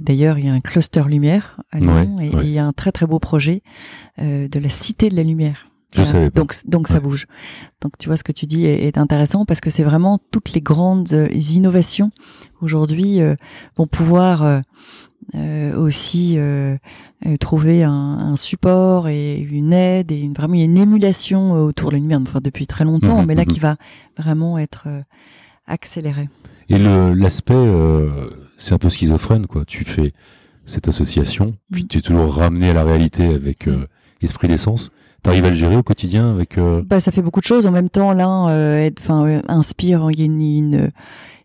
D'ailleurs, 0.00 0.38
il 0.38 0.46
y 0.46 0.48
a 0.48 0.52
un 0.52 0.60
cluster 0.60 1.02
lumière 1.08 1.60
à 1.72 1.78
Lyon 1.78 2.16
Ouais, 2.16 2.26
et, 2.28 2.34
ouais. 2.34 2.42
il 2.44 2.50
y 2.50 2.58
a 2.58 2.66
un 2.66 2.72
très 2.72 2.92
très 2.92 3.06
beau 3.06 3.18
projet 3.18 3.62
de 4.18 4.58
la 4.58 4.68
cité 4.68 5.08
de 5.08 5.16
la 5.16 5.22
lumière. 5.22 5.66
Je 5.96 6.02
savais 6.02 6.28
pas. 6.30 6.40
Donc, 6.40 6.54
donc 6.66 6.88
ça 6.88 6.94
Ouais. 6.94 7.00
bouge. 7.00 7.26
Donc 7.80 7.92
tu 7.98 8.08
vois 8.08 8.16
ce 8.16 8.24
que 8.24 8.32
tu 8.32 8.46
dis 8.46 8.66
est, 8.66 8.84
est 8.86 8.98
intéressant 8.98 9.44
parce 9.44 9.60
que 9.60 9.70
c'est 9.70 9.84
vraiment 9.84 10.18
toutes 10.32 10.52
les 10.52 10.60
grandes 10.60 11.12
euh, 11.12 11.28
innovations 11.32 12.10
aujourd'hui 12.60 13.20
euh, 13.20 13.36
vont 13.76 13.86
pouvoir 13.86 14.42
euh, 14.42 14.60
euh, 15.34 15.76
aussi 15.76 16.34
euh, 16.36 16.76
euh, 17.26 17.36
trouver 17.36 17.82
un, 17.84 17.90
un 17.92 18.36
support 18.36 19.08
et 19.08 19.38
une 19.38 19.72
aide 19.72 20.12
et 20.12 20.18
une, 20.20 20.32
vraiment 20.34 20.54
une 20.54 20.76
émulation 20.78 21.52
autour 21.52 21.90
de 21.90 21.96
lumière 21.96 22.20
enfin, 22.22 22.40
depuis 22.42 22.66
très 22.66 22.84
longtemps 22.84 23.20
Mhm, 23.20 23.26
mais 23.26 23.34
là 23.34 23.42
mhm. 23.42 23.48
qui 23.48 23.58
va 23.60 23.76
vraiment 24.18 24.58
être 24.58 24.86
accélérée. 25.66 26.28
Et 26.68 26.78
l'aspect, 26.78 27.54
c'est 28.58 28.74
un 28.74 28.78
peu 28.78 28.88
schizophrène, 28.88 29.46
quoi. 29.46 29.64
Tu 29.64 29.84
fais 29.84 30.12
cette 30.66 30.88
association, 30.88 31.52
puis 31.70 31.84
Mm. 31.84 31.86
tu 31.88 31.98
es 31.98 32.00
toujours 32.00 32.34
ramené 32.34 32.70
à 32.70 32.74
la 32.74 32.84
réalité 32.84 33.26
avec 33.26 33.68
euh, 33.68 33.86
esprit 34.22 34.48
d'essence. 34.48 34.90
T'arrives 35.22 35.44
à 35.44 35.50
le 35.50 35.56
gérer 35.56 35.76
au 35.76 35.82
quotidien 35.82 36.30
avec. 36.30 36.56
euh, 36.58 36.82
Bah, 36.86 37.00
ça 37.00 37.12
fait 37.12 37.22
beaucoup 37.22 37.40
de 37.40 37.44
choses 37.46 37.66
en 37.66 37.70
même 37.70 37.88
temps. 37.90 38.12
L'un 38.12 38.48
euh, 38.48 38.90
euh, 39.10 39.40
inspire. 39.48 40.08
Il 40.10 40.18
y 40.18 40.22
a 40.22 40.26
une, 40.26 40.40
une- 40.40 40.90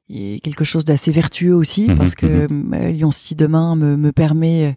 a 0.09 0.39
quelque 0.39 0.63
chose 0.63 0.85
d'assez 0.85 1.11
vertueux 1.11 1.53
aussi 1.55 1.87
Mhm, 1.87 1.97
parce 1.97 2.15
que 2.15 2.25
euh, 2.25 2.89
Lyon 2.91 3.11
City 3.11 3.35
demain 3.35 3.75
me, 3.75 3.95
me 3.97 4.11
permet 4.11 4.65
euh, 4.65 4.71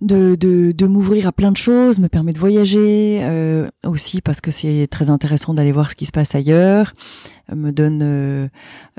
de, 0.00 0.36
de, 0.36 0.70
de 0.70 0.86
m'ouvrir 0.86 1.26
à 1.26 1.32
plein 1.32 1.50
de 1.50 1.56
choses, 1.56 1.98
me 1.98 2.06
permet 2.08 2.32
de 2.32 2.38
voyager 2.38 3.18
euh, 3.22 3.68
aussi 3.84 4.20
parce 4.20 4.40
que 4.40 4.50
c'est 4.52 4.86
très 4.88 5.10
intéressant 5.10 5.54
d'aller 5.54 5.72
voir 5.72 5.90
ce 5.90 5.96
qui 5.96 6.06
se 6.06 6.12
passe 6.12 6.34
ailleurs, 6.36 6.94
me 7.52 7.72
donne 7.72 8.00
euh, 8.04 8.46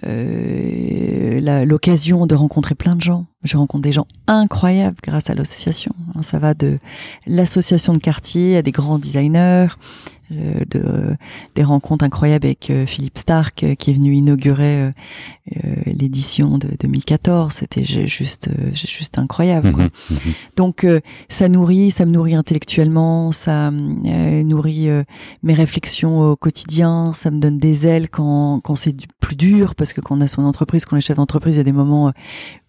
euh, 0.06 1.66
l'occasion 1.66 2.26
de 2.28 2.36
rencontrer 2.36 2.76
plein 2.76 2.96
de 2.96 3.02
gens. 3.02 3.26
Je 3.44 3.56
rencontre 3.58 3.84
des 3.84 3.92
gens 3.92 4.08
incroyables 4.28 4.98
grâce 5.04 5.30
à 5.30 5.36
l'association. 5.36 5.94
hein. 6.16 6.22
Ça 6.22 6.40
va 6.40 6.54
de 6.54 6.80
l'association 7.28 7.94
de 7.94 8.00
quartier 8.00 8.58
à 8.58 8.62
des 8.62 8.72
grands 8.72 9.00
designers, 9.00 9.68
euh, 10.32 10.64
de, 10.70 11.16
des 11.56 11.64
rencontres 11.64 12.06
incroyables 12.06 12.46
avec 12.46 12.70
euh, 12.70 12.86
Philippe 12.86 13.18
Stark 13.18 13.64
euh, 13.64 13.76
qui 13.76 13.92
est 13.92 13.94
venu 13.94 14.14
inaugurer 14.16 14.82
euh, 14.86 14.92
l'édition 15.86 16.58
de 16.58 16.68
2014. 16.80 17.54
C'était 17.54 17.84
ju- 17.84 18.08
juste, 18.08 18.50
euh, 18.50 18.70
juste 18.74 19.18
incroyable. 19.18 19.72
quoi. 19.72 19.84
mhm, 19.86 19.90
mhm. 20.12 20.34
Donc 20.56 20.84
euh, 20.84 21.00
ça 21.30 21.50
nourrit, 21.50 21.92
ça 21.92 22.06
me 22.06 22.12
nourrit 22.12 22.36
intellectuellement, 22.36 23.32
ça 23.32 23.70
euh, 23.70 24.44
nourrit 24.44 24.90
euh, 24.90 25.04
mes 25.44 25.54
réflexions 25.54 26.22
au 26.22 26.36
quotidien, 26.36 27.14
ça 27.14 27.32
me 27.32 27.40
donne 27.40 27.58
des 27.58 27.88
ailes 27.88 28.10
quand, 28.10 28.60
quand 28.64 28.76
c'est 28.76 28.96
plus 29.20 29.36
dur, 29.36 29.76
parce 29.76 29.94
que 29.94 30.02
quand 30.02 30.18
on 30.18 30.22
a 30.22 30.28
son 30.28 30.44
entreprise, 30.44 30.86
quand 30.86 30.96
on 30.96 31.00
est 31.00 31.02
chef 31.02 31.18
d'entreprise, 31.18 31.56
il 31.56 31.58
y 31.58 31.62
a 31.62 31.64
des 31.64 31.72
moments 31.72 32.12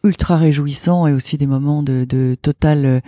ultra 0.02 0.36
réjouissants 0.38 1.06
et 1.06 1.12
aussi 1.12 1.36
des 1.36 1.46
moments 1.46 1.82
de, 1.82 2.04
de 2.08 2.34
totale 2.40 3.02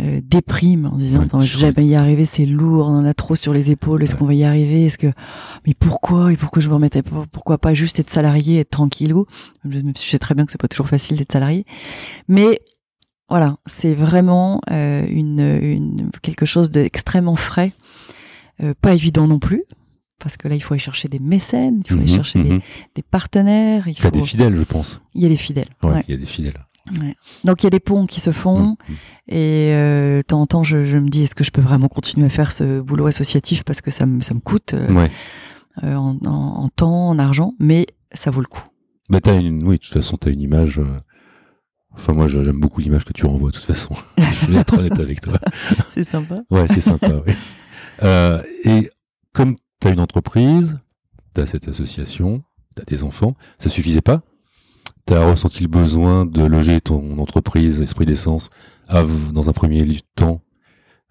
euh, 0.00 0.20
déprime 0.22 0.86
en 0.86 0.96
disant 0.96 1.24
Ouais, 1.32 1.44
je 1.46 1.58
vais 1.58 1.72
jamais 1.72 1.86
y 1.88 1.94
arriver, 1.96 2.24
c'est 2.24 2.46
lourd, 2.46 2.86
on 2.88 2.98
en 2.98 3.04
a 3.04 3.12
trop 3.14 3.34
sur 3.34 3.52
les 3.52 3.70
épaules, 3.72 4.02
est-ce 4.02 4.12
Ouais. 4.14 4.18
qu'on 4.20 4.26
va 4.26 4.34
y 4.34 4.44
arriver 4.44 4.84
Est-ce 4.86 4.98
que 4.98 5.08
mais 5.66 5.74
pourquoi 5.74 6.32
et 6.32 6.36
pourquoi 6.36 6.62
je 6.62 6.68
me 6.68 6.74
remettais 6.74 7.02
pas 7.02 7.24
Pourquoi 7.32 7.58
pas 7.58 7.74
juste 7.74 7.98
être 7.98 8.10
salarié, 8.10 8.60
être 8.60 8.70
tranquillou 8.70 9.26
je 9.64 9.80
sais 9.96 10.18
très 10.18 10.34
bien 10.34 10.44
que 10.46 10.52
c'est 10.52 10.60
pas 10.60 10.68
toujours 10.68 10.88
facile 10.88 11.16
d'être 11.16 11.32
salarié, 11.32 11.64
mais 12.28 12.60
voilà, 13.28 13.56
c'est 13.66 13.94
vraiment 13.94 14.60
euh, 14.70 15.06
une, 15.08 15.40
une 15.62 16.10
quelque 16.22 16.46
chose 16.46 16.68
d'extrêmement 16.70 17.36
frais, 17.36 17.72
euh, 18.62 18.74
pas 18.80 18.92
évident 18.94 19.26
non 19.28 19.38
plus, 19.38 19.62
parce 20.18 20.36
que 20.36 20.48
là, 20.48 20.54
il 20.56 20.60
faut 20.60 20.74
aller 20.74 20.80
chercher 20.80 21.06
des 21.08 21.20
mécènes, 21.20 21.80
il 21.84 21.88
faut 21.88 21.94
aller 21.94 22.02
Mhm, 22.10 22.16
chercher 22.16 22.42
des, 22.42 22.50
mhm. 22.50 22.60
des 22.96 23.02
partenaires. 23.02 23.86
Il 23.86 23.92
Il 23.96 24.02
y 24.02 24.06
a 24.06 24.10
des 24.10 24.20
fidèles, 24.20 24.56
je 24.56 24.62
pense. 24.64 25.00
Il 25.14 25.22
y 25.22 25.26
a 25.26 25.28
des 25.28 25.36
fidèles. 25.36 25.68
Ouais, 25.84 25.90
ouais. 25.90 26.04
il 26.08 26.10
y 26.10 26.14
a 26.14 26.18
des 26.20 26.26
fidèles. 26.26 26.58
Donc 27.44 27.62
il 27.62 27.64
y 27.64 27.68
a 27.68 27.70
des 27.70 27.80
ponts 27.80 28.06
qui 28.06 28.20
se 28.20 28.32
font. 28.32 28.76
Mhm. 28.88 28.96
Et 29.28 29.72
euh, 29.74 30.16
de 30.18 30.22
temps 30.22 30.40
en 30.40 30.46
temps, 30.46 30.62
je, 30.64 30.84
je 30.84 30.96
me 30.98 31.08
dis, 31.08 31.22
est-ce 31.22 31.34
que 31.34 31.44
je 31.44 31.50
peux 31.50 31.60
vraiment 31.60 31.88
continuer 31.88 32.26
à 32.26 32.30
faire 32.30 32.50
ce 32.52 32.80
boulot 32.80 33.06
associatif 33.06 33.62
parce 33.64 33.80
que 33.80 33.90
ça 33.90 34.06
me, 34.06 34.20
ça 34.22 34.34
me 34.34 34.40
coûte 34.40 34.74
euh, 34.74 34.92
Ouais. 34.92 35.10
euh, 35.84 35.94
en, 35.94 36.16
en- 36.26 36.30
en 36.64 36.68
temps, 36.68 37.08
en 37.10 37.18
argent, 37.18 37.54
mais 37.60 37.86
ça 38.12 38.30
vaut 38.30 38.40
le 38.40 38.46
coup. 38.48 38.64
Bah, 39.08 39.20
t'as 39.20 39.38
une, 39.38 39.62
oui, 39.64 39.76
de 39.76 39.82
toute 39.82 39.92
façon, 39.92 40.16
t'as 40.16 40.30
une 40.30 40.40
image. 40.40 40.80
Enfin, 41.92 42.12
moi, 42.12 42.28
j'aime 42.28 42.60
beaucoup 42.60 42.80
l'image 42.80 43.04
que 43.04 43.12
tu 43.12 43.26
renvoies, 43.26 43.50
de 43.50 43.56
toute 43.56 43.64
façon. 43.64 43.94
je 44.18 44.46
vais 44.52 44.58
être 44.58 44.78
honnête 44.78 44.98
avec 45.00 45.20
toi. 45.20 45.34
C'est 45.94 46.04
sympa. 46.04 46.42
Ouais, 46.50 46.66
c'est 46.68 46.80
sympa, 46.80 47.08
et 48.64 48.90
comme 49.32 49.56
tu 49.80 49.88
as 49.88 49.90
une 49.90 50.00
entreprise, 50.00 50.78
tu 51.34 51.40
as 51.42 51.46
cette 51.46 51.68
association, 51.68 52.42
tu 52.76 52.82
as 52.82 52.84
des 52.84 53.02
enfants, 53.04 53.34
ça 53.58 53.68
suffisait 53.68 54.00
pas 54.00 54.22
Tu 55.10 55.16
as 55.16 55.28
ressenti 55.28 55.64
le 55.64 55.68
besoin 55.68 56.24
de 56.24 56.44
loger 56.44 56.80
ton 56.80 57.18
entreprise, 57.18 57.80
Esprit 57.80 58.06
d'essence, 58.06 58.48
dans 58.88 59.48
un 59.48 59.52
premier 59.52 59.98
temps, 60.14 60.40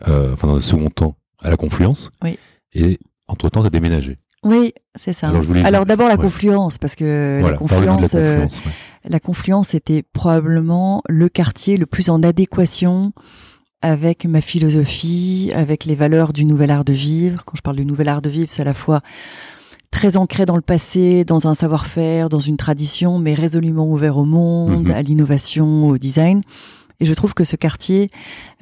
euh, 0.07 0.31
enfin 0.31 0.47
dans 0.47 0.55
un 0.55 0.61
second 0.61 0.89
temps, 0.89 1.17
à 1.37 1.49
la 1.49 1.57
confluence. 1.57 2.09
Oui. 2.23 2.39
Et 2.71 2.97
entre-temps, 3.27 3.59
tu 3.59 3.67
as 3.67 3.69
déménagé. 3.69 4.15
Oui, 4.41 4.73
c'est 4.95 5.11
ça. 5.11 5.33
Alors, 5.65 5.85
d'abord 5.85 6.07
la 6.07 6.15
ouais. 6.15 6.21
confluence, 6.21 6.77
parce 6.77 6.95
que 6.95 7.39
voilà, 7.41 7.55
la 7.55 7.57
confluence, 7.57 8.15
euh, 8.15 8.37
la 8.37 8.43
confluence. 8.45 8.65
ouais. 8.65 8.71
la 9.03 9.19
confluence 9.19 9.73
était 9.73 10.01
probablement 10.01 11.03
le 11.09 11.27
quartier 11.27 11.75
le 11.75 11.85
plus 11.85 12.09
en 12.09 12.23
adéquation 12.23 13.11
avec 13.81 14.23
ma 14.23 14.39
philosophie, 14.39 15.51
avec 15.53 15.83
les 15.83 15.95
valeurs 15.95 16.31
du 16.31 16.45
nouvel 16.45 16.71
art 16.71 16.85
de 16.85 16.93
vivre. 16.93 17.43
Quand 17.43 17.57
je 17.57 17.61
parle 17.61 17.75
du 17.75 17.85
nouvel 17.85 18.07
art 18.07 18.21
de 18.21 18.29
vivre, 18.29 18.47
c'est 18.49 18.61
à 18.61 18.65
la 18.65 18.73
fois 18.73 19.01
très 19.99 20.15
ancré 20.15 20.45
dans 20.45 20.55
le 20.55 20.61
passé, 20.61 21.25
dans 21.25 21.49
un 21.49 21.53
savoir-faire, 21.53 22.29
dans 22.29 22.39
une 22.39 22.55
tradition, 22.55 23.19
mais 23.19 23.33
résolument 23.33 23.85
ouvert 23.85 24.15
au 24.15 24.23
monde, 24.23 24.87
Mhm. 24.87 24.95
à 24.95 25.01
l'innovation, 25.01 25.89
au 25.89 25.97
design. 25.97 26.41
Et 27.01 27.05
je 27.05 27.13
trouve 27.13 27.33
que 27.33 27.43
ce 27.43 27.57
quartier 27.57 28.09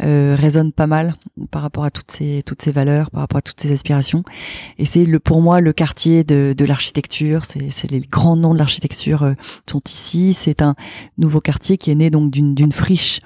euh, 0.02 0.36
résonne 0.36 0.72
pas 0.72 0.88
mal 0.88 1.16
par 1.52 1.62
rapport 1.62 1.84
à 1.84 1.92
toutes 1.92 2.10
ces 2.10 2.42
toutes 2.44 2.64
ces 2.64 2.72
valeurs, 2.72 3.12
par 3.12 3.22
rapport 3.22 3.38
à 3.38 3.42
toutes 3.44 3.60
ces 3.60 3.72
aspirations. 3.72 4.24
Et 4.80 4.86
c'est 4.86 5.06
le 5.06 5.20
pour 5.20 5.42
moi 5.42 5.62
le 5.62 5.74
quartier 5.74 6.24
de, 6.24 6.56
de 6.58 6.66
l'architecture. 6.66 7.46
C'est 7.46 7.70
c'est 7.70 7.90
les 7.92 8.00
grands 8.00 8.36
noms 8.36 8.54
de 8.56 8.60
l'architecture 8.60 9.22
euh, 9.22 9.34
sont 9.70 9.82
ici. 9.88 10.34
C'est 10.34 10.64
un 10.64 10.74
nouveau 11.20 11.40
quartier 11.40 11.78
qui 11.78 11.92
est 11.92 11.96
né 11.96 12.10
donc 12.10 12.32
d'une 12.32 12.56
d'une 12.56 12.72
friche 12.72 13.20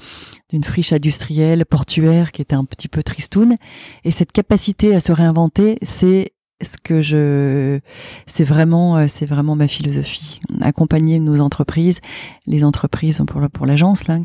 d'une 0.49 0.65
friche 0.65 0.91
industrielle 0.91 1.65
portuaire 1.65 2.33
qui 2.33 2.41
était 2.41 2.55
un 2.55 2.65
petit 2.65 2.89
peu 2.89 3.03
tristoun. 3.03 3.55
Et 4.03 4.11
cette 4.11 4.33
capacité 4.33 4.93
à 4.95 4.99
se 4.99 5.13
réinventer, 5.13 5.77
c'est 5.81 6.33
ce 6.63 6.77
que 6.81 7.01
je, 7.01 7.79
c'est 8.27 8.43
vraiment, 8.43 8.97
euh, 8.97 9.05
c'est 9.07 9.25
vraiment 9.25 9.55
ma 9.55 9.67
philosophie. 9.67 10.39
Accompagner 10.61 11.19
nos 11.19 11.39
entreprises, 11.39 11.99
les 12.47 12.63
entreprises 12.63 13.21
pour 13.27 13.41
pour 13.49 13.65
l'agence 13.65 14.07
là, 14.07 14.19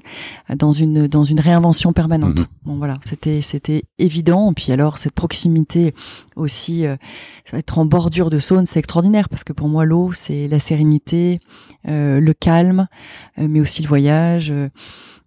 dans 0.56 0.72
une 0.72 1.06
dans 1.06 1.24
une 1.24 1.40
réinvention 1.40 1.92
permanente. 1.92 2.40
Mhm. 2.40 2.46
Bon 2.64 2.76
voilà, 2.76 2.98
c'était 3.04 3.40
c'était 3.40 3.84
évident. 3.98 4.52
Puis 4.52 4.72
alors 4.72 4.98
cette 4.98 5.14
proximité 5.14 5.94
aussi, 6.34 6.86
euh, 6.86 6.96
être 7.52 7.78
en 7.78 7.86
bordure 7.86 8.30
de 8.30 8.38
Saône, 8.38 8.66
c'est 8.66 8.78
extraordinaire 8.78 9.28
parce 9.28 9.44
que 9.44 9.52
pour 9.52 9.68
moi 9.68 9.84
l'eau 9.84 10.12
c'est 10.12 10.48
la 10.48 10.58
sérénité, 10.58 11.40
euh, 11.88 12.20
le 12.20 12.32
calme, 12.32 12.88
euh, 13.38 13.46
mais 13.48 13.60
aussi 13.60 13.82
le 13.82 13.88
voyage. 13.88 14.52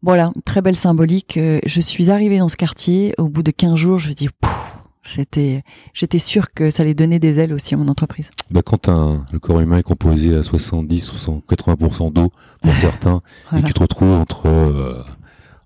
voilà, 0.02 0.32
très 0.46 0.62
belle 0.62 0.76
symbolique. 0.76 1.38
Euh, 1.38 1.60
Je 1.66 1.82
suis 1.82 2.10
arrivée 2.10 2.40
dans 2.40 2.50
ce 2.50 2.56
quartier, 2.56 3.14
au 3.18 3.28
bout 3.28 3.44
de 3.44 3.52
15 3.52 3.76
jours, 3.76 4.00
je 4.00 4.10
me 4.10 4.14
dis, 4.14 4.30
Pouf 4.42 4.79
c'était, 5.04 5.64
j'étais 5.94 6.20
sûre 6.20 6.50
que 6.54 6.70
ça 6.70 6.84
allait 6.84 6.94
donner 6.94 7.20
des 7.20 7.40
ailes 7.40 7.54
aussi 7.54 7.74
à 7.74 7.78
mon 7.78 7.88
entreprise. 7.88 8.32
Bah, 8.52 8.62
quand 8.64 8.90
un- 8.90 9.26
le 9.32 9.40
corps 9.40 9.60
humain 9.60 9.78
est 9.78 9.84
composé 9.84 10.36
à 10.36 10.44
70 10.44 11.14
ou 11.14 11.18
100 11.18 11.42
80% 11.50 12.12
d'eau 12.12 12.32
pour 12.62 12.74
certains, 12.76 13.22
Voilà. 13.50 13.60
et 13.60 13.62
que 13.64 13.68
tu 13.68 13.74
te 13.74 13.80
retrouves 13.80 14.12
entre, 14.14 14.48
euh, 14.48 15.04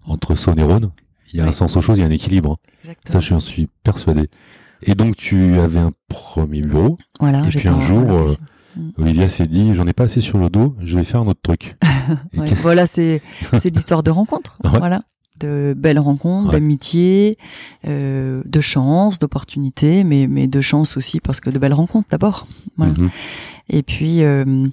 entre 0.05 0.33
Rhône, 0.63 0.91
il 1.33 1.39
y 1.39 1.41
a 1.41 1.45
un 1.47 1.51
sens 1.51 1.75
aux 1.75 1.81
choses, 1.81 1.97
il 1.97 2.01
y 2.01 2.03
a 2.03 2.07
un 2.07 2.11
équilibre. 2.11 2.51
hein. 2.53 2.69
Exactement. 2.83 3.11
Ça, 3.11 3.19
j'en 3.27 3.39
suis 3.39 3.67
persuadé. 3.83 4.29
Et 4.83 4.95
donc, 4.95 5.15
tu 5.15 5.57
avais 5.59 5.79
un 5.79 5.93
premier 6.09 6.61
bureau. 6.61 6.97
voilà, 7.19 7.43
et 7.45 7.49
puis 7.49 7.67
un 7.67 7.79
jour, 7.79 8.11
euh. 8.11 8.27
Olivia 8.97 9.29
s'est 9.29 9.45
dit, 9.45 9.73
j'en 9.75 9.85
ai 9.85 9.93
pas 9.93 10.05
assez 10.05 10.19
sur 10.19 10.39
le 10.39 10.49
dos, 10.49 10.75
je 10.81 10.97
vais 10.97 11.03
faire 11.03 11.21
un 11.21 11.27
autre 11.27 11.41
truc. 11.43 11.75
Ouais, 12.37 12.45
Voilà, 12.55 12.85
c'est, 12.85 13.21
c'est 13.57 13.69
l'histoire 13.73 14.03
de 14.03 14.11
rencontres. 14.11 14.57
Ouais. 14.63 14.77
Voilà. 14.79 15.03
De 15.43 15.73
belles 15.77 15.99
rencontres, 15.99 16.47
Ouais. 16.47 16.53
d'amitié, 16.53 17.35
euh, 17.87 18.41
de 18.45 18.61
chance, 18.61 19.19
d'opportunités, 19.19 20.03
mais, 20.03 20.27
mais 20.27 20.47
de 20.47 20.61
chance 20.61 20.95
aussi 20.95 21.19
parce 21.19 21.39
que 21.41 21.49
de 21.49 21.59
belles 21.59 21.73
rencontres 21.73 22.07
d'abord. 22.09 22.47
Voilà. 22.77 22.93
Mhm. 22.93 23.09
Et 23.69 23.83
puis, 23.83 24.23
euh, 24.23 24.67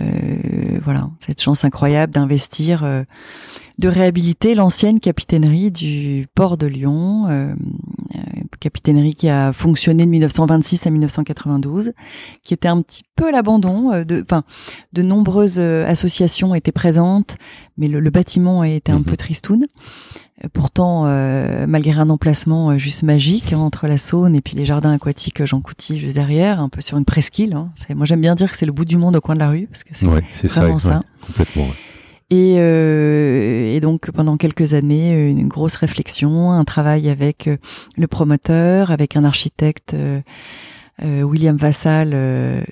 euh, 0.00 0.78
voilà, 0.82 1.08
cette 1.24 1.40
chance 1.40 1.64
incroyable 1.64 2.12
d'investir, 2.12 2.84
de 3.78 3.88
réhabiliter 3.88 4.54
l'ancienne 4.54 5.00
capitainerie 5.00 5.70
du 5.70 6.26
port 6.34 6.56
de 6.56 6.66
Lyon, 6.66 7.26
capitainerie 8.60 9.14
qui 9.14 9.28
a 9.28 9.52
fonctionné 9.52 10.04
de 10.04 10.10
1926 10.10 10.86
à 10.86 10.90
1992, 10.90 11.92
qui 12.42 12.54
était 12.54 12.68
un 12.68 12.80
petit 12.82 13.02
peu 13.16 13.28
à 13.28 13.30
l'abandon. 13.30 13.92
euh, 13.92 14.04
de, 14.04 14.22
enfin, 14.22 14.42
de 14.92 15.02
nombreuses 15.02 15.56
euh, 15.58 15.86
associations 15.86 16.54
étaient 16.54 16.72
présentes, 16.72 17.36
mais 17.76 17.88
le, 17.88 18.00
le 18.00 18.10
bâtiment 18.10 18.64
était 18.64 18.92
un 18.92 18.98
Mhm. 18.98 19.04
peu 19.04 19.16
tristoun. 19.16 19.64
Euh, 20.44 20.48
Pourtant, 20.52 21.04
euh, 21.06 21.64
malgré 21.68 21.92
un 22.00 22.10
emplacement 22.10 22.76
juste 22.76 23.04
magique 23.04 23.52
hein, 23.52 23.58
entre 23.58 23.86
la 23.86 23.98
Saône 23.98 24.34
et 24.34 24.40
puis 24.40 24.56
les 24.56 24.64
jardins 24.64 24.90
aquatiques 24.92 25.44
Jean 25.44 25.60
Couty 25.60 25.98
juste 26.00 26.14
derrière, 26.14 26.60
un 26.60 26.68
peu 26.68 26.80
sur 26.80 26.98
une 26.98 27.04
presqu'île. 27.04 27.54
Hein. 27.54 27.68
Moi, 27.94 28.04
j'aime 28.04 28.20
bien 28.20 28.34
dire 28.34 28.50
que 28.50 28.56
c'est 28.56 28.66
le 28.66 28.72
bout 28.72 28.84
du 28.84 28.96
monde 28.96 29.14
au 29.16 29.20
coin 29.20 29.34
de 29.36 29.40
la 29.40 29.48
rue 29.48 29.66
parce 29.68 29.84
que 29.84 29.90
c'est 29.92 30.06
Ouais, 30.06 30.24
c'est 30.32 30.48
ça, 30.48 30.60
vraiment 30.62 30.74
ouais, 30.74 30.80
ça. 30.80 31.02
complètement. 31.24 31.64
ouais. 31.66 31.74
Et, 32.30 32.56
euh, 32.58 33.74
et 33.74 33.80
donc 33.80 34.10
pendant 34.10 34.36
quelques 34.36 34.74
années, 34.74 35.28
une 35.30 35.48
grosse 35.48 35.76
réflexion, 35.76 36.50
un 36.52 36.64
travail 36.64 37.08
avec 37.08 37.46
euh, 37.48 37.56
le 37.96 38.06
promoteur, 38.06 38.90
avec 38.90 39.16
un 39.16 39.24
architecte, 39.24 39.94
euh, 39.94 40.20
euh, 41.02 41.22
William 41.22 41.56
Vassal, 41.56 42.10
euh, 42.14 42.62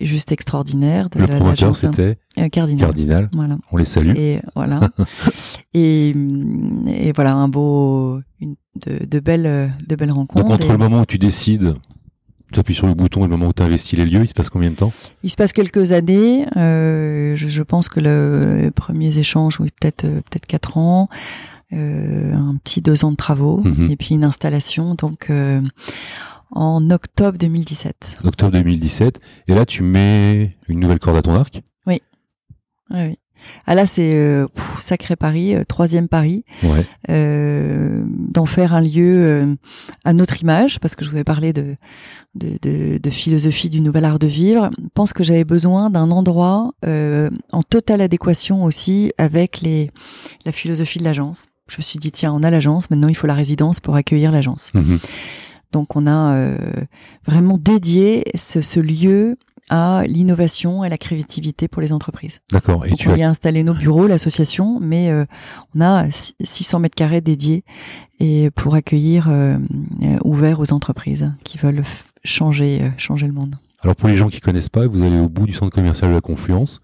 juste 0.00 0.32
extraordinaire. 0.32 1.08
De 1.10 1.18
Le 1.20 1.26
la- 1.26 1.36
promoteur, 1.36 1.68
l'agence, 1.68 1.80
c'était 1.80 2.18
euh, 2.38 2.48
Cardinal. 2.48 2.80
Cardinal. 2.86 3.30
Voilà. 3.32 3.58
On 3.72 3.76
les 3.76 3.84
salue. 3.84 4.16
Et 4.16 4.40
voilà. 4.54 4.80
et, 5.74 6.08
et 6.88 7.12
voilà 7.12 7.34
un 7.34 7.48
beau, 7.48 8.20
une, 8.40 8.56
de, 8.86 9.04
de 9.06 9.20
belles, 9.20 9.72
de 9.88 9.94
belles 9.96 10.12
rencontres. 10.12 10.42
Donc, 10.44 10.52
entre 10.52 10.68
Et 10.68 10.72
le 10.72 10.78
moment 10.78 11.02
où 11.02 11.06
tu 11.06 11.18
décides, 11.18 11.74
tu 12.52 12.60
appuies 12.60 12.74
sur 12.74 12.86
le 12.86 12.94
bouton 12.94 13.20
et 13.20 13.24
le 13.24 13.30
moment 13.30 13.48
où 13.48 13.52
tu 13.52 13.62
investis 13.62 13.98
les 13.98 14.04
lieux, 14.06 14.22
il 14.22 14.28
se 14.28 14.34
passe 14.34 14.50
combien 14.50 14.70
de 14.70 14.76
temps 14.76 14.92
Il 15.22 15.30
se 15.30 15.36
passe 15.36 15.52
quelques 15.52 15.92
années. 15.92 16.46
euh, 16.56 17.34
je, 17.36 17.48
je 17.48 17.62
pense 17.62 17.88
que 17.88 18.00
le, 18.00 18.62
les 18.62 18.70
premiers 18.70 19.18
échanges, 19.18 19.58
oui, 19.60 19.70
peut-être 19.80 20.04
euh, 20.04 20.16
peut-être 20.30 20.46
quatre 20.46 20.76
ans, 20.78 21.08
euh, 21.72 22.34
un 22.34 22.56
petit 22.62 22.80
deux 22.80 23.04
ans 23.04 23.10
de 23.10 23.16
travaux, 23.16 23.60
Mhm. 23.64 23.90
et 23.90 23.96
puis 23.96 24.14
une 24.14 24.24
installation. 24.24 24.94
Donc 24.94 25.26
euh, 25.30 25.60
en 26.52 26.90
octobre 26.90 27.36
2017. 27.38 28.18
En 28.24 28.28
octobre 28.28 28.52
2017. 28.52 29.20
Et 29.48 29.54
là, 29.54 29.66
tu 29.66 29.82
mets 29.82 30.56
une 30.68 30.78
nouvelle 30.78 31.00
corde 31.00 31.16
à 31.16 31.22
ton 31.22 31.34
arc. 31.34 31.60
Oui, 31.86 32.00
oui. 32.90 33.18
Ah 33.66 33.74
là, 33.74 33.86
c'est 33.86 34.14
euh, 34.14 34.46
sacré 34.78 35.16
Paris, 35.16 35.54
euh, 35.54 35.62
troisième 35.64 36.08
Paris, 36.08 36.44
Ouais. 36.62 36.84
euh, 37.10 38.04
d'en 38.06 38.46
faire 38.46 38.74
un 38.74 38.80
lieu 38.80 39.26
euh, 39.26 39.54
à 40.04 40.12
notre 40.12 40.40
image, 40.42 40.78
parce 40.80 40.96
que 40.96 41.04
je 41.04 41.10
vous 41.10 41.16
avais 41.16 41.24
parlé 41.24 41.52
de, 41.52 41.76
de, 42.34 42.58
de, 42.62 42.98
de 42.98 43.10
philosophie 43.10 43.68
du 43.68 43.80
nouvel 43.80 44.04
art 44.04 44.18
de 44.18 44.26
vivre. 44.26 44.70
Je 44.78 44.88
pense 44.94 45.12
que 45.12 45.22
j'avais 45.24 45.44
besoin 45.44 45.90
d'un 45.90 46.10
endroit 46.10 46.72
euh, 46.84 47.30
en 47.52 47.62
totale 47.62 48.00
adéquation 48.00 48.64
aussi 48.64 49.12
avec 49.18 49.60
les, 49.60 49.90
la 50.44 50.52
philosophie 50.52 50.98
de 50.98 51.04
l'agence. 51.04 51.46
Je 51.68 51.76
me 51.78 51.82
suis 51.82 51.98
dit, 51.98 52.12
tiens, 52.12 52.32
on 52.32 52.42
a 52.42 52.50
l'agence, 52.50 52.90
maintenant 52.90 53.08
il 53.08 53.16
faut 53.16 53.26
la 53.26 53.34
résidence 53.34 53.80
pour 53.80 53.96
accueillir 53.96 54.30
l'agence. 54.32 54.70
Mhm. 54.74 54.98
Donc 55.72 55.96
on 55.96 56.06
a 56.06 56.32
euh, 56.34 56.56
vraiment 57.26 57.58
dédié 57.58 58.24
ce, 58.34 58.60
ce 58.62 58.78
lieu 58.80 59.36
à 59.70 60.04
l'innovation 60.06 60.84
et 60.84 60.88
la 60.88 60.96
créativité 60.98 61.66
pour 61.68 61.82
les 61.82 61.92
entreprises. 61.92 62.40
D'accord. 62.52 62.86
Et 62.86 62.90
Donc 62.90 62.98
tu 62.98 63.08
on 63.08 63.12
as 63.12 63.16
y 63.18 63.22
a 63.22 63.28
installé 63.28 63.62
nos 63.64 63.74
bureaux, 63.74 64.06
l'association, 64.06 64.78
mais 64.80 65.10
euh, 65.10 65.24
on 65.74 65.80
a 65.80 66.10
six- 66.10 66.34
600 66.42 66.78
mètres 66.80 66.94
carrés 66.94 67.20
dédiés 67.20 67.64
et 68.20 68.50
pour 68.50 68.74
accueillir 68.74 69.26
euh, 69.28 69.58
euh, 70.02 70.18
ouverts 70.24 70.60
aux 70.60 70.72
entreprises 70.72 71.32
qui 71.44 71.58
veulent 71.58 71.82
changer 72.24 72.82
euh, 72.82 72.88
changer 72.96 73.26
le 73.26 73.32
monde. 73.32 73.56
Alors 73.82 73.96
pour 73.96 74.08
les 74.08 74.16
gens 74.16 74.28
qui 74.28 74.40
connaissent 74.40 74.68
pas, 74.70 74.86
vous 74.86 75.02
allez 75.02 75.18
au 75.18 75.28
bout 75.28 75.46
du 75.46 75.52
centre 75.52 75.74
commercial 75.74 76.10
de 76.10 76.14
la 76.14 76.20
Confluence, 76.20 76.80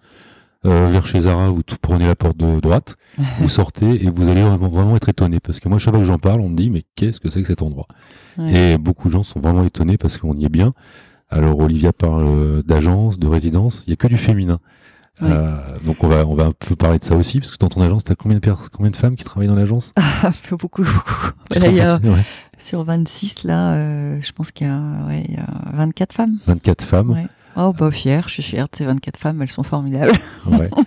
euh, 0.65 0.87
vers 0.91 1.07
chez 1.07 1.21
Zara, 1.21 1.49
vous 1.51 1.63
prenez 1.81 2.07
la 2.07 2.15
porte 2.15 2.37
de 2.37 2.61
droite, 2.61 2.97
vous 3.41 3.49
sortez 3.49 4.05
et 4.05 4.11
vous 4.11 4.29
allez 4.29 4.43
vraiment, 4.43 4.69
vraiment 4.69 4.97
être 4.97 5.09
étonné 5.09 5.41
parce 5.41 5.59
que 5.61 5.69
moi 5.69 5.79
chaque 5.79 5.95
fois 5.95 6.01
que 6.03 6.07
j'en 6.07 6.19
parle, 6.19 6.41
on 6.41 6.49
me 6.49 6.57
dit 6.57 6.71
mais 6.71 6.85
qu'est-ce 6.97 7.21
que 7.21 7.31
c'est 7.31 7.41
que 7.43 7.49
cet 7.49 7.63
endroit? 7.63 7.87
Ouais. 8.39 8.73
Et 8.75 8.79
beaucoup 8.79 9.09
de 9.09 9.13
gens 9.13 9.23
sont 9.23 9.41
vraiment 9.41 9.65
étonnés 9.65 9.99
parce 9.99 10.19
qu'on 10.19 10.37
y 10.37 10.45
est 10.45 10.49
bien. 10.51 10.75
Alors 11.33 11.59
Olivia 11.59 11.93
parle 11.93 12.25
euh, 12.27 12.63
d'agence, 12.63 13.19
de 13.19 13.27
résidence, 13.27 13.83
il 13.87 13.91
y 13.91 13.93
a 13.95 13.97
que 13.97 14.07
du 14.07 14.17
féminin. 14.17 14.59
Euh, 15.21 15.59
donc 15.85 16.03
on 16.03 16.09
va 16.09 16.27
on 16.27 16.35
va 16.35 16.47
un 16.47 16.53
peu 16.53 16.75
parler 16.75 16.99
de 16.99 17.05
ça 17.05 17.15
aussi 17.15 17.39
parce 17.39 17.51
que 17.53 17.57
dans 17.59 17.69
ton 17.69 17.81
agence, 17.83 18.03
t'as 18.03 18.15
combien 18.15 18.39
de 18.39 18.53
combien 18.73 18.91
de 18.91 18.97
femmes 18.97 19.15
qui 19.15 19.25
travaillent 19.25 19.49
dans 19.49 19.55
l'agence? 19.55 19.93
Ah, 20.25 20.31
beaucoup 20.51 20.83
beaucoup. 20.83 21.31
Tu 21.51 21.59
Là, 21.59 21.69
il 21.69 21.75
y 21.77 21.81
a 21.81 21.85
seras 21.87 21.99
passé- 21.99 22.09
ouais. 22.15 22.25
sur 22.59 22.83
26, 22.85 23.45
là, 23.45 23.75
euh, 23.75 24.19
je 24.21 24.33
pense 24.33 24.51
qu'il 24.53 24.67
y, 24.67 24.71
a, 24.71 24.81
ouais, 25.09 25.25
y 25.29 25.37
a 25.37 25.47
24 25.75 26.13
femmes. 26.13 26.39
24 26.47 26.85
femmes. 26.85 27.11
Ouais. 27.11 27.27
Oh, 27.57 27.73
bah, 27.77 27.91
fière, 27.91 28.29
je 28.29 28.35
suis 28.35 28.43
fière 28.43 28.65
de 28.71 28.77
ces 28.77 28.85
24 28.85 29.17
femmes, 29.19 29.43
elles 29.43 29.51
sont 29.51 29.63
formidables. 29.65 30.13
Ouais. 30.47 30.71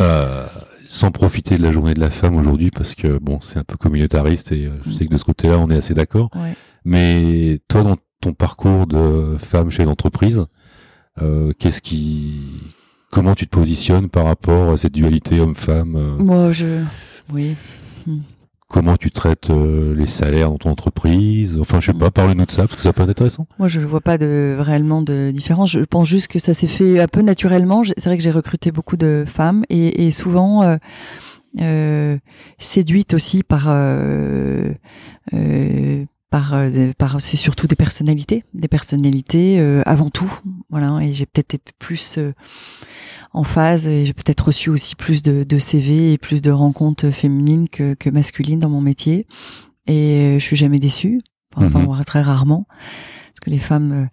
Euh, 0.00 0.46
sans 0.88 1.12
profiter 1.12 1.56
de 1.56 1.62
la 1.62 1.70
journée 1.70 1.94
de 1.94 2.00
la 2.00 2.10
femme 2.10 2.34
aujourd'hui, 2.34 2.70
parce 2.72 2.96
que 2.96 3.18
bon, 3.18 3.38
c'est 3.40 3.58
un 3.60 3.62
peu 3.64 3.76
communautariste 3.76 4.50
et 4.50 4.68
je 4.84 4.90
sais 4.90 5.06
que 5.06 5.12
de 5.12 5.16
ce 5.18 5.24
côté-là, 5.24 5.58
on 5.58 5.70
est 5.70 5.76
assez 5.76 5.94
d'accord. 5.94 6.30
Mais 6.84 7.60
toi, 7.68 7.82
dans 7.84 7.96
ton 8.20 8.32
parcours 8.32 8.86
de 8.86 9.36
femme 9.38 9.70
chef 9.70 9.86
d'entreprise, 9.86 10.44
euh, 11.22 11.52
qu'est-ce 11.58 11.80
qui, 11.80 12.40
comment 13.10 13.34
tu 13.34 13.46
te 13.46 13.50
positionnes 13.50 14.08
par 14.08 14.24
rapport 14.24 14.72
à 14.72 14.76
cette 14.76 14.92
dualité 14.92 15.40
homme-femme 15.40 15.96
euh, 15.96 16.16
Moi, 16.18 16.52
je. 16.52 16.82
Oui. 17.32 17.54
Comment 18.68 18.96
tu 18.96 19.10
traites 19.10 19.50
euh, 19.50 19.94
les 19.96 20.06
salaires 20.06 20.50
dans 20.50 20.58
ton 20.58 20.70
entreprise? 20.70 21.58
Enfin, 21.60 21.80
je 21.80 21.86
sais 21.86 21.98
pas, 21.98 22.12
parle-nous 22.12 22.46
de 22.46 22.52
ça, 22.52 22.62
parce 22.62 22.76
que 22.76 22.82
ça 22.82 22.92
peut 22.92 23.02
être 23.02 23.10
intéressant. 23.10 23.46
Moi, 23.58 23.66
je 23.66 23.80
ne 23.80 23.84
vois 23.84 24.00
pas 24.00 24.16
de, 24.16 24.56
réellement 24.60 25.02
de 25.02 25.32
différence. 25.32 25.70
Je 25.70 25.80
pense 25.80 26.08
juste 26.08 26.28
que 26.28 26.38
ça 26.38 26.54
s'est 26.54 26.68
fait 26.68 27.00
un 27.00 27.08
peu 27.08 27.20
naturellement. 27.22 27.82
C'est 27.84 28.04
vrai 28.04 28.16
que 28.16 28.22
j'ai 28.22 28.30
recruté 28.30 28.70
beaucoup 28.70 28.96
de 28.96 29.24
femmes 29.26 29.64
et, 29.70 30.06
et 30.06 30.12
souvent 30.12 30.62
euh, 30.62 30.76
euh, 31.60 32.18
séduites 32.58 33.14
aussi 33.14 33.42
par. 33.42 33.64
Euh, 33.66 34.72
euh, 35.34 36.04
par, 36.30 36.54
euh, 36.54 36.92
par 36.96 37.20
c'est 37.20 37.36
surtout 37.36 37.66
des 37.66 37.76
personnalités, 37.76 38.44
des 38.54 38.68
personnalités 38.68 39.58
euh, 39.58 39.82
avant 39.86 40.10
tout, 40.10 40.32
voilà. 40.70 40.98
Et 41.02 41.12
j'ai 41.12 41.26
peut-être 41.26 41.54
été 41.54 41.72
plus 41.78 42.18
euh, 42.18 42.32
en 43.32 43.44
phase 43.44 43.86
et 43.88 44.06
j'ai 44.06 44.12
peut-être 44.12 44.46
reçu 44.46 44.70
aussi 44.70 44.94
plus 44.96 45.22
de, 45.22 45.44
de 45.44 45.58
CV 45.58 46.12
et 46.12 46.18
plus 46.18 46.40
de 46.42 46.50
rencontres 46.50 47.10
féminines 47.10 47.68
que, 47.68 47.94
que 47.94 48.10
masculines 48.10 48.58
dans 48.60 48.70
mon 48.70 48.80
métier. 48.80 49.26
Et 49.86 50.36
euh, 50.36 50.38
je 50.38 50.44
suis 50.44 50.56
jamais 50.56 50.78
déçue, 50.78 51.20
enfin 51.56 51.80
Mhm. 51.80 51.84
voire 51.86 52.04
très 52.04 52.22
rarement, 52.22 52.66
parce 53.30 53.40
que 53.40 53.50
les 53.50 53.58
femmes 53.58 53.92
euh, 53.92 54.06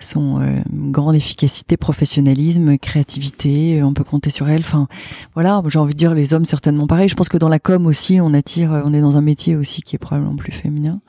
sont 0.00 0.40
euh, 0.40 0.60
grande 0.90 1.14
efficacité, 1.14 1.76
professionnalisme, 1.76 2.78
créativité, 2.78 3.80
euh, 3.80 3.84
on 3.86 3.92
peut 3.94 4.04
compter 4.04 4.30
sur 4.30 4.48
elles. 4.48 4.60
Enfin, 4.60 4.88
voilà, 5.34 5.62
j'ai 5.68 5.78
envie 5.78 5.92
de 5.92 5.98
dire 5.98 6.14
les 6.14 6.34
hommes 6.34 6.44
certainement 6.44 6.86
pareil. 6.86 7.08
Je 7.08 7.14
pense 7.14 7.28
que 7.28 7.36
dans 7.38 7.48
la 7.48 7.58
com 7.58 7.86
aussi, 7.86 8.20
on 8.20 8.34
attire, 8.34 8.72
euh, 8.72 8.82
on 8.84 8.92
est 8.94 9.00
dans 9.00 9.16
un 9.16 9.20
métier 9.20 9.56
aussi 9.56 9.82
qui 9.82 9.94
est 9.96 9.98
probablement 9.98 10.36
plus 10.36 10.52
féminin. 10.52 11.00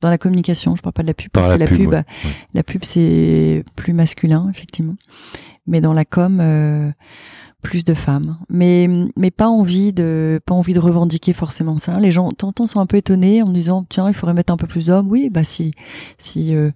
Dans 0.00 0.08
la 0.10 0.16
communication, 0.18 0.74
je 0.76 0.82
parle 0.82 0.94
pas 0.94 1.02
de 1.02 1.08
la 1.08 1.14
pub 1.14 1.30
Par 1.30 1.42
parce 1.42 1.48
la 1.48 1.54
que 1.58 1.60
la 1.60 1.66
pub, 1.66 1.76
pub, 1.78 1.88
ouais. 1.90 1.96
Ouais. 2.24 2.32
la 2.54 2.62
pub 2.62 2.84
c'est 2.84 3.64
plus 3.76 3.92
masculin 3.92 4.48
effectivement, 4.50 4.94
mais 5.66 5.80
dans 5.82 5.92
la 5.92 6.04
com. 6.06 6.38
euh, 6.40 6.90
plus 7.62 7.84
de 7.84 7.94
femmes, 7.94 8.38
mais 8.48 8.88
mais 9.16 9.30
pas 9.30 9.48
envie 9.48 9.92
de 9.92 10.40
pas 10.46 10.54
envie 10.54 10.72
de 10.72 10.78
revendiquer 10.78 11.32
forcément 11.32 11.78
ça. 11.78 11.98
Les 12.00 12.12
gens 12.12 12.30
t'entends 12.30 12.66
sont 12.66 12.80
un 12.80 12.86
peu 12.86 12.96
étonnés 12.96 13.42
en 13.42 13.50
disant 13.50 13.84
tiens 13.88 14.08
il 14.08 14.14
faudrait 14.14 14.34
mettre 14.34 14.52
un 14.52 14.56
peu 14.56 14.66
plus 14.66 14.86
d'hommes. 14.86 15.08
Oui 15.08 15.28
bah 15.30 15.44
si 15.44 15.72
si 16.18 16.54
euh, 16.54 16.70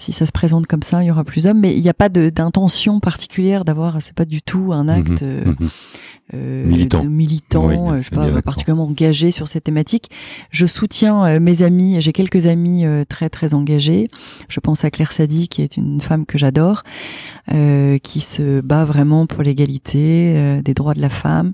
si 0.00 0.12
ça 0.12 0.26
se 0.26 0.32
présente 0.32 0.66
comme 0.66 0.82
ça 0.82 1.02
il 1.02 1.06
y 1.06 1.10
aura 1.10 1.24
plus 1.24 1.44
d'hommes, 1.44 1.60
mais 1.60 1.76
il 1.76 1.82
n'y 1.82 1.88
a 1.88 1.94
pas 1.94 2.08
d'intention 2.08 3.00
particulière 3.00 3.64
d'avoir 3.64 4.00
c'est 4.00 4.14
pas 4.14 4.24
du 4.24 4.40
tout 4.42 4.72
un 4.72 4.88
acte 4.88 5.22
euh, 5.22 5.44
Mhm. 5.44 5.68
euh, 6.34 6.64
Militant. 6.66 7.02
de 7.04 7.08
militant, 7.08 7.66
Oui, 7.66 7.74
euh, 7.76 7.98
je 8.02 8.08
sais 8.08 8.14
pas, 8.16 8.30
bien 8.30 8.40
particulièrement 8.40 8.84
engagé 8.86 9.30
sur 9.32 9.48
cette 9.48 9.64
thématique. 9.64 10.10
Je 10.50 10.64
soutiens 10.66 11.24
euh, 11.24 11.40
mes 11.40 11.62
amis, 11.62 12.00
j'ai 12.00 12.12
quelques 12.12 12.46
amis 12.46 12.84
euh, 12.86 13.04
très 13.04 13.28
très 13.28 13.52
engagés. 13.52 14.08
Je 14.48 14.60
pense 14.60 14.84
à 14.84 14.90
Claire 14.90 15.12
Sadi, 15.12 15.48
qui 15.48 15.62
est 15.62 15.76
une 15.76 16.00
femme 16.00 16.24
que 16.26 16.38
j'adore, 16.38 16.82
qui 18.02 18.20
se 18.20 18.60
bat 18.60 18.84
vraiment 18.84 19.26
pour 19.26 19.42
l'égalité 19.42 20.60
des 20.64 20.74
droits 20.74 20.94
de 20.94 21.00
la 21.00 21.08
femme, 21.08 21.52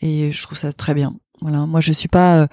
et 0.00 0.32
je 0.32 0.42
trouve 0.42 0.56
ça 0.56 0.72
très 0.72 0.94
bien. 0.94 1.12
Voilà, 1.42 1.66
moi 1.66 1.80
je 1.80 1.92
suis 1.92 2.08
pas, 2.08 2.48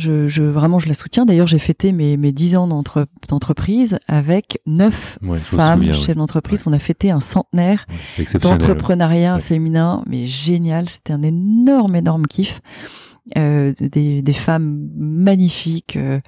je, 0.00 0.26
je 0.28 0.42
vraiment 0.42 0.78
je 0.78 0.88
la 0.88 0.94
soutiens. 0.94 1.24
D'ailleurs, 1.26 1.46
j'ai 1.46 1.58
fêté 1.60 1.92
mes 1.92 2.16
mes 2.16 2.32
dix 2.32 2.56
ans 2.56 2.66
d'entre- 2.66 3.06
d'entreprise 3.28 3.98
avec 4.08 4.60
neuf 4.66 5.18
Ouais, 5.22 5.28
je 5.28 5.32
me 5.34 5.38
femmes 5.60 5.78
souviens, 5.80 5.94
chefs 5.94 6.08
ouais. 6.08 6.14
d'entreprise. 6.14 6.62
On 6.66 6.72
a 6.72 6.78
fêté 6.78 7.10
un 7.10 7.20
centenaire 7.20 7.86
d'entrepreneuriat 8.42 9.38
féminin, 9.40 10.02
mais 10.06 10.26
génial. 10.26 10.88
C'était 10.88 11.12
un 11.12 11.22
énorme, 11.22 11.94
énorme 11.96 12.26
kiff. 12.26 12.60
Euh, 13.38 13.72
des, 13.80 14.22
des 14.22 14.32
femmes 14.32 14.88
magnifiques, 14.96 15.94
euh, 15.96 16.18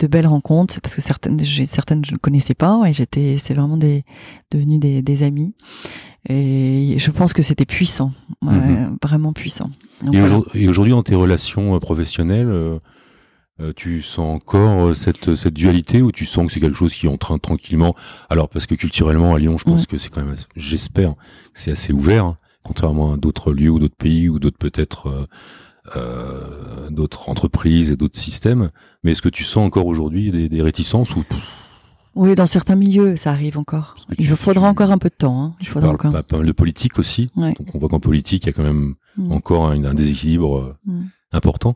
de 0.00 0.06
belles 0.08 0.26
rencontres, 0.26 0.80
parce 0.80 0.96
que 0.96 1.00
certaines, 1.02 1.38
certaines 1.38 2.04
je 2.04 2.12
ne 2.14 2.16
connaissais 2.18 2.54
pas, 2.54 2.82
et 2.88 2.92
j'étais, 2.92 3.36
c'est 3.40 3.54
vraiment 3.54 3.76
des, 3.76 4.04
devenu 4.50 4.78
des, 4.78 5.02
des 5.02 5.22
amis. 5.22 5.54
Et 6.28 6.96
je 6.98 7.10
pense 7.12 7.32
que 7.32 7.42
c'était 7.42 7.66
puissant, 7.66 8.10
Mhm. 8.42 8.96
vraiment 9.02 9.32
puissant. 9.32 9.70
Donc 10.02 10.14
Et 10.14 10.22
aujourd'hui- 10.22 10.62
et 10.64 10.68
aujourd'hui, 10.68 10.92
dans 10.92 11.02
tes 11.04 11.14
relations 11.14 11.76
euh, 11.76 11.78
professionnelles, 11.78 12.48
euh, 13.62 13.72
tu 13.74 14.02
sens 14.02 14.36
encore 14.36 14.86
euh, 14.88 14.94
cette, 14.94 15.34
cette 15.36 15.54
dualité 15.54 16.02
ou 16.02 16.12
tu 16.12 16.26
sens 16.26 16.46
que 16.46 16.52
c'est 16.52 16.60
quelque 16.60 16.76
chose 16.76 16.92
qui 16.94 17.06
est 17.06 17.08
en 17.10 17.16
train 17.16 17.38
tranquillement? 17.38 17.94
Alors, 18.28 18.48
parce 18.48 18.66
que 18.66 18.74
culturellement, 18.74 19.34
à 19.34 19.38
Lyon, 19.38 19.56
je 19.58 19.64
pense 19.64 19.86
que 19.86 19.96
c'est 19.98 20.08
quand 20.10 20.24
même, 20.24 20.34
j'espère, 20.56 21.14
c'est 21.54 21.70
assez 21.70 21.92
ouvert, 21.92 22.24
hein, 22.26 22.36
contrairement 22.62 23.12
à 23.14 23.16
d'autres 23.16 23.52
lieux 23.52 23.70
ou 23.70 23.78
d'autres 23.78 23.96
pays 23.96 24.28
ou 24.28 24.38
d'autres 24.38 24.58
peut-être 24.58 25.06
euh, 25.08 25.26
euh, 25.96 26.90
d'autres 26.90 27.28
entreprises 27.28 27.90
et 27.90 27.96
d'autres 27.96 28.18
systèmes. 28.18 28.70
Mais 29.02 29.12
est-ce 29.12 29.22
que 29.22 29.28
tu 29.28 29.44
sens 29.44 29.66
encore 29.66 29.86
aujourd'hui 29.86 30.30
des, 30.30 30.48
des 30.48 30.62
réticences 30.62 31.16
ou 31.16 31.24
Oui, 32.14 32.34
dans 32.34 32.46
certains 32.46 32.76
milieux, 32.76 33.16
ça 33.16 33.30
arrive 33.30 33.58
encore. 33.58 33.96
Il 34.18 34.26
tu- 34.26 34.36
faudra 34.36 34.66
tu- 34.66 34.70
encore 34.70 34.90
un 34.90 34.98
peu 34.98 35.08
de 35.08 35.14
temps. 35.14 35.42
Hein. 35.42 35.54
Il 35.60 35.66
faudra 35.66 35.90
encore. 35.90 36.12
pas, 36.12 36.22
pas 36.22 36.36
mal 36.38 36.46
de 36.46 36.52
politique 36.52 36.98
aussi 36.98 37.30
Ouais. 37.36 37.54
Donc 37.58 37.74
on 37.74 37.78
voit 37.78 37.88
qu'en 37.88 38.00
politique, 38.00 38.44
il 38.44 38.46
y 38.46 38.50
a 38.50 38.52
quand 38.52 38.62
même 38.62 38.94
Mm. 39.18 39.32
encore 39.32 39.66
un, 39.66 39.84
un 39.84 39.92
déséquilibre 39.94 40.76
Mm. 40.86 41.02
important. 41.32 41.74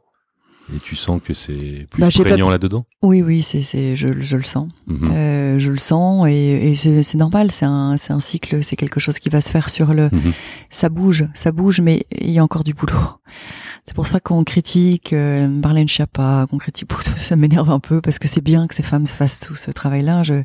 Et 0.75 0.81
tu 0.81 0.97
sens 0.97 1.21
que 1.25 1.33
c'est 1.33 1.87
plus 1.91 2.01
Bah, 2.01 2.09
pas 2.25 2.37
là-dedans? 2.37 2.87
Oui, 3.03 3.23
oui, 3.23 3.43
c'est, 3.43 3.63
c'est, 3.63 3.95
je, 3.95 4.21
je 4.21 4.37
le 4.37 4.43
sens. 4.43 4.69
Mhm. 4.87 5.11
Euh, 5.13 5.59
je 5.59 5.71
le 5.71 5.79
sens 5.79 6.27
et, 6.29 6.33
et 6.71 6.75
c'est, 6.75 7.03
c'est 7.03 7.19
normal. 7.19 7.53
C'est 7.53 7.67
un, 7.67 7.97
c'est 7.97 8.13
un 8.13 8.21
cycle. 8.21 8.65
C'est 8.65 8.77
quelque 8.77 8.99
chose 8.99 9.19
qui 9.19 9.29
va 9.29 9.41
se 9.41 9.51
faire 9.51 9.71
sur 9.71 9.95
le. 9.95 10.09
Mhm. 10.11 10.33
Ça 10.71 10.89
bouge, 10.89 11.27
ça 11.35 11.53
bouge, 11.53 11.81
mais 11.81 12.07
il 12.21 12.31
y 12.31 12.39
a 12.39 12.45
encore 12.45 12.65
du 12.65 12.75
boulot. 12.75 12.95
C'est 13.89 13.95
pour 13.95 14.09
ça 14.09 14.19
qu'on 14.19 14.43
critique 14.43 15.13
euh, 15.13 15.47
Marlène 15.47 15.89
Schiappa, 15.89 16.47
qu'on 16.51 16.59
critique. 16.59 16.93
Ça 17.17 17.37
m'énerve 17.37 17.71
un 17.71 17.79
peu 17.79 18.01
parce 18.01 18.19
que 18.19 18.27
c'est 18.27 18.41
bien 18.41 18.67
que 18.67 18.75
ces 18.75 18.83
femmes 18.83 19.07
fassent 19.07 19.39
tout 19.39 19.55
ce 19.55 19.71
travail-là. 19.71 20.25
Je, 20.25 20.43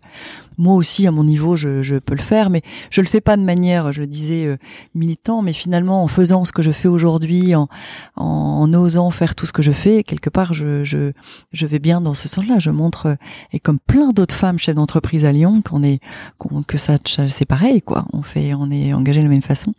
moi 0.60 0.76
aussi, 0.76 1.08
à 1.08 1.12
mon 1.12 1.24
niveau, 1.24 1.56
je, 1.56 1.82
je 1.82 1.96
peux 1.96 2.14
le 2.14 2.22
faire, 2.22 2.52
mais 2.52 2.62
je 2.92 3.02
le 3.02 3.08
fais 3.08 3.20
pas 3.20 3.38
de 3.38 3.42
manière, 3.42 3.92
je 3.94 4.02
le 4.02 4.08
disais, 4.08 4.46
euh, 4.46 4.58
militant, 4.94 5.42
mais 5.42 5.54
finalement 5.54 6.04
en 6.04 6.08
faisant 6.08 6.46
ce 6.46 6.52
que 6.52 6.62
je 6.62 6.72
fais 6.72 6.88
aujourd'hui, 6.88 7.56
en, 7.56 7.68
en, 8.16 8.72
osant 8.76 9.10
faire 9.10 9.34
tout 9.34 9.48
ce 9.48 9.54
que 9.54 9.64
je 9.64 9.72
fais, 9.72 10.04
quelque 10.04 10.30
part, 10.30 10.54
je, 10.54 10.84
je, 10.84 11.12
je 11.52 11.66
vais 11.66 11.80
bien 11.80 12.00
dans 12.00 12.14
ce 12.14 12.28
sens-là. 12.28 12.60
Je 12.60 12.70
montre, 12.70 13.08
euh, 13.08 13.16
et 13.54 13.60
comme 13.60 13.80
plein 13.80 14.12
d'autres 14.12 14.36
femmes 14.36 14.60
chefs 14.60 14.76
d'entreprise 14.76 15.26
à 15.26 15.32
Lyon, 15.32 15.64
qu'on 15.68 15.82
est, 15.82 16.00
qu'on, 16.38 16.62
que 16.62 16.78
ça, 16.78 16.98
c'est 17.28 17.46
pareil, 17.46 17.82
quoi. 17.82 18.06
On 18.14 18.22
fait, 18.22 18.54
on 18.54 18.70
est 18.70 18.94
engagé 18.94 19.22
de 19.22 19.26
la 19.26 19.32
même 19.32 19.42
façon. 19.42 19.74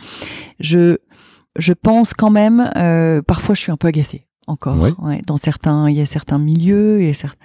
Je, 0.58 0.98
je 1.58 1.72
pense 1.72 2.14
quand 2.14 2.30
même, 2.30 2.70
euh, 2.76 3.22
parfois, 3.22 3.54
je 3.54 3.60
suis 3.60 3.72
un 3.72 3.76
peu 3.76 3.88
agacée 3.88 4.26
encore. 4.46 4.78
Ouais. 4.80 4.92
Ouais, 4.98 5.20
dans 5.26 5.36
certains, 5.36 5.88
il 5.90 5.96
y 5.96 6.00
a 6.00 6.06
certains 6.06 6.38
milieux, 6.38 7.00
et 7.02 7.12
certains. 7.12 7.38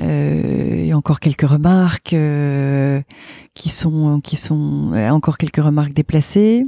Euh, 0.00 0.84
et 0.86 0.94
encore 0.94 1.20
quelques 1.20 1.46
remarques 1.46 2.14
euh, 2.14 3.02
qui 3.52 3.68
sont 3.68 4.20
qui 4.22 4.36
sont 4.36 4.92
euh, 4.94 5.10
encore 5.10 5.36
quelques 5.36 5.62
remarques 5.62 5.92
déplacées. 5.92 6.64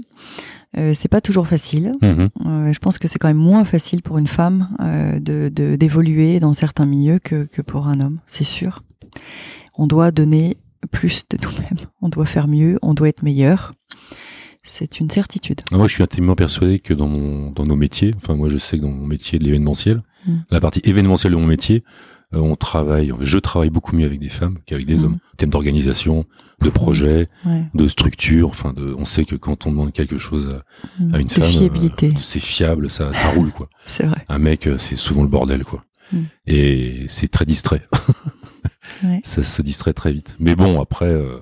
Euh, 0.76 0.92
c'est 0.92 1.08
pas 1.08 1.22
toujours 1.22 1.46
facile. 1.46 1.92
Mhm. 2.02 2.28
Euh, 2.44 2.72
je 2.72 2.78
pense 2.80 2.98
que 2.98 3.08
c'est 3.08 3.18
quand 3.18 3.28
même 3.28 3.36
moins 3.38 3.64
facile 3.64 4.02
pour 4.02 4.18
une 4.18 4.26
femme 4.26 4.68
euh, 4.80 5.18
de 5.20 5.48
de- 5.48 5.76
d'évoluer 5.76 6.38
dans 6.38 6.52
certains 6.52 6.84
milieux 6.84 7.18
que 7.18 7.44
que 7.44 7.62
pour 7.62 7.86
un 7.88 8.00
homme, 8.00 8.20
c'est 8.26 8.44
sûr. 8.44 8.82
On 9.78 9.86
doit 9.86 10.10
donner 10.10 10.58
plus 10.90 11.24
de 11.30 11.38
nous-mêmes, 11.42 11.86
on 12.02 12.10
doit 12.10 12.26
faire 12.26 12.46
mieux, 12.46 12.78
on 12.82 12.92
doit 12.92 13.08
être 13.08 13.22
meilleur. 13.22 13.72
C'est 14.66 14.98
une 14.98 15.10
certitude. 15.10 15.60
Ah, 15.72 15.76
Moi, 15.76 15.86
je 15.88 15.92
suis 15.94 16.02
intimement 16.02 16.34
persuadé 16.34 16.78
que 16.80 16.94
dans, 16.94 17.06
mon, 17.06 17.50
dans 17.50 17.66
nos 17.66 17.76
métiers, 17.76 18.12
enfin 18.16 18.34
moi 18.34 18.48
je 18.48 18.56
sais 18.58 18.78
que 18.78 18.82
dans 18.82 18.90
mon 18.90 19.06
métier 19.06 19.38
de 19.38 19.44
l'événementiel, 19.44 20.02
Mm. 20.26 20.36
la 20.50 20.60
partie 20.60 20.80
événementielle 20.84 21.32
de 21.34 21.36
mon 21.36 21.44
métier, 21.46 21.84
euh, 22.32 22.38
on 22.38 22.56
travaille, 22.56 23.12
je 23.20 23.38
travaille 23.38 23.68
beaucoup 23.68 23.94
mieux 23.94 24.06
avec 24.06 24.18
des 24.18 24.30
femmes 24.30 24.56
qu'avec 24.64 24.86
des 24.86 24.96
Mm. 24.96 25.04
hommes. 25.04 25.18
Thème 25.36 25.50
d'organisation, 25.50 26.24
de 26.62 26.70
projet, 26.70 27.28
Ouais. 27.44 27.64
de 27.74 27.88
structure, 27.88 28.48
enfin 28.48 28.72
de, 28.72 28.94
on 28.96 29.04
sait 29.04 29.26
que 29.26 29.36
quand 29.36 29.66
on 29.66 29.70
demande 29.70 29.92
quelque 29.92 30.16
chose 30.16 30.48
à, 30.48 31.14
à 31.14 31.20
une 31.20 31.26
de 31.26 31.32
femme, 31.32 31.44
fiabilité, 31.50 32.06
euh, 32.16 32.20
c'est 32.22 32.40
fiable, 32.40 32.88
ça, 32.88 33.12
ça 33.12 33.28
roule 33.32 33.50
quoi. 33.52 33.68
c'est 33.86 34.06
vrai. 34.06 34.24
Un 34.30 34.38
mec, 34.38 34.66
euh, 34.66 34.78
c'est 34.78 34.96
souvent 34.96 35.22
le 35.24 35.28
bordel 35.28 35.62
quoi. 35.64 35.84
Et 36.46 37.04
c'est 37.08 37.28
très 37.28 37.44
distrait. 37.44 37.82
Ouais. 39.02 39.20
Ça 39.24 39.42
se 39.42 39.60
distrait 39.62 39.92
très 39.92 40.12
vite. 40.12 40.36
Mais 40.38 40.54
bon, 40.54 40.80
après, 40.80 41.06
euh, 41.06 41.38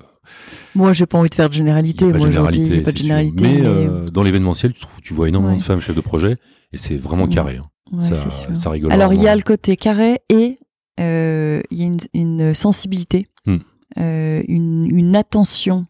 Moi, 0.75 0.93
j'ai 0.93 1.05
pas 1.05 1.17
envie 1.17 1.29
de 1.29 1.35
faire 1.35 1.49
de 1.49 1.53
généralité. 1.53 2.05
Moi, 2.05 2.19
généralité. 2.19 2.81
pas 2.81 2.91
de 2.91 2.97
généralité. 2.97 3.43
Mais, 3.43 3.53
mais, 3.61 3.65
euh, 3.67 4.09
dans 4.09 4.23
l'événementiel, 4.23 4.73
tu, 5.03 5.13
vois 5.13 5.27
énormément 5.29 5.53
Ouais. 5.53 5.59
de 5.59 5.63
femmes 5.63 5.81
chefs 5.81 5.95
de 5.95 6.01
projet 6.01 6.37
et 6.71 6.77
c'est 6.77 6.97
vraiment 6.97 7.27
carré. 7.27 7.57
hein. 7.57 7.69
ouais, 7.91 8.03
ça, 8.03 8.15
c'est 8.15 8.31
sûr. 8.31 8.55
ça 8.55 8.69
rigole. 8.69 8.91
Alors, 8.91 9.13
il 9.13 9.21
y 9.21 9.27
a 9.27 9.35
le 9.35 9.41
côté 9.43 9.75
carré 9.75 10.19
et 10.29 10.59
euh, 10.99 11.61
il 11.71 11.79
y 11.79 11.83
a 11.83 11.85
une, 11.87 11.97
une 12.13 12.53
sensibilité, 12.53 13.27
Hmm. 13.45 13.57
euh, 13.99 14.41
une, 14.47 14.87
une 14.95 15.15
attention 15.15 15.85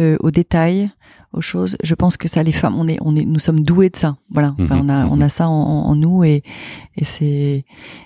euh, 0.00 0.16
aux 0.20 0.30
détails, 0.30 0.90
aux 1.32 1.40
choses. 1.40 1.76
Je 1.82 1.94
pense 1.94 2.16
que 2.16 2.28
ça, 2.28 2.42
les 2.42 2.52
femmes, 2.52 2.76
on 2.78 2.88
est, 2.88 2.98
on 3.00 3.14
est, 3.16 3.24
nous 3.24 3.38
sommes 3.38 3.60
doués 3.62 3.90
de 3.90 3.96
ça. 3.96 4.16
Voilà, 4.30 4.54
enfin, 4.60 4.76
Mhm, 4.76 4.82
on 4.84 4.88
a, 4.88 5.04
mhm. 5.04 5.12
on 5.12 5.20
a 5.20 5.28
ça 5.28 5.48
en, 5.48 5.52
en 5.52 5.94
nous 5.96 6.24
et 6.24 6.42
et 6.98 7.04
c'est 7.04 7.64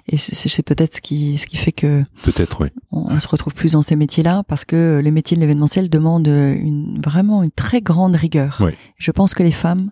et 0.09 0.17
c'est 0.17 0.63
peut-être 0.65 0.95
ce 0.97 1.01
qui 1.01 1.39
ce 1.39 1.47
qui 1.47 1.57
fait 1.57 1.73
que 1.73 2.05
Peut-être, 2.25 2.63
oui. 2.63 2.69
on, 2.91 3.15
on 3.15 3.21
se 3.21 3.29
retrouve 3.29 3.55
plus 3.55 3.73
dans 3.73 3.83
ces 3.83 3.95
métiers-là 3.97 4.43
parce 4.49 4.65
que 4.65 5.01
les 5.03 5.11
métiers 5.11 5.37
de 5.37 5.41
l'événementiel 5.41 5.89
demandent 5.89 6.27
une 6.27 7.01
vraiment 7.05 7.43
une 7.43 7.51
très 7.53 7.81
grande 7.81 8.17
rigueur. 8.17 8.61
Je 8.99 9.11
pense 9.13 9.35
que 9.35 9.43
les 9.43 9.53
femmes 9.53 9.91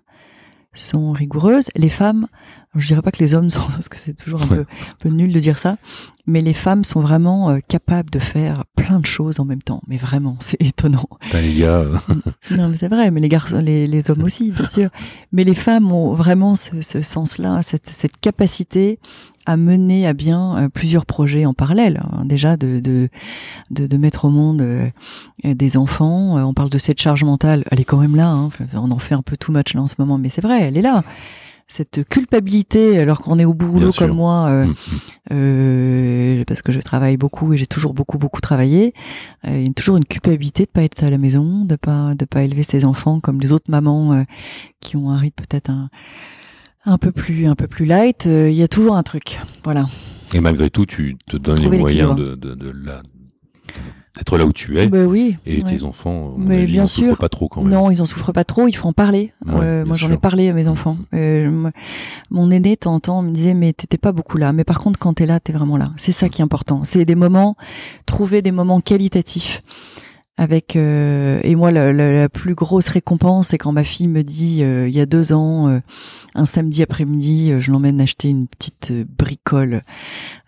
sont 0.80 1.12
rigoureuses. 1.12 1.68
Les 1.76 1.88
femmes, 1.88 2.26
je 2.74 2.86
dirais 2.88 3.02
pas 3.02 3.10
que 3.10 3.18
les 3.20 3.34
hommes 3.34 3.50
sont, 3.56 3.66
parce 3.68 3.88
que 3.88 3.98
c'est 3.98 4.14
toujours 4.14 4.42
un, 4.42 4.46
Ouais. 4.46 4.56
peu, 4.56 4.60
un 4.62 4.94
peu 5.00 5.08
nul 5.10 5.32
de 5.32 5.40
dire 5.40 5.58
ça, 5.58 5.76
mais 6.26 6.40
les 6.40 6.52
femmes 6.52 6.84
sont 6.84 7.00
vraiment 7.00 7.50
euh, 7.50 7.58
capables 7.66 8.10
de 8.10 8.18
faire 8.18 8.64
plein 8.76 9.00
de 9.00 9.06
choses 9.06 9.40
en 9.40 9.44
même 9.44 9.62
temps. 9.62 9.82
Mais 9.88 9.96
vraiment, 9.96 10.36
c'est 10.40 10.60
étonnant. 10.62 11.08
Putain, 11.20 11.40
les 11.40 11.54
gars, 11.54 11.78
euh, 11.80 11.96
Non, 12.56 12.68
mais 12.68 12.76
c'est 12.76 12.88
vrai, 12.88 13.10
mais 13.10 13.20
les 13.20 13.28
garçons, 13.28 13.60
les, 13.60 13.86
les 13.86 14.10
hommes 14.10 14.22
aussi, 14.22 14.50
bien 14.50 14.66
sûr. 14.66 14.90
Mais 15.32 15.44
les 15.44 15.54
femmes 15.54 15.90
ont 15.92 16.12
vraiment 16.14 16.56
ce, 16.56 16.80
ce 16.80 17.00
sens-là, 17.02 17.60
cette, 17.62 17.88
cette 17.88 18.18
capacité 18.20 18.98
à 19.48 19.56
mener 19.56 20.06
à 20.06 20.12
bien 20.12 20.56
euh, 20.58 20.68
plusieurs 20.68 21.06
projets 21.06 21.46
en 21.46 21.54
parallèle. 21.54 22.00
hein. 22.04 22.24
Déjà 22.24 22.56
de, 22.56 22.80
de, 22.80 23.08
de, 23.70 23.86
de 23.86 23.96
mettre 23.96 24.26
au 24.26 24.30
monde 24.30 24.60
euh, 24.60 24.88
des 25.44 25.76
enfants. 25.76 26.36
Euh, 26.38 26.42
on 26.42 26.54
parle 26.54 26.70
de 26.70 26.78
cette 26.78 27.00
charge 27.00 27.24
mentale, 27.24 27.64
elle 27.70 27.80
est 27.80 27.84
quand 27.84 27.96
même 27.98 28.14
là. 28.16 28.28
hein. 28.30 28.50
On 28.74 28.90
en 28.90 28.98
fait 28.98 29.14
un 29.14 29.22
peu 29.22 29.36
too 29.36 29.52
much 29.52 29.74
là 29.74 29.80
en 29.82 29.86
ce 29.86 29.94
moment, 29.98 30.18
mais 30.18 30.28
c'est 30.28 30.42
vrai, 30.42 30.62
elle 30.62 30.76
est 30.76 30.82
là. 30.82 31.02
Cette 31.70 32.08
culpabilité, 32.08 32.98
alors 32.98 33.20
qu'on 33.20 33.38
est 33.38 33.44
au 33.44 33.52
boulot 33.52 33.90
comme 33.98 34.12
moi, 34.16 34.46
euh, 34.48 34.64
mm, 34.66 34.74
euh, 35.32 36.44
parce 36.46 36.62
que 36.62 36.72
je 36.72 36.80
travaille 36.80 37.16
beaucoup 37.18 37.52
et 37.52 37.58
j'ai 37.58 37.66
toujours 37.66 37.92
beaucoup 37.92 38.16
beaucoup 38.18 38.40
travaillé. 38.40 38.94
Euh, 39.46 39.58
il 39.60 39.66
y 39.66 39.70
a 39.70 39.72
toujours 39.74 39.98
une 39.98 40.06
culpabilité 40.06 40.64
de 40.64 40.70
pas 40.70 40.82
être 40.82 41.02
à 41.04 41.10
la 41.10 41.18
maison, 41.18 41.64
de 41.66 41.76
pas 41.76 42.14
de 42.14 42.24
pas 42.24 42.42
élever 42.42 42.62
ses 42.62 42.86
enfants 42.86 43.20
comme 43.20 43.38
les 43.40 43.52
autres 43.52 43.70
mamans 43.70 44.12
euh, 44.14 44.22
qui 44.80 44.96
ont 44.96 45.10
un 45.10 45.18
rythme 45.18 45.42
peut-être 45.46 45.68
un 45.70 45.90
un 46.88 46.98
peu 46.98 47.12
plus 47.12 47.46
un 47.46 47.54
peu 47.54 47.66
plus 47.68 47.84
light. 47.84 48.26
Euh, 48.26 48.48
Il 48.50 48.56
y 48.56 48.62
a 48.62 48.68
toujours 48.68 48.96
un 48.96 49.02
truc, 49.02 49.38
voilà. 49.64 49.86
et 50.34 50.40
malgré 50.40 50.70
tout, 50.70 50.86
tu 50.86 51.16
te 51.28 51.36
donnes 51.36 51.60
les 51.60 51.78
moyens 51.78 52.14
de, 52.16 52.34
de, 52.34 52.54
de 52.54 52.70
la- 52.84 53.02
d'être 54.16 54.36
là 54.36 54.46
où 54.46 54.52
tu 54.52 54.78
es. 54.80 54.88
Ben 54.88 55.06
oui. 55.06 55.36
Et 55.46 55.62
ouais. 55.62 55.70
tes 55.70 55.84
enfants, 55.84 56.34
Mais 56.38 56.62
avis, 56.62 56.72
bien 56.72 56.86
souffrent 56.88 57.10
sûr. 57.10 57.18
pas 57.18 57.28
trop 57.28 57.48
quand 57.48 57.62
même. 57.62 57.70
Non, 57.72 57.88
ils 57.90 58.02
en 58.02 58.04
souffrent 58.06 58.32
pas 58.32 58.42
trop. 58.42 58.66
Il 58.66 58.72
faut 58.72 58.88
en 58.88 58.92
parler. 58.92 59.32
Ouais, 59.46 59.52
Euh, 59.62 59.84
moi, 59.84 59.96
j'en 59.96 60.10
ai 60.10 60.16
parlé 60.16 60.48
à 60.48 60.52
mes 60.54 60.66
enfants. 60.66 60.96
Euh, 61.14 61.48
moi- 61.50 61.70
mon 62.30 62.50
aîné, 62.50 62.76
temps, 62.76 63.22
me 63.22 63.30
disait 63.30 63.54
mais 63.54 63.72
t'étais 63.72 63.98
pas 63.98 64.10
beaucoup 64.10 64.36
là. 64.36 64.52
Mais 64.52 64.64
par 64.64 64.80
contre, 64.80 64.98
quand 64.98 65.12
t'es 65.14 65.26
là, 65.26 65.38
t'es 65.38 65.52
vraiment 65.52 65.76
là. 65.76 65.92
C'est 65.96 66.10
ça 66.12 66.28
qui 66.28 66.40
est 66.42 66.44
important. 66.44 66.82
C'est 66.82 67.04
des 67.04 67.14
moments, 67.14 67.56
trouver 68.06 68.42
des 68.42 68.50
moments 68.50 68.80
qualitatifs. 68.80 69.62
Avec 70.40 70.76
euh, 70.76 71.40
et 71.42 71.56
moi 71.56 71.72
la, 71.72 71.92
la- 71.92 72.12
la 72.12 72.28
plus 72.28 72.54
grosse 72.54 72.86
récompense 72.88 73.48
c'est 73.48 73.58
quand 73.58 73.72
ma 73.72 73.82
fille 73.82 74.06
me 74.06 74.22
dit 74.22 74.62
euh, 74.62 74.86
il 74.88 74.94
y 74.94 75.00
a 75.00 75.06
deux 75.06 75.32
ans 75.32 75.66
euh, 75.68 75.80
un 76.36 76.44
samedi 76.44 76.80
après-midi 76.84 77.50
euh, 77.50 77.58
je 77.60 77.72
l'emmène 77.72 78.00
acheter 78.00 78.30
une 78.30 78.46
petite 78.46 78.92
euh, 78.92 79.04
bricole 79.18 79.82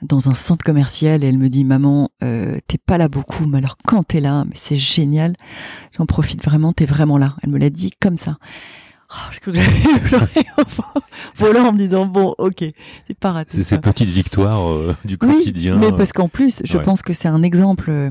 dans 0.00 0.28
un 0.28 0.34
centre 0.34 0.64
commercial 0.64 1.24
et 1.24 1.26
elle 1.26 1.38
me 1.38 1.48
dit 1.48 1.64
maman 1.64 2.08
euh, 2.22 2.58
t'es 2.68 2.78
pas 2.78 2.98
là 2.98 3.08
beaucoup 3.08 3.46
mais 3.46 3.58
alors 3.58 3.76
quand 3.84 4.04
t'es 4.04 4.20
là 4.20 4.44
mais 4.46 4.54
c'est 4.54 4.76
génial 4.76 5.34
j'en 5.98 6.06
profite 6.06 6.44
vraiment 6.44 6.72
t'es 6.72 6.86
vraiment 6.86 7.18
là 7.18 7.34
elle 7.42 7.50
me 7.50 7.58
l'a 7.58 7.70
dit 7.70 7.90
comme 8.00 8.16
ça 8.16 8.38
oh, 9.10 9.14
j'ai 9.32 9.40
cru 9.40 9.50
que 9.52 9.58
j'allais 9.58 9.98
pleurer 10.04 10.46
voilà 11.36 11.64
en 11.64 11.72
me 11.72 11.78
disant 11.78 12.06
bon 12.06 12.34
ok 12.38 12.62
c'est 13.08 13.18
pas 13.18 13.32
raté 13.32 13.50
C'est 13.56 13.64
ces 13.64 13.78
petites 13.78 14.08
victoires 14.10 14.70
euh, 14.70 14.94
du 15.04 15.18
Oui, 15.20 15.34
quotidien. 15.34 15.76
mais 15.78 15.90
parce 15.90 16.12
qu'en 16.12 16.28
plus, 16.28 16.62
je 16.64 16.76
Ouais. 16.76 16.82
pense 16.84 17.02
que 17.02 17.12
c'est 17.12 17.26
un 17.28 17.42
exemple 17.42 17.86
euh, 17.90 18.10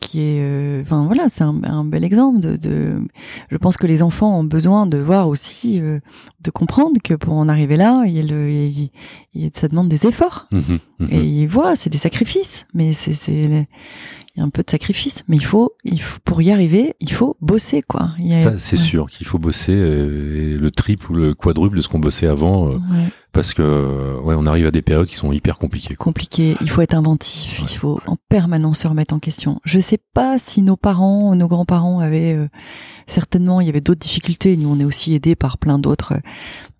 qui 0.00 0.20
est, 0.20 0.38
euh, 0.40 0.80
enfin 0.82 1.04
voilà, 1.06 1.28
c'est 1.28 1.42
un, 1.42 1.60
un 1.64 1.84
bel 1.84 2.04
exemple 2.04 2.40
de, 2.40 2.56
de- 2.56 3.02
Je 3.50 3.56
pense 3.56 3.76
que 3.76 3.86
les 3.86 4.02
enfants 4.02 4.38
ont 4.38 4.44
besoin 4.44 4.86
de 4.86 4.96
voir 4.98 5.28
aussi, 5.28 5.80
euh, 5.80 5.98
de 6.40 6.50
comprendre 6.50 7.00
que 7.02 7.14
pour 7.14 7.34
en 7.34 7.48
arriver 7.48 7.76
là, 7.76 8.04
il 8.06 8.12
y 8.12 8.20
a 8.20 8.22
le, 8.22 8.48
il, 8.50 8.90
il- 9.34 9.50
ça 9.54 9.66
demande 9.68 9.88
des 9.88 10.06
efforts. 10.06 10.46
Mhm, 10.52 10.78
mhm. 11.00 11.08
Et 11.10 11.24
ils 11.24 11.46
voient, 11.46 11.74
c'est 11.76 11.90
des 11.90 11.98
sacrifices, 11.98 12.66
mais 12.74 12.92
c'est, 12.92 13.14
c'est, 13.14 13.66
il 14.38 14.42
y 14.42 14.44
a 14.44 14.46
un 14.46 14.50
peu 14.50 14.62
de 14.62 14.70
sacrifice, 14.70 15.24
mais 15.26 15.36
il 15.36 15.44
faut, 15.44 15.72
il 15.82 16.00
faut, 16.00 16.20
pour 16.24 16.40
y 16.42 16.52
arriver, 16.52 16.94
il 17.00 17.10
faut 17.12 17.36
bosser 17.40 17.82
quoi. 17.82 18.10
Il 18.20 18.28
y 18.28 18.34
a- 18.34 18.40
Ça, 18.40 18.56
c'est 18.58 18.76
ouais. 18.78 18.82
sûr 18.84 19.10
qu'il 19.10 19.26
faut 19.26 19.40
bosser 19.40 19.72
euh, 19.74 20.56
le 20.56 20.70
triple 20.70 21.10
ou 21.10 21.14
le 21.16 21.34
quadruple 21.34 21.76
de 21.76 21.82
ce 21.82 21.88
qu'on 21.88 21.98
bossait 21.98 22.28
avant, 22.28 22.68
euh, 22.68 22.74
Ouais. 22.76 23.08
parce 23.32 23.52
que 23.52 23.62
euh, 23.62 24.20
ouais, 24.20 24.36
on 24.38 24.46
arrive 24.46 24.66
à 24.66 24.70
des 24.70 24.80
périodes 24.82 25.08
qui 25.08 25.16
sont 25.16 25.32
hyper 25.32 25.58
compliquées. 25.58 25.96
quoi. 25.96 26.04
compliqué. 26.04 26.56
Il 26.60 26.70
faut 26.70 26.82
être 26.82 26.94
inventif. 26.94 27.58
Ouais, 27.62 27.66
il 27.68 27.76
faut 27.76 27.98
en 28.06 28.16
permanence 28.28 28.78
se 28.78 28.86
remettre 28.86 29.12
en 29.12 29.18
question. 29.18 29.60
Je 29.64 29.80
sais 29.80 29.98
pas 30.14 30.38
si 30.38 30.62
nos 30.62 30.76
parents, 30.76 31.34
nos 31.34 31.48
grands-parents 31.48 31.98
avaient 31.98 32.34
euh, 32.34 32.46
certainement, 33.08 33.60
il 33.60 33.66
y 33.66 33.70
avait 33.70 33.80
d'autres 33.80 33.98
difficultés. 34.00 34.56
Nous, 34.56 34.68
on 34.68 34.78
est 34.78 34.84
aussi 34.84 35.14
aidés 35.14 35.34
par 35.34 35.58
plein 35.58 35.80
d'autres. 35.80 36.14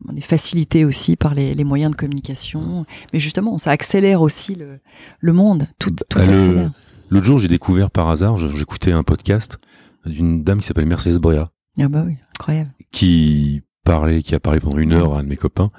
on 0.09 0.15
est 0.15 0.21
facilités 0.21 0.85
aussi 0.85 1.17
par 1.17 1.35
les, 1.35 1.55
les 1.55 1.65
moyens 1.65 1.91
de 1.91 1.97
communication. 1.97 2.87
Mais 3.13 3.19
justement, 3.19 3.59
ça 3.59 3.73
accélère 3.73 4.23
aussi 4.23 4.55
le, 4.55 4.79
le 5.21 5.33
monde. 5.33 5.67
Tout, 5.81 5.91
tout 5.91 6.19
Ah, 6.21 6.27
le- 6.27 6.35
accélère. 6.37 6.71
L'autre 7.11 7.27
jour, 7.27 7.39
j'ai 7.39 7.49
découvert 7.49 7.91
par 7.91 8.09
hasard, 8.11 8.37
j'écoutais 8.39 8.93
un 8.93 9.03
podcast 9.03 9.59
d'une 10.07 10.43
dame 10.45 10.61
qui 10.61 10.67
s'appelle 10.67 10.87
Mercedes 10.87 11.19
Brea, 11.19 11.51
Ah 11.81 11.89
bah 11.89 12.05
oui, 12.07 12.17
incroyable. 12.39 12.71
qui 12.93 13.63
parlait, 13.85 14.23
qui 14.23 14.35
a 14.35 14.41
parlé 14.41 14.61
pendant 14.61 14.79
une 14.79 14.93
heure 14.93 15.15
à 15.15 15.21
un 15.21 15.23
de 15.23 15.29
mes 15.29 15.37
copains. 15.37 15.71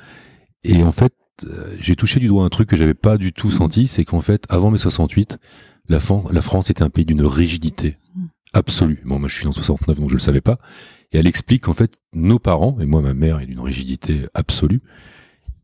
Et 0.63 0.83
en 0.83 0.91
fait, 0.91 1.13
euh, 1.45 1.75
j'ai 1.79 1.95
touché 1.95 2.19
du 2.19 2.27
doigt 2.27 2.43
un 2.43 2.49
truc 2.49 2.67
que 2.69 2.75
j'avais 2.75 2.93
pas 2.95 3.17
du 3.17 3.31
tout 3.33 3.51
senti, 3.51 3.87
c'est 3.87 4.05
qu'en 4.05 4.21
fait, 4.21 4.45
avant 4.49 4.71
mai 4.71 4.77
68, 4.77 5.37
la, 5.87 5.99
Fran- 5.99 6.25
la 6.31 6.41
France 6.41 6.69
était 6.69 6.83
un 6.83 6.89
pays 6.89 7.05
d'une 7.05 7.23
rigidité 7.23 7.97
Mm. 8.15 8.25
absolue. 8.53 9.01
Bon, 9.05 9.19
moi, 9.19 9.29
je 9.29 9.35
suis 9.37 9.47
en 9.47 9.51
69, 9.51 9.99
donc 9.99 10.09
je 10.09 10.15
le 10.15 10.19
savais 10.19 10.41
pas. 10.41 10.57
Et 11.11 11.17
elle 11.19 11.27
explique 11.27 11.63
qu'en 11.63 11.73
fait, 11.73 11.99
nos 12.13 12.39
parents, 12.39 12.77
et 12.79 12.85
moi, 12.87 13.01
ma 13.01 13.13
mère, 13.13 13.39
est 13.39 13.45
d'une 13.45 13.59
rigidité 13.59 14.25
absolue, 14.33 14.81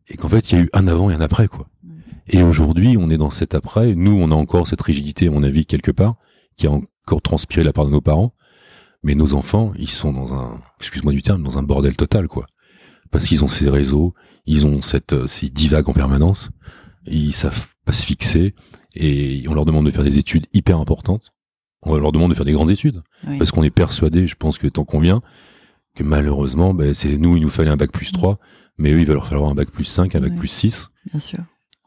et 0.08 0.16
qu'en 0.18 0.28
fait, 0.30 0.52
il 0.52 0.56
y 0.58 0.62
a 0.62 0.64
eu 0.64 0.70
un 0.74 0.88
avant 0.88 1.10
et 1.10 1.14
un 1.16 1.22
après, 1.22 1.48
quoi. 1.48 1.68
Et 2.28 2.42
aujourd'hui, 2.42 2.98
on 2.98 3.10
est 3.10 3.18
dans 3.18 3.30
cet 3.30 3.54
après. 3.54 3.96
Nous, 3.96 4.12
on 4.12 4.32
a 4.32 4.36
encore 4.36 4.68
cette 4.68 4.82
rigidité, 4.82 5.28
à 5.28 5.32
mon 5.32 5.44
avis, 5.44 5.66
quelque 5.66 5.92
part, 5.92 6.16
qui 6.58 6.68
a 6.68 6.72
encore 6.72 7.22
transpiré 7.22 7.64
la 7.64 7.74
part 7.74 7.86
de 7.86 7.92
nos 7.92 8.02
parents. 8.02 8.34
Mais 9.04 9.14
nos 9.14 9.36
enfants, 9.36 9.72
ils 9.78 9.90
sont 9.90 10.12
dans 10.12 10.34
un, 10.34 10.60
excuse-moi 10.80 11.14
du 11.14 11.22
terme, 11.22 11.44
dans 11.44 11.60
un 11.60 11.64
bordel 11.64 11.96
total, 11.96 12.28
quoi. 12.28 12.48
Parce 13.12 13.28
qu'ils 13.28 13.44
ont 13.44 13.48
ces 13.48 13.70
réseaux, 13.70 14.16
ils 14.48 14.66
ont 14.66 14.82
cette, 14.82 15.14
euh, 15.14 15.28
ces 15.28 15.50
divagues 15.50 15.88
en 15.88 15.94
permanence, 15.94 16.50
ils 17.06 17.34
savent 17.34 17.68
pas 17.86 17.94
se 17.94 18.04
fixer, 18.04 18.56
et 18.96 19.46
on 19.48 19.54
leur 19.54 19.66
demande 19.66 19.86
de 19.86 19.92
faire 19.92 20.04
des 20.04 20.18
études 20.18 20.48
hyper 20.54 20.80
importantes. 20.80 21.34
On 21.84 21.96
leur 21.96 22.12
demande 22.12 22.32
de 22.32 22.36
faire 22.36 22.46
des 22.46 22.54
grandes 22.54 22.72
études. 22.72 23.04
Oui. 23.28 23.38
Parce 23.38 23.52
qu'on 23.52 23.62
est 23.62 23.70
persuadé, 23.70 24.26
je 24.26 24.36
pense 24.36 24.58
que 24.58 24.66
t'en 24.68 24.86
conviens, 24.86 25.22
que 25.96 26.04
malheureusement, 26.04 26.74
ben, 26.74 26.96
c'est 26.96 27.18
nous, 27.18 27.38
il 27.38 27.44
nous 27.44 27.50
fallait 27.50 27.70
un 27.70 27.78
bac 27.78 27.92
plus 27.92 28.12
3, 28.12 28.40
mais 28.80 28.92
eux, 28.92 29.00
il 29.00 29.06
va 29.06 29.14
leur 29.14 29.28
falloir 29.28 29.52
un 29.52 29.56
bac 29.56 29.70
plus 29.70 29.86
5, 29.86 30.16
un 30.16 30.20
bac 30.20 30.36
plus 30.36 30.48
6. 30.48 30.90
Bien 31.12 31.20
sûr. 31.20 31.40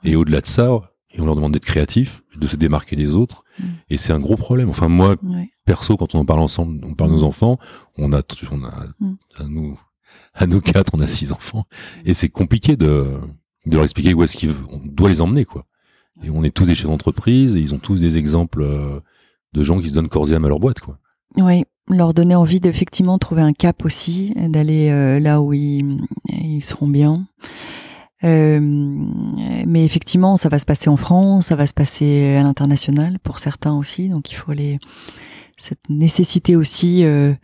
Et 0.05 0.17
au-delà 0.17 0.41
de 0.41 0.47
ça, 0.47 0.69
et 1.11 1.21
on 1.21 1.27
leur 1.27 1.35
demande 1.37 1.53
d'être 1.53 1.65
créatifs, 1.65 2.23
de 2.37 2.47
se 2.47 2.57
démarquer 2.57 2.95
des 2.97 3.15
autres. 3.15 3.45
Mm. 3.59 3.65
Et 3.91 3.97
c'est 3.97 4.13
un 4.13 4.19
gros 4.19 4.37
problème. 4.37 4.69
Enfin, 4.69 4.89
moi, 4.89 5.17
Ouais. 5.23 5.51
perso, 5.65 5.97
quand 5.97 6.15
on 6.15 6.21
en 6.21 6.25
parle 6.25 6.41
ensemble, 6.41 6.81
on 6.85 6.95
parle 6.95 7.11
de 7.11 7.17
nos 7.17 7.23
enfants, 7.25 7.59
on 7.97 8.13
a, 8.13 8.23
on 8.51 8.65
a, 8.65 8.87
Mm. 9.01 9.15
à 9.39 9.45
nous, 9.45 9.81
à 10.35 10.47
nous 10.47 10.61
quatre, 10.61 10.93
on 10.95 11.01
a 11.01 11.09
six 11.09 11.33
enfants. 11.33 11.65
Et 12.05 12.15
c'est 12.15 12.29
compliqué 12.29 12.77
de, 12.77 13.07
de 13.67 13.75
leur 13.75 13.85
expliquer 13.85 14.15
où 14.15 14.23
est-ce 14.23 14.37
qu'ils, 14.37 14.53
on 14.71 14.81
doit 14.87 15.09
les 15.09 15.21
emmener, 15.21 15.45
quoi. 15.45 15.65
Et 16.23 16.31
on 16.31 16.43
est 16.45 16.51
tous 16.51 16.65
des 16.65 16.75
chefs 16.75 16.89
d'entreprise, 16.91 17.57
et 17.57 17.61
ils 17.61 17.75
ont 17.75 17.79
tous 17.79 18.01
des 18.01 18.17
exemples 18.19 18.63
euh, 18.63 19.01
de 19.55 19.63
gens 19.63 19.81
qui 19.81 19.89
se 19.89 19.95
donnent 19.95 20.09
corps 20.09 20.31
et 20.31 20.35
âme 20.35 20.45
à 20.45 20.49
leur 20.49 20.59
boîte, 20.61 20.81
quoi. 20.81 20.99
Oui, 21.37 21.65
leur 21.89 22.13
donner 22.15 22.35
envie 22.35 22.61
d'effectivement 22.61 23.19
trouver 23.19 23.43
un 23.43 23.53
cap 23.53 23.85
aussi, 23.85 24.33
d'aller 24.37 24.89
euh, 24.91 25.21
là 25.21 25.41
où 25.41 25.53
ils, 25.53 26.01
ils 26.29 26.61
seront 26.63 26.89
bien. 26.89 27.27
Euh, 28.25 28.59
mais 28.61 29.85
effectivement, 29.85 30.37
ça 30.37 30.49
va 30.49 30.59
se 30.59 30.67
passer 30.67 30.91
en 30.91 30.97
France, 30.97 31.47
ça 31.47 31.57
va 31.57 31.67
se 31.67 31.75
passer 31.75 32.37
à 32.37 32.43
l'international 32.43 33.19
pour 33.23 33.39
certains 33.39 33.75
aussi. 33.75 34.09
Donc 34.09 34.31
il 34.31 34.35
faut 34.35 34.53
les 34.53 34.79
cette 35.61 35.89
nécessité 35.89 36.55
aussi 36.55 37.05
euh, 37.05 37.35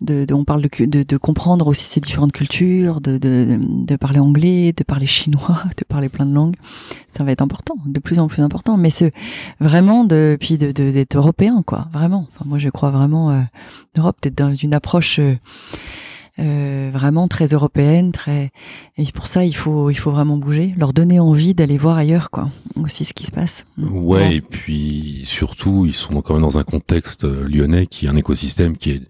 de, 0.00 0.24
de- 0.24 0.34
on 0.34 0.44
parle 0.44 0.62
de, 0.62 0.84
de, 0.84 1.02
de 1.02 1.16
comprendre 1.16 1.66
aussi 1.66 1.84
ces 1.84 2.00
différentes 2.00 2.30
cultures, 2.30 3.00
de, 3.00 3.18
de, 3.18 3.96
parler 3.96 4.20
anglais, 4.20 4.72
de 4.72 4.84
parler 4.84 5.06
chinois, 5.06 5.64
de 5.76 5.84
parler 5.84 6.08
plein 6.08 6.26
de 6.26 6.32
langues. 6.32 6.54
Ça 7.08 7.24
va 7.24 7.32
être 7.32 7.42
important, 7.42 7.76
de 7.84 7.98
plus 7.98 8.20
en 8.20 8.28
plus 8.28 8.40
important. 8.42 8.76
Mais 8.76 8.90
c'est 8.90 9.12
vraiment 9.60 10.04
de 10.04 10.36
puis 10.40 10.58
de 10.58 10.70
d'être 10.70 11.16
européen 11.16 11.62
quoi, 11.66 11.88
vraiment. 11.92 12.28
Moi 12.44 12.58
je 12.58 12.68
crois 12.68 12.90
vraiment 12.90 13.30
euh, 13.32 13.42
l'Europe 13.96 14.16
d'être 14.22 14.36
dans 14.38 14.54
une 14.54 14.72
approche 14.72 15.18
euh, 16.38 16.90
vraiment 16.92 17.28
très 17.28 17.46
européenne, 17.46 18.12
très 18.12 18.50
et 18.96 19.04
pour 19.12 19.26
ça 19.26 19.44
il 19.44 19.54
faut 19.54 19.90
il 19.90 19.94
faut 19.94 20.10
vraiment 20.10 20.36
bouger, 20.36 20.74
leur 20.76 20.92
donner 20.92 21.18
envie 21.18 21.54
d'aller 21.54 21.78
voir 21.78 21.96
ailleurs 21.96 22.30
quoi, 22.30 22.50
aussi 22.76 23.04
ce 23.04 23.14
qui 23.14 23.24
se 23.24 23.32
passe. 23.32 23.66
Ouais, 23.78 24.36
et 24.36 24.40
puis 24.40 25.22
surtout, 25.24 25.86
ils 25.86 25.94
sont 25.94 26.20
quand 26.22 26.34
même 26.34 26.42
dans 26.42 26.58
un 26.58 26.64
contexte 26.64 27.24
euh, 27.24 27.46
lyonnais 27.48 27.86
qui 27.86 28.06
est 28.06 28.08
un 28.08 28.16
écosystème 28.16 28.76
qui 28.76 28.90
est, 28.90 29.02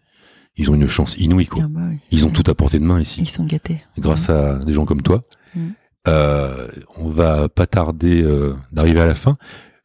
ils 0.57 0.71
ont 0.71 0.75
une 0.75 0.87
chance 0.87 1.17
inouïe, 1.19 1.47
quoi. 1.47 1.65
Ah 1.65 1.69
bah 1.69 1.81
oui. 1.91 1.99
Ils 2.11 2.27
ont 2.27 2.31
tout 2.31 2.45
à 2.51 2.55
portée 2.55 2.79
de 2.79 2.85
main 2.85 3.01
ici. 3.01 3.21
Ils 3.21 3.29
sont 3.29 3.45
gâtés. 3.45 3.83
grâce 3.99 4.31
à 4.31 4.59
des 4.61 4.73
gens 4.73 4.85
comme 4.85 5.03
toi. 5.03 5.23
Mm. 5.55 5.61
Euh, 6.09 6.69
on 6.97 7.11
va 7.11 7.49
pas 7.49 7.67
tarder 7.67 8.23
euh, 8.23 8.55
d'arriver 8.73 9.01
à 9.01 9.07
la 9.07 9.15
fin. 9.15 9.37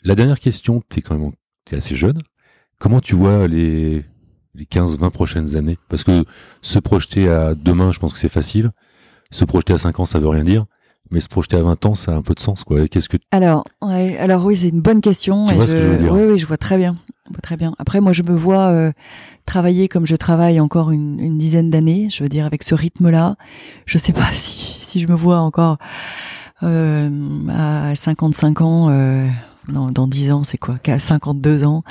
La 0.03 0.15
dernière 0.15 0.39
question, 0.39 0.81
t'es 0.87 1.01
quand 1.01 1.17
même 1.17 1.31
assez 1.71 1.95
jeune. 1.95 2.19
Comment 2.79 3.01
tu 3.01 3.15
vois 3.15 3.47
les 3.47 4.05
les 4.55 4.65
15-20 4.65 5.09
prochaines 5.11 5.55
années 5.55 5.77
Parce 5.89 6.03
que 6.03 6.25
se 6.61 6.79
projeter 6.79 7.29
à 7.29 7.55
demain, 7.55 7.91
je 7.91 7.99
pense 7.99 8.13
que 8.13 8.19
c'est 8.19 8.29
facile. 8.29 8.71
Se 9.31 9.45
projeter 9.45 9.73
à 9.73 9.77
5 9.77 9.99
ans, 9.99 10.05
ça 10.05 10.19
veut 10.19 10.27
rien 10.27 10.43
dire. 10.43 10.65
Mais 11.09 11.19
se 11.19 11.27
projeter 11.27 11.57
à 11.57 11.61
20 11.61 11.85
ans, 11.85 11.95
ça 11.95 12.13
a 12.13 12.15
un 12.15 12.21
peu 12.21 12.33
de 12.33 12.39
sens, 12.39 12.63
quoi. 12.63 12.87
Qu'est-ce 12.87 13.09
que 13.09 13.17
Alors, 13.31 13.65
ouais, 13.81 14.17
alors 14.17 14.45
oui, 14.45 14.55
c'est 14.55 14.69
une 14.69 14.81
bonne 14.81 15.01
question. 15.01 15.45
Tu 15.45 15.53
et 15.53 15.57
vois 15.57 15.67
ce 15.67 15.73
que 15.73 15.81
je 15.81 15.87
veux 15.87 15.97
dire? 15.97 16.13
Oui, 16.13 16.21
oui, 16.23 16.39
je 16.39 16.45
vois 16.45 16.57
très 16.57 16.77
bien. 16.77 16.95
Je 17.27 17.33
vois 17.33 17.41
très 17.41 17.57
bien. 17.57 17.73
Après, 17.79 17.99
moi, 17.99 18.13
je 18.13 18.23
me 18.23 18.33
vois 18.33 18.69
euh, 18.69 18.91
travailler 19.45 19.87
comme 19.87 20.07
je 20.07 20.15
travaille 20.15 20.59
encore 20.59 20.91
une, 20.91 21.19
une 21.19 21.37
dizaine 21.37 21.69
d'années. 21.69 22.07
Je 22.09 22.23
veux 22.23 22.29
dire, 22.29 22.45
avec 22.45 22.63
ce 22.63 22.75
rythme-là, 22.75 23.35
je 23.85 23.97
sais 23.97 24.13
pas 24.13 24.29
si, 24.33 24.77
si 24.79 25.01
je 25.01 25.07
me 25.07 25.15
vois 25.15 25.39
encore 25.39 25.77
euh, 26.63 27.09
à 27.49 27.95
55 27.95 28.61
ans. 28.61 28.87
Euh, 28.89 29.27
non, 29.67 29.89
dans 29.89 30.07
10 30.07 30.31
ans, 30.31 30.43
c'est 30.43 30.57
quoi? 30.57 30.77
Qu'à 30.81 30.97
52 30.99 31.63
ans, 31.65 31.83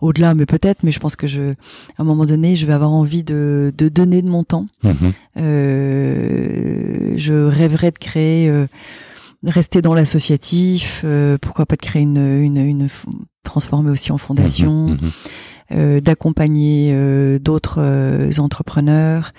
au-delà, 0.00 0.34
mais 0.34 0.46
peut-être. 0.46 0.82
Mais 0.82 0.90
je 0.90 0.98
pense 0.98 1.14
que 1.16 1.26
je, 1.26 1.52
à 1.52 1.54
un 2.02 2.04
moment 2.04 2.24
donné, 2.24 2.56
je 2.56 2.66
vais 2.66 2.72
avoir 2.72 2.90
envie 2.90 3.22
de, 3.24 3.72
de 3.76 3.88
donner 3.88 4.22
de 4.22 4.28
mon 4.28 4.44
temps. 4.44 4.66
Mhm. 4.82 5.12
Euh, 5.38 7.12
je 7.16 7.32
rêverais 7.34 7.90
de 7.90 7.98
créer, 7.98 8.48
euh, 8.48 8.66
rester 9.44 9.82
dans 9.82 9.94
l'associatif. 9.94 11.02
euh, 11.04 11.36
pourquoi 11.40 11.66
pas 11.66 11.76
de 11.76 11.82
créer 11.82 12.02
une, 12.02 12.16
une, 12.18 12.58
une 12.58 12.88
transformer 13.44 13.90
aussi 13.90 14.12
en 14.12 14.18
fondation, 14.18 14.88
Mhm, 14.88 14.98
mhm. 15.00 15.10
euh, 15.72 16.00
d'accompagner 16.00 16.90
euh, 16.92 17.38
d'autres 17.38 17.78
euh, 17.80 18.30
entrepreneurs. 18.38 19.32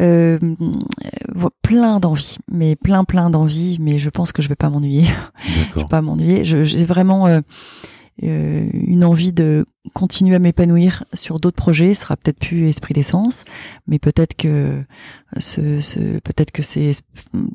Euh, 0.00 0.38
euh, 0.40 1.48
plein 1.60 2.00
d'envie, 2.00 2.38
mais 2.50 2.76
plein 2.76 3.04
plein 3.04 3.28
d'envie, 3.28 3.76
mais 3.80 3.98
je 3.98 4.08
pense 4.08 4.32
que 4.32 4.40
je 4.40 4.48
vais 4.48 4.56
pas 4.56 4.70
m'ennuyer 4.70 5.06
je 5.74 5.80
vais 5.80 5.86
pas 5.86 6.00
m'ennuyer. 6.00 6.44
J'ai 6.44 6.84
vraiment 6.84 7.26
euh, 7.26 7.40
euh, 8.22 8.68
une 8.72 9.04
envie 9.04 9.32
de 9.32 9.66
continuer 9.94 10.36
à 10.36 10.38
m'épanouir 10.38 11.04
sur 11.12 11.40
d'autres 11.40 11.56
projets. 11.56 11.92
Ce 11.94 12.02
sera 12.02 12.16
peut-être 12.16 12.38
plus 12.38 12.68
Esprit 12.68 12.94
d'essence, 12.94 13.44
mais 13.88 13.98
peut-être 13.98 14.36
que 14.36 14.80
ce, 15.38 15.80
ce 15.80 15.98
peut-être 16.20 16.52
que 16.52 16.62
c'est 16.62 16.92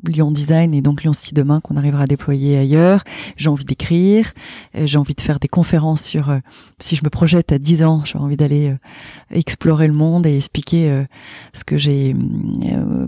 Lyon 0.06 0.30
Design 0.30 0.74
et 0.74 0.82
donc 0.82 1.02
Lyon 1.02 1.12
City 1.14 1.32
demain 1.34 1.60
qu'on 1.60 1.76
arrivera 1.76 2.02
à 2.02 2.06
déployer 2.06 2.58
ailleurs. 2.58 3.02
J'ai 3.36 3.48
envie 3.48 3.64
d'écrire, 3.64 4.32
euh, 4.76 4.82
j'ai 4.84 4.98
envie 4.98 5.14
de 5.14 5.20
faire 5.20 5.38
des 5.38 5.48
conférences 5.48 6.02
sur. 6.02 6.28
euh, 6.28 6.38
si 6.78 6.96
je 6.96 7.02
me 7.04 7.08
projette 7.08 7.50
à 7.50 7.58
10 7.58 7.84
ans, 7.84 8.02
j'ai 8.04 8.18
envie 8.18 8.36
d'aller 8.36 8.68
euh, 8.70 8.76
explorer 9.30 9.86
le 9.88 9.94
monde 9.94 10.26
et 10.26 10.36
expliquer 10.36 10.90
euh, 10.90 11.04
ce 11.54 11.64
que 11.64 11.78
j'ai 11.78 12.14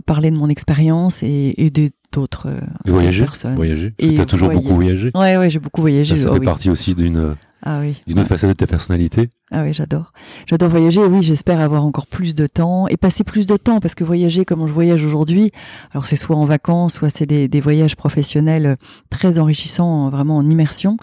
parlé 0.06 0.30
de 0.30 0.36
mon 0.36 0.48
expérience 0.48 1.22
et 1.22 1.54
aider 1.58 1.90
d'autres 2.12 2.48
Et 2.86 2.90
voyager 2.90 3.24
personnes. 3.24 3.54
Voyager 3.54 3.92
Et 3.98 4.14
Tu 4.14 4.20
as 4.20 4.24
toujours 4.26 4.46
voyager. 4.48 4.62
beaucoup 4.64 4.74
voyagé 4.76 5.10
Ouais, 5.14 5.36
ouais, 5.36 5.50
j'ai 5.50 5.58
beaucoup 5.60 5.80
voyagé. 5.82 6.16
Ça, 6.16 6.22
ça 6.24 6.28
oh 6.30 6.34
fait 6.34 6.40
oui. 6.40 6.44
partie 6.46 6.70
aussi 6.70 6.94
d'une 6.94 7.36
Ah 7.62 7.80
oui. 7.80 8.00
d'une 8.06 8.18
autre 8.18 8.28
facette 8.28 8.48
de 8.48 8.54
ta 8.54 8.66
personnalité 8.66 9.28
Ah 9.50 9.62
oui, 9.62 9.72
j'adore. 9.72 10.12
J'adore 10.46 10.70
voyager. 10.70 11.02
Oui, 11.02 11.22
j'espère 11.22 11.60
avoir 11.60 11.84
encore 11.84 12.06
plus 12.06 12.34
de 12.34 12.46
temps 12.46 12.88
et 12.88 12.96
passer 12.96 13.22
plus 13.22 13.44
de 13.44 13.56
temps 13.56 13.80
parce 13.80 13.94
que 13.94 14.04
voyager 14.04 14.44
comme 14.44 14.66
je 14.66 14.72
voyage 14.72 15.04
aujourd'hui, 15.04 15.52
alors 15.92 16.06
c'est 16.06 16.16
soit 16.16 16.36
en 16.36 16.46
vacances, 16.46 16.94
soit 16.94 17.10
c'est 17.10 17.26
des, 17.26 17.48
des 17.48 17.60
voyages 17.60 17.96
professionnels 17.96 18.66
euh, 18.66 18.76
très 19.10 19.38
enrichissants, 19.38 20.08
vraiment 20.08 20.38
en 20.38 20.46
immersion. 20.46 20.96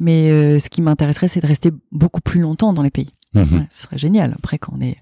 Mais 0.00 0.30
euh, 0.30 0.58
ce 0.58 0.68
qui 0.68 0.82
m'intéresserait, 0.82 1.28
c'est 1.28 1.40
de 1.40 1.46
rester 1.46 1.70
beaucoup 1.92 2.20
plus 2.20 2.40
longtemps 2.40 2.72
dans 2.72 2.82
les 2.82 2.90
pays. 2.90 3.10
Mhm. 3.32 3.58
Ouais, 3.60 3.66
ce 3.70 3.82
serait 3.82 3.98
génial. 3.98 4.34
Après, 4.36 4.58
quand 4.58 4.72
on 4.76 4.80
est, 4.80 4.96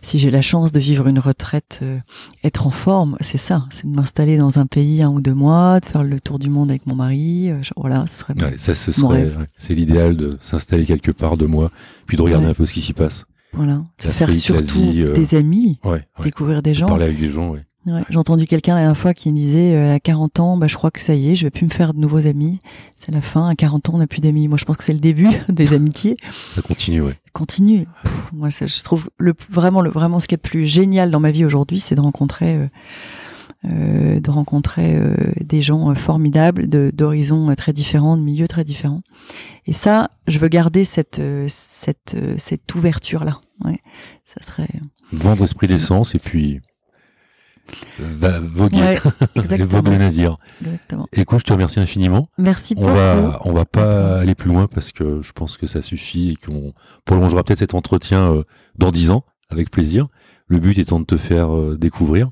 si 0.00 0.18
j'ai 0.18 0.30
la 0.30 0.40
chance 0.40 0.72
de 0.72 0.80
vivre 0.80 1.06
une 1.08 1.18
retraite, 1.18 1.80
euh, 1.82 1.98
être 2.42 2.66
en 2.66 2.70
forme, 2.70 3.16
c'est 3.20 3.36
ça, 3.38 3.66
c'est 3.70 3.86
de 3.86 3.94
m'installer 3.94 4.38
dans 4.38 4.58
un 4.58 4.64
pays 4.66 5.02
un 5.02 5.10
ou 5.10 5.20
deux 5.20 5.34
mois, 5.34 5.78
de 5.80 5.84
faire 5.86 6.02
le 6.02 6.18
tour 6.20 6.38
du 6.38 6.48
monde 6.48 6.70
avec 6.70 6.86
mon 6.86 6.94
mari. 6.94 7.50
euh, 7.50 7.60
voilà, 7.76 8.06
ce 8.06 8.18
serait. 8.20 8.34
Ouais, 8.42 8.56
ça, 8.56 8.74
ce 8.74 8.92
serait, 8.92 9.30
c'est 9.56 9.74
l'idéal 9.74 10.16
de 10.16 10.38
s'installer 10.40 10.86
quelque 10.86 11.10
part 11.10 11.36
de 11.36 11.44
mois, 11.46 11.70
puis 12.06 12.16
de 12.16 12.22
regarder 12.22 12.46
Ouais. 12.46 12.52
un 12.52 12.54
peu 12.54 12.64
ce 12.64 12.72
qui 12.72 12.80
s'y 12.80 12.92
passe. 12.94 13.26
Voilà, 13.52 13.82
se 13.98 14.08
faire 14.08 14.32
surtout 14.32 14.80
euh, 14.80 15.12
des 15.12 15.34
amis, 15.34 15.80
découvrir 16.22 16.62
des 16.62 16.70
De 16.70 16.76
gens. 16.76 16.86
Parler 16.86 17.04
avec 17.06 17.18
des 17.18 17.28
gens, 17.28 17.50
ouais. 17.50 17.64
Ouais, 17.86 18.02
J'ai 18.10 18.18
entendu 18.18 18.46
quelqu'un 18.46 18.74
la 18.74 18.80
dernière 18.82 18.98
fois 18.98 19.14
qui 19.14 19.30
me 19.32 19.36
disait 19.36 19.74
euh, 19.74 19.94
à 19.94 20.00
40 20.00 20.38
ans, 20.40 20.56
bah, 20.58 20.66
je 20.66 20.76
crois 20.76 20.90
que 20.90 21.00
ça 21.00 21.14
y 21.14 21.30
est, 21.30 21.34
je 21.34 21.46
vais 21.46 21.50
plus 21.50 21.64
me 21.64 21.70
faire 21.70 21.94
de 21.94 21.98
nouveaux 21.98 22.26
amis. 22.26 22.60
C'est 22.96 23.10
la 23.10 23.22
fin. 23.22 23.48
À 23.48 23.54
40 23.54 23.88
ans, 23.88 23.92
on 23.94 23.98
n'a 23.98 24.06
plus 24.06 24.20
d'amis. 24.20 24.48
Moi, 24.48 24.58
je 24.58 24.66
pense 24.66 24.76
que 24.76 24.84
c'est 24.84 24.92
le 24.92 24.98
début 25.00 25.28
des 25.48 25.72
amitiés. 25.72 26.16
Ça 26.48 26.60
continue, 26.60 27.00
ouais. 27.00 27.18
Continue. 27.32 27.86
Pff, 28.02 28.32
moi, 28.34 28.50
ça, 28.50 28.66
je 28.66 28.82
trouve 28.82 29.08
le 29.16 29.32
vraiment, 29.48 29.80
le 29.80 29.88
vraiment 29.90 30.20
ce 30.20 30.28
qui 30.28 30.34
est 30.34 30.42
le 30.44 30.48
plus 30.48 30.66
génial 30.66 31.10
dans 31.10 31.20
ma 31.20 31.30
vie 31.30 31.44
aujourd'hui, 31.46 31.80
c'est 31.80 31.94
de 31.94 32.00
rencontrer, 32.02 32.54
euh, 32.56 32.66
euh, 33.66 34.20
de 34.20 34.30
rencontrer 34.30 34.96
euh, 34.96 35.14
des 35.40 35.62
gens 35.62 35.90
euh, 35.90 35.94
formidables, 35.94 36.68
de- 36.68 36.90
d'horizons 36.94 37.50
euh, 37.50 37.54
très 37.54 37.72
différents, 37.72 38.16
de 38.16 38.22
milieux 38.22 38.48
très 38.48 38.64
différents. 38.64 39.00
Et 39.66 39.72
ça, 39.72 40.10
je 40.26 40.38
veux 40.38 40.48
garder 40.48 40.84
cette 40.84 41.18
euh, 41.18 41.44
cette 41.48 42.14
euh, 42.14 42.34
cette 42.36 42.74
ouverture 42.74 43.24
là. 43.24 43.40
Ouais, 43.64 43.78
ça 44.24 44.42
serait. 44.46 44.68
Vendre 45.12 45.44
esprit 45.44 45.66
d'essence 45.66 46.14
et 46.14 46.18
puis 46.18 46.60
va 47.98 48.40
voguer, 48.40 48.78
Ouais, 48.78 48.98
et 49.34 49.38
exactement. 49.38 49.68
vogue 49.68 49.88
le 49.88 49.98
navire. 49.98 50.38
exactement. 50.60 51.06
Écoute, 51.12 51.40
je 51.40 51.44
te 51.44 51.52
remercie 51.52 51.80
infiniment. 51.80 52.28
Merci 52.38 52.74
On 52.76 52.82
beaucoup. 52.82 52.94
va, 52.94 53.40
on 53.44 53.52
va 53.52 53.64
pas 53.64 54.18
aller 54.18 54.34
plus 54.34 54.48
loin 54.50 54.66
parce 54.66 54.92
que 54.92 55.20
je 55.22 55.32
pense 55.32 55.56
que 55.56 55.66
ça 55.66 55.82
suffit 55.82 56.30
et 56.30 56.36
qu'on 56.36 56.72
prolongera 57.04 57.42
peut-être 57.44 57.58
cet 57.60 57.74
entretien 57.74 58.32
euh, 58.32 58.42
dans 58.78 58.90
dix 58.92 59.10
ans 59.10 59.24
avec 59.48 59.70
plaisir. 59.70 60.08
Le 60.46 60.58
but 60.58 60.78
étant 60.78 61.00
de 61.00 61.04
te 61.04 61.16
faire 61.16 61.54
euh, 61.54 61.76
découvrir 61.78 62.30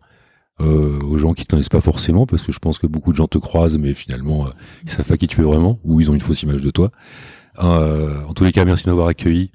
euh, 0.60 1.00
aux 1.02 1.18
gens 1.18 1.34
qui 1.34 1.44
te 1.44 1.50
connaissent 1.50 1.68
pas 1.68 1.80
forcément 1.80 2.26
parce 2.26 2.42
que 2.42 2.50
je 2.52 2.58
pense 2.58 2.78
que 2.80 2.86
beaucoup 2.88 3.12
de 3.12 3.16
gens 3.16 3.28
te 3.28 3.38
croisent 3.38 3.78
mais 3.78 3.94
finalement 3.94 4.46
euh, 4.46 4.50
ils 4.82 4.90
savent 4.90 5.06
pas 5.06 5.16
qui 5.16 5.28
tu 5.28 5.40
es 5.40 5.44
vraiment 5.44 5.78
ou 5.84 6.00
ils 6.00 6.10
ont 6.10 6.14
une 6.14 6.20
fausse 6.20 6.42
image 6.42 6.62
de 6.62 6.70
toi. 6.70 6.90
Euh, 7.60 8.24
en 8.26 8.34
tous 8.34 8.44
les 8.44 8.52
cas, 8.52 8.64
merci 8.64 8.84
de 8.84 8.90
m'avoir 8.90 9.08
accueilli 9.08 9.50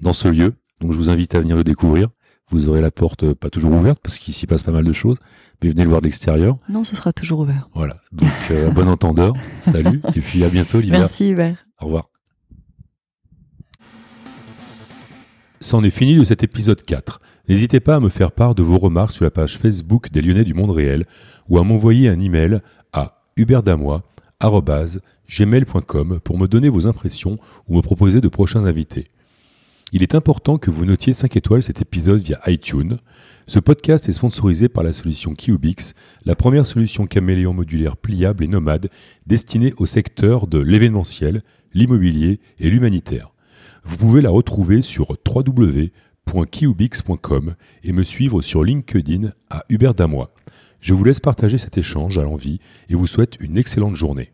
dans 0.00 0.12
ce 0.12 0.28
lieu. 0.28 0.54
Donc 0.80 0.92
je 0.92 0.96
vous 0.96 1.10
invite 1.10 1.34
à 1.34 1.40
venir 1.40 1.56
le 1.56 1.64
découvrir. 1.64 2.08
Vous 2.50 2.68
aurez 2.68 2.80
la 2.80 2.92
porte 2.92 3.24
euh, 3.24 3.34
pas 3.34 3.50
toujours 3.50 3.72
ouverte 3.72 3.98
parce 4.02 4.18
qu'il 4.18 4.32
s'y 4.32 4.46
passe 4.46 4.62
pas 4.62 4.70
mal 4.70 4.84
de 4.84 4.92
choses, 4.92 5.18
mais 5.62 5.70
venez 5.70 5.82
le 5.82 5.88
voir 5.88 6.00
de 6.00 6.06
l'extérieur. 6.06 6.58
Non, 6.68 6.84
ce 6.84 6.94
sera 6.94 7.12
toujours 7.12 7.40
ouvert. 7.40 7.68
Voilà. 7.74 7.96
Donc 8.12 8.30
euh, 8.50 8.70
bon 8.70 8.88
entendeur. 8.88 9.34
Salut 9.60 10.00
et 10.14 10.20
puis 10.20 10.44
à 10.44 10.48
bientôt 10.48 10.78
l'hiver. 10.80 11.00
Merci 11.00 11.30
Hubert. 11.30 11.66
Au 11.80 11.86
revoir. 11.86 12.08
C'en 15.60 15.82
est 15.82 15.90
fini 15.90 16.16
de 16.16 16.22
cet 16.24 16.44
épisode 16.44 16.82
4. 16.82 17.20
N'hésitez 17.48 17.80
pas 17.80 17.96
à 17.96 18.00
me 18.00 18.08
faire 18.08 18.30
part 18.30 18.54
de 18.54 18.62
vos 18.62 18.78
remarques 18.78 19.10
sur 19.12 19.24
la 19.24 19.32
page 19.32 19.58
Facebook 19.58 20.12
des 20.12 20.22
Lyonnais 20.22 20.44
du 20.44 20.54
Monde 20.54 20.70
Réel 20.70 21.04
ou 21.48 21.58
à 21.58 21.64
m'envoyer 21.64 22.08
un 22.08 22.20
email 22.20 22.60
à 22.92 23.24
hubertdamois.gmail.com 23.36 26.20
pour 26.20 26.38
me 26.38 26.46
donner 26.46 26.68
vos 26.68 26.86
impressions 26.86 27.34
ou 27.66 27.76
me 27.76 27.82
proposer 27.82 28.20
de 28.20 28.28
prochains 28.28 28.64
invités. 28.64 29.10
Il 29.92 30.02
est 30.02 30.16
important 30.16 30.58
que 30.58 30.72
vous 30.72 30.84
notiez 30.84 31.12
5 31.12 31.36
étoiles 31.36 31.62
cet 31.62 31.80
épisode 31.80 32.20
via 32.20 32.40
iTunes. 32.48 32.98
Ce 33.46 33.60
podcast 33.60 34.08
est 34.08 34.12
sponsorisé 34.12 34.68
par 34.68 34.82
la 34.82 34.92
solution 34.92 35.36
Cubix, 35.36 35.94
la 36.24 36.34
première 36.34 36.66
solution 36.66 37.06
caméléon 37.06 37.52
modulaire 37.52 37.96
pliable 37.96 38.42
et 38.42 38.48
nomade 38.48 38.90
destinée 39.28 39.72
au 39.76 39.86
secteur 39.86 40.48
de 40.48 40.58
l'événementiel, 40.58 41.44
l'immobilier 41.72 42.40
et 42.58 42.68
l'humanitaire. 42.68 43.32
Vous 43.84 43.96
pouvez 43.96 44.22
la 44.22 44.30
retrouver 44.30 44.82
sur 44.82 45.16
www.kiubix.com 45.24 47.54
et 47.84 47.92
me 47.92 48.02
suivre 48.02 48.42
sur 48.42 48.64
LinkedIn 48.64 49.30
à 49.50 49.62
Hubert 49.68 49.94
Damois. 49.94 50.32
Je 50.80 50.94
vous 50.94 51.04
laisse 51.04 51.20
partager 51.20 51.58
cet 51.58 51.78
échange 51.78 52.18
à 52.18 52.24
l'envie 52.24 52.58
et 52.88 52.96
vous 52.96 53.06
souhaite 53.06 53.36
une 53.38 53.56
excellente 53.56 53.94
journée. 53.94 54.32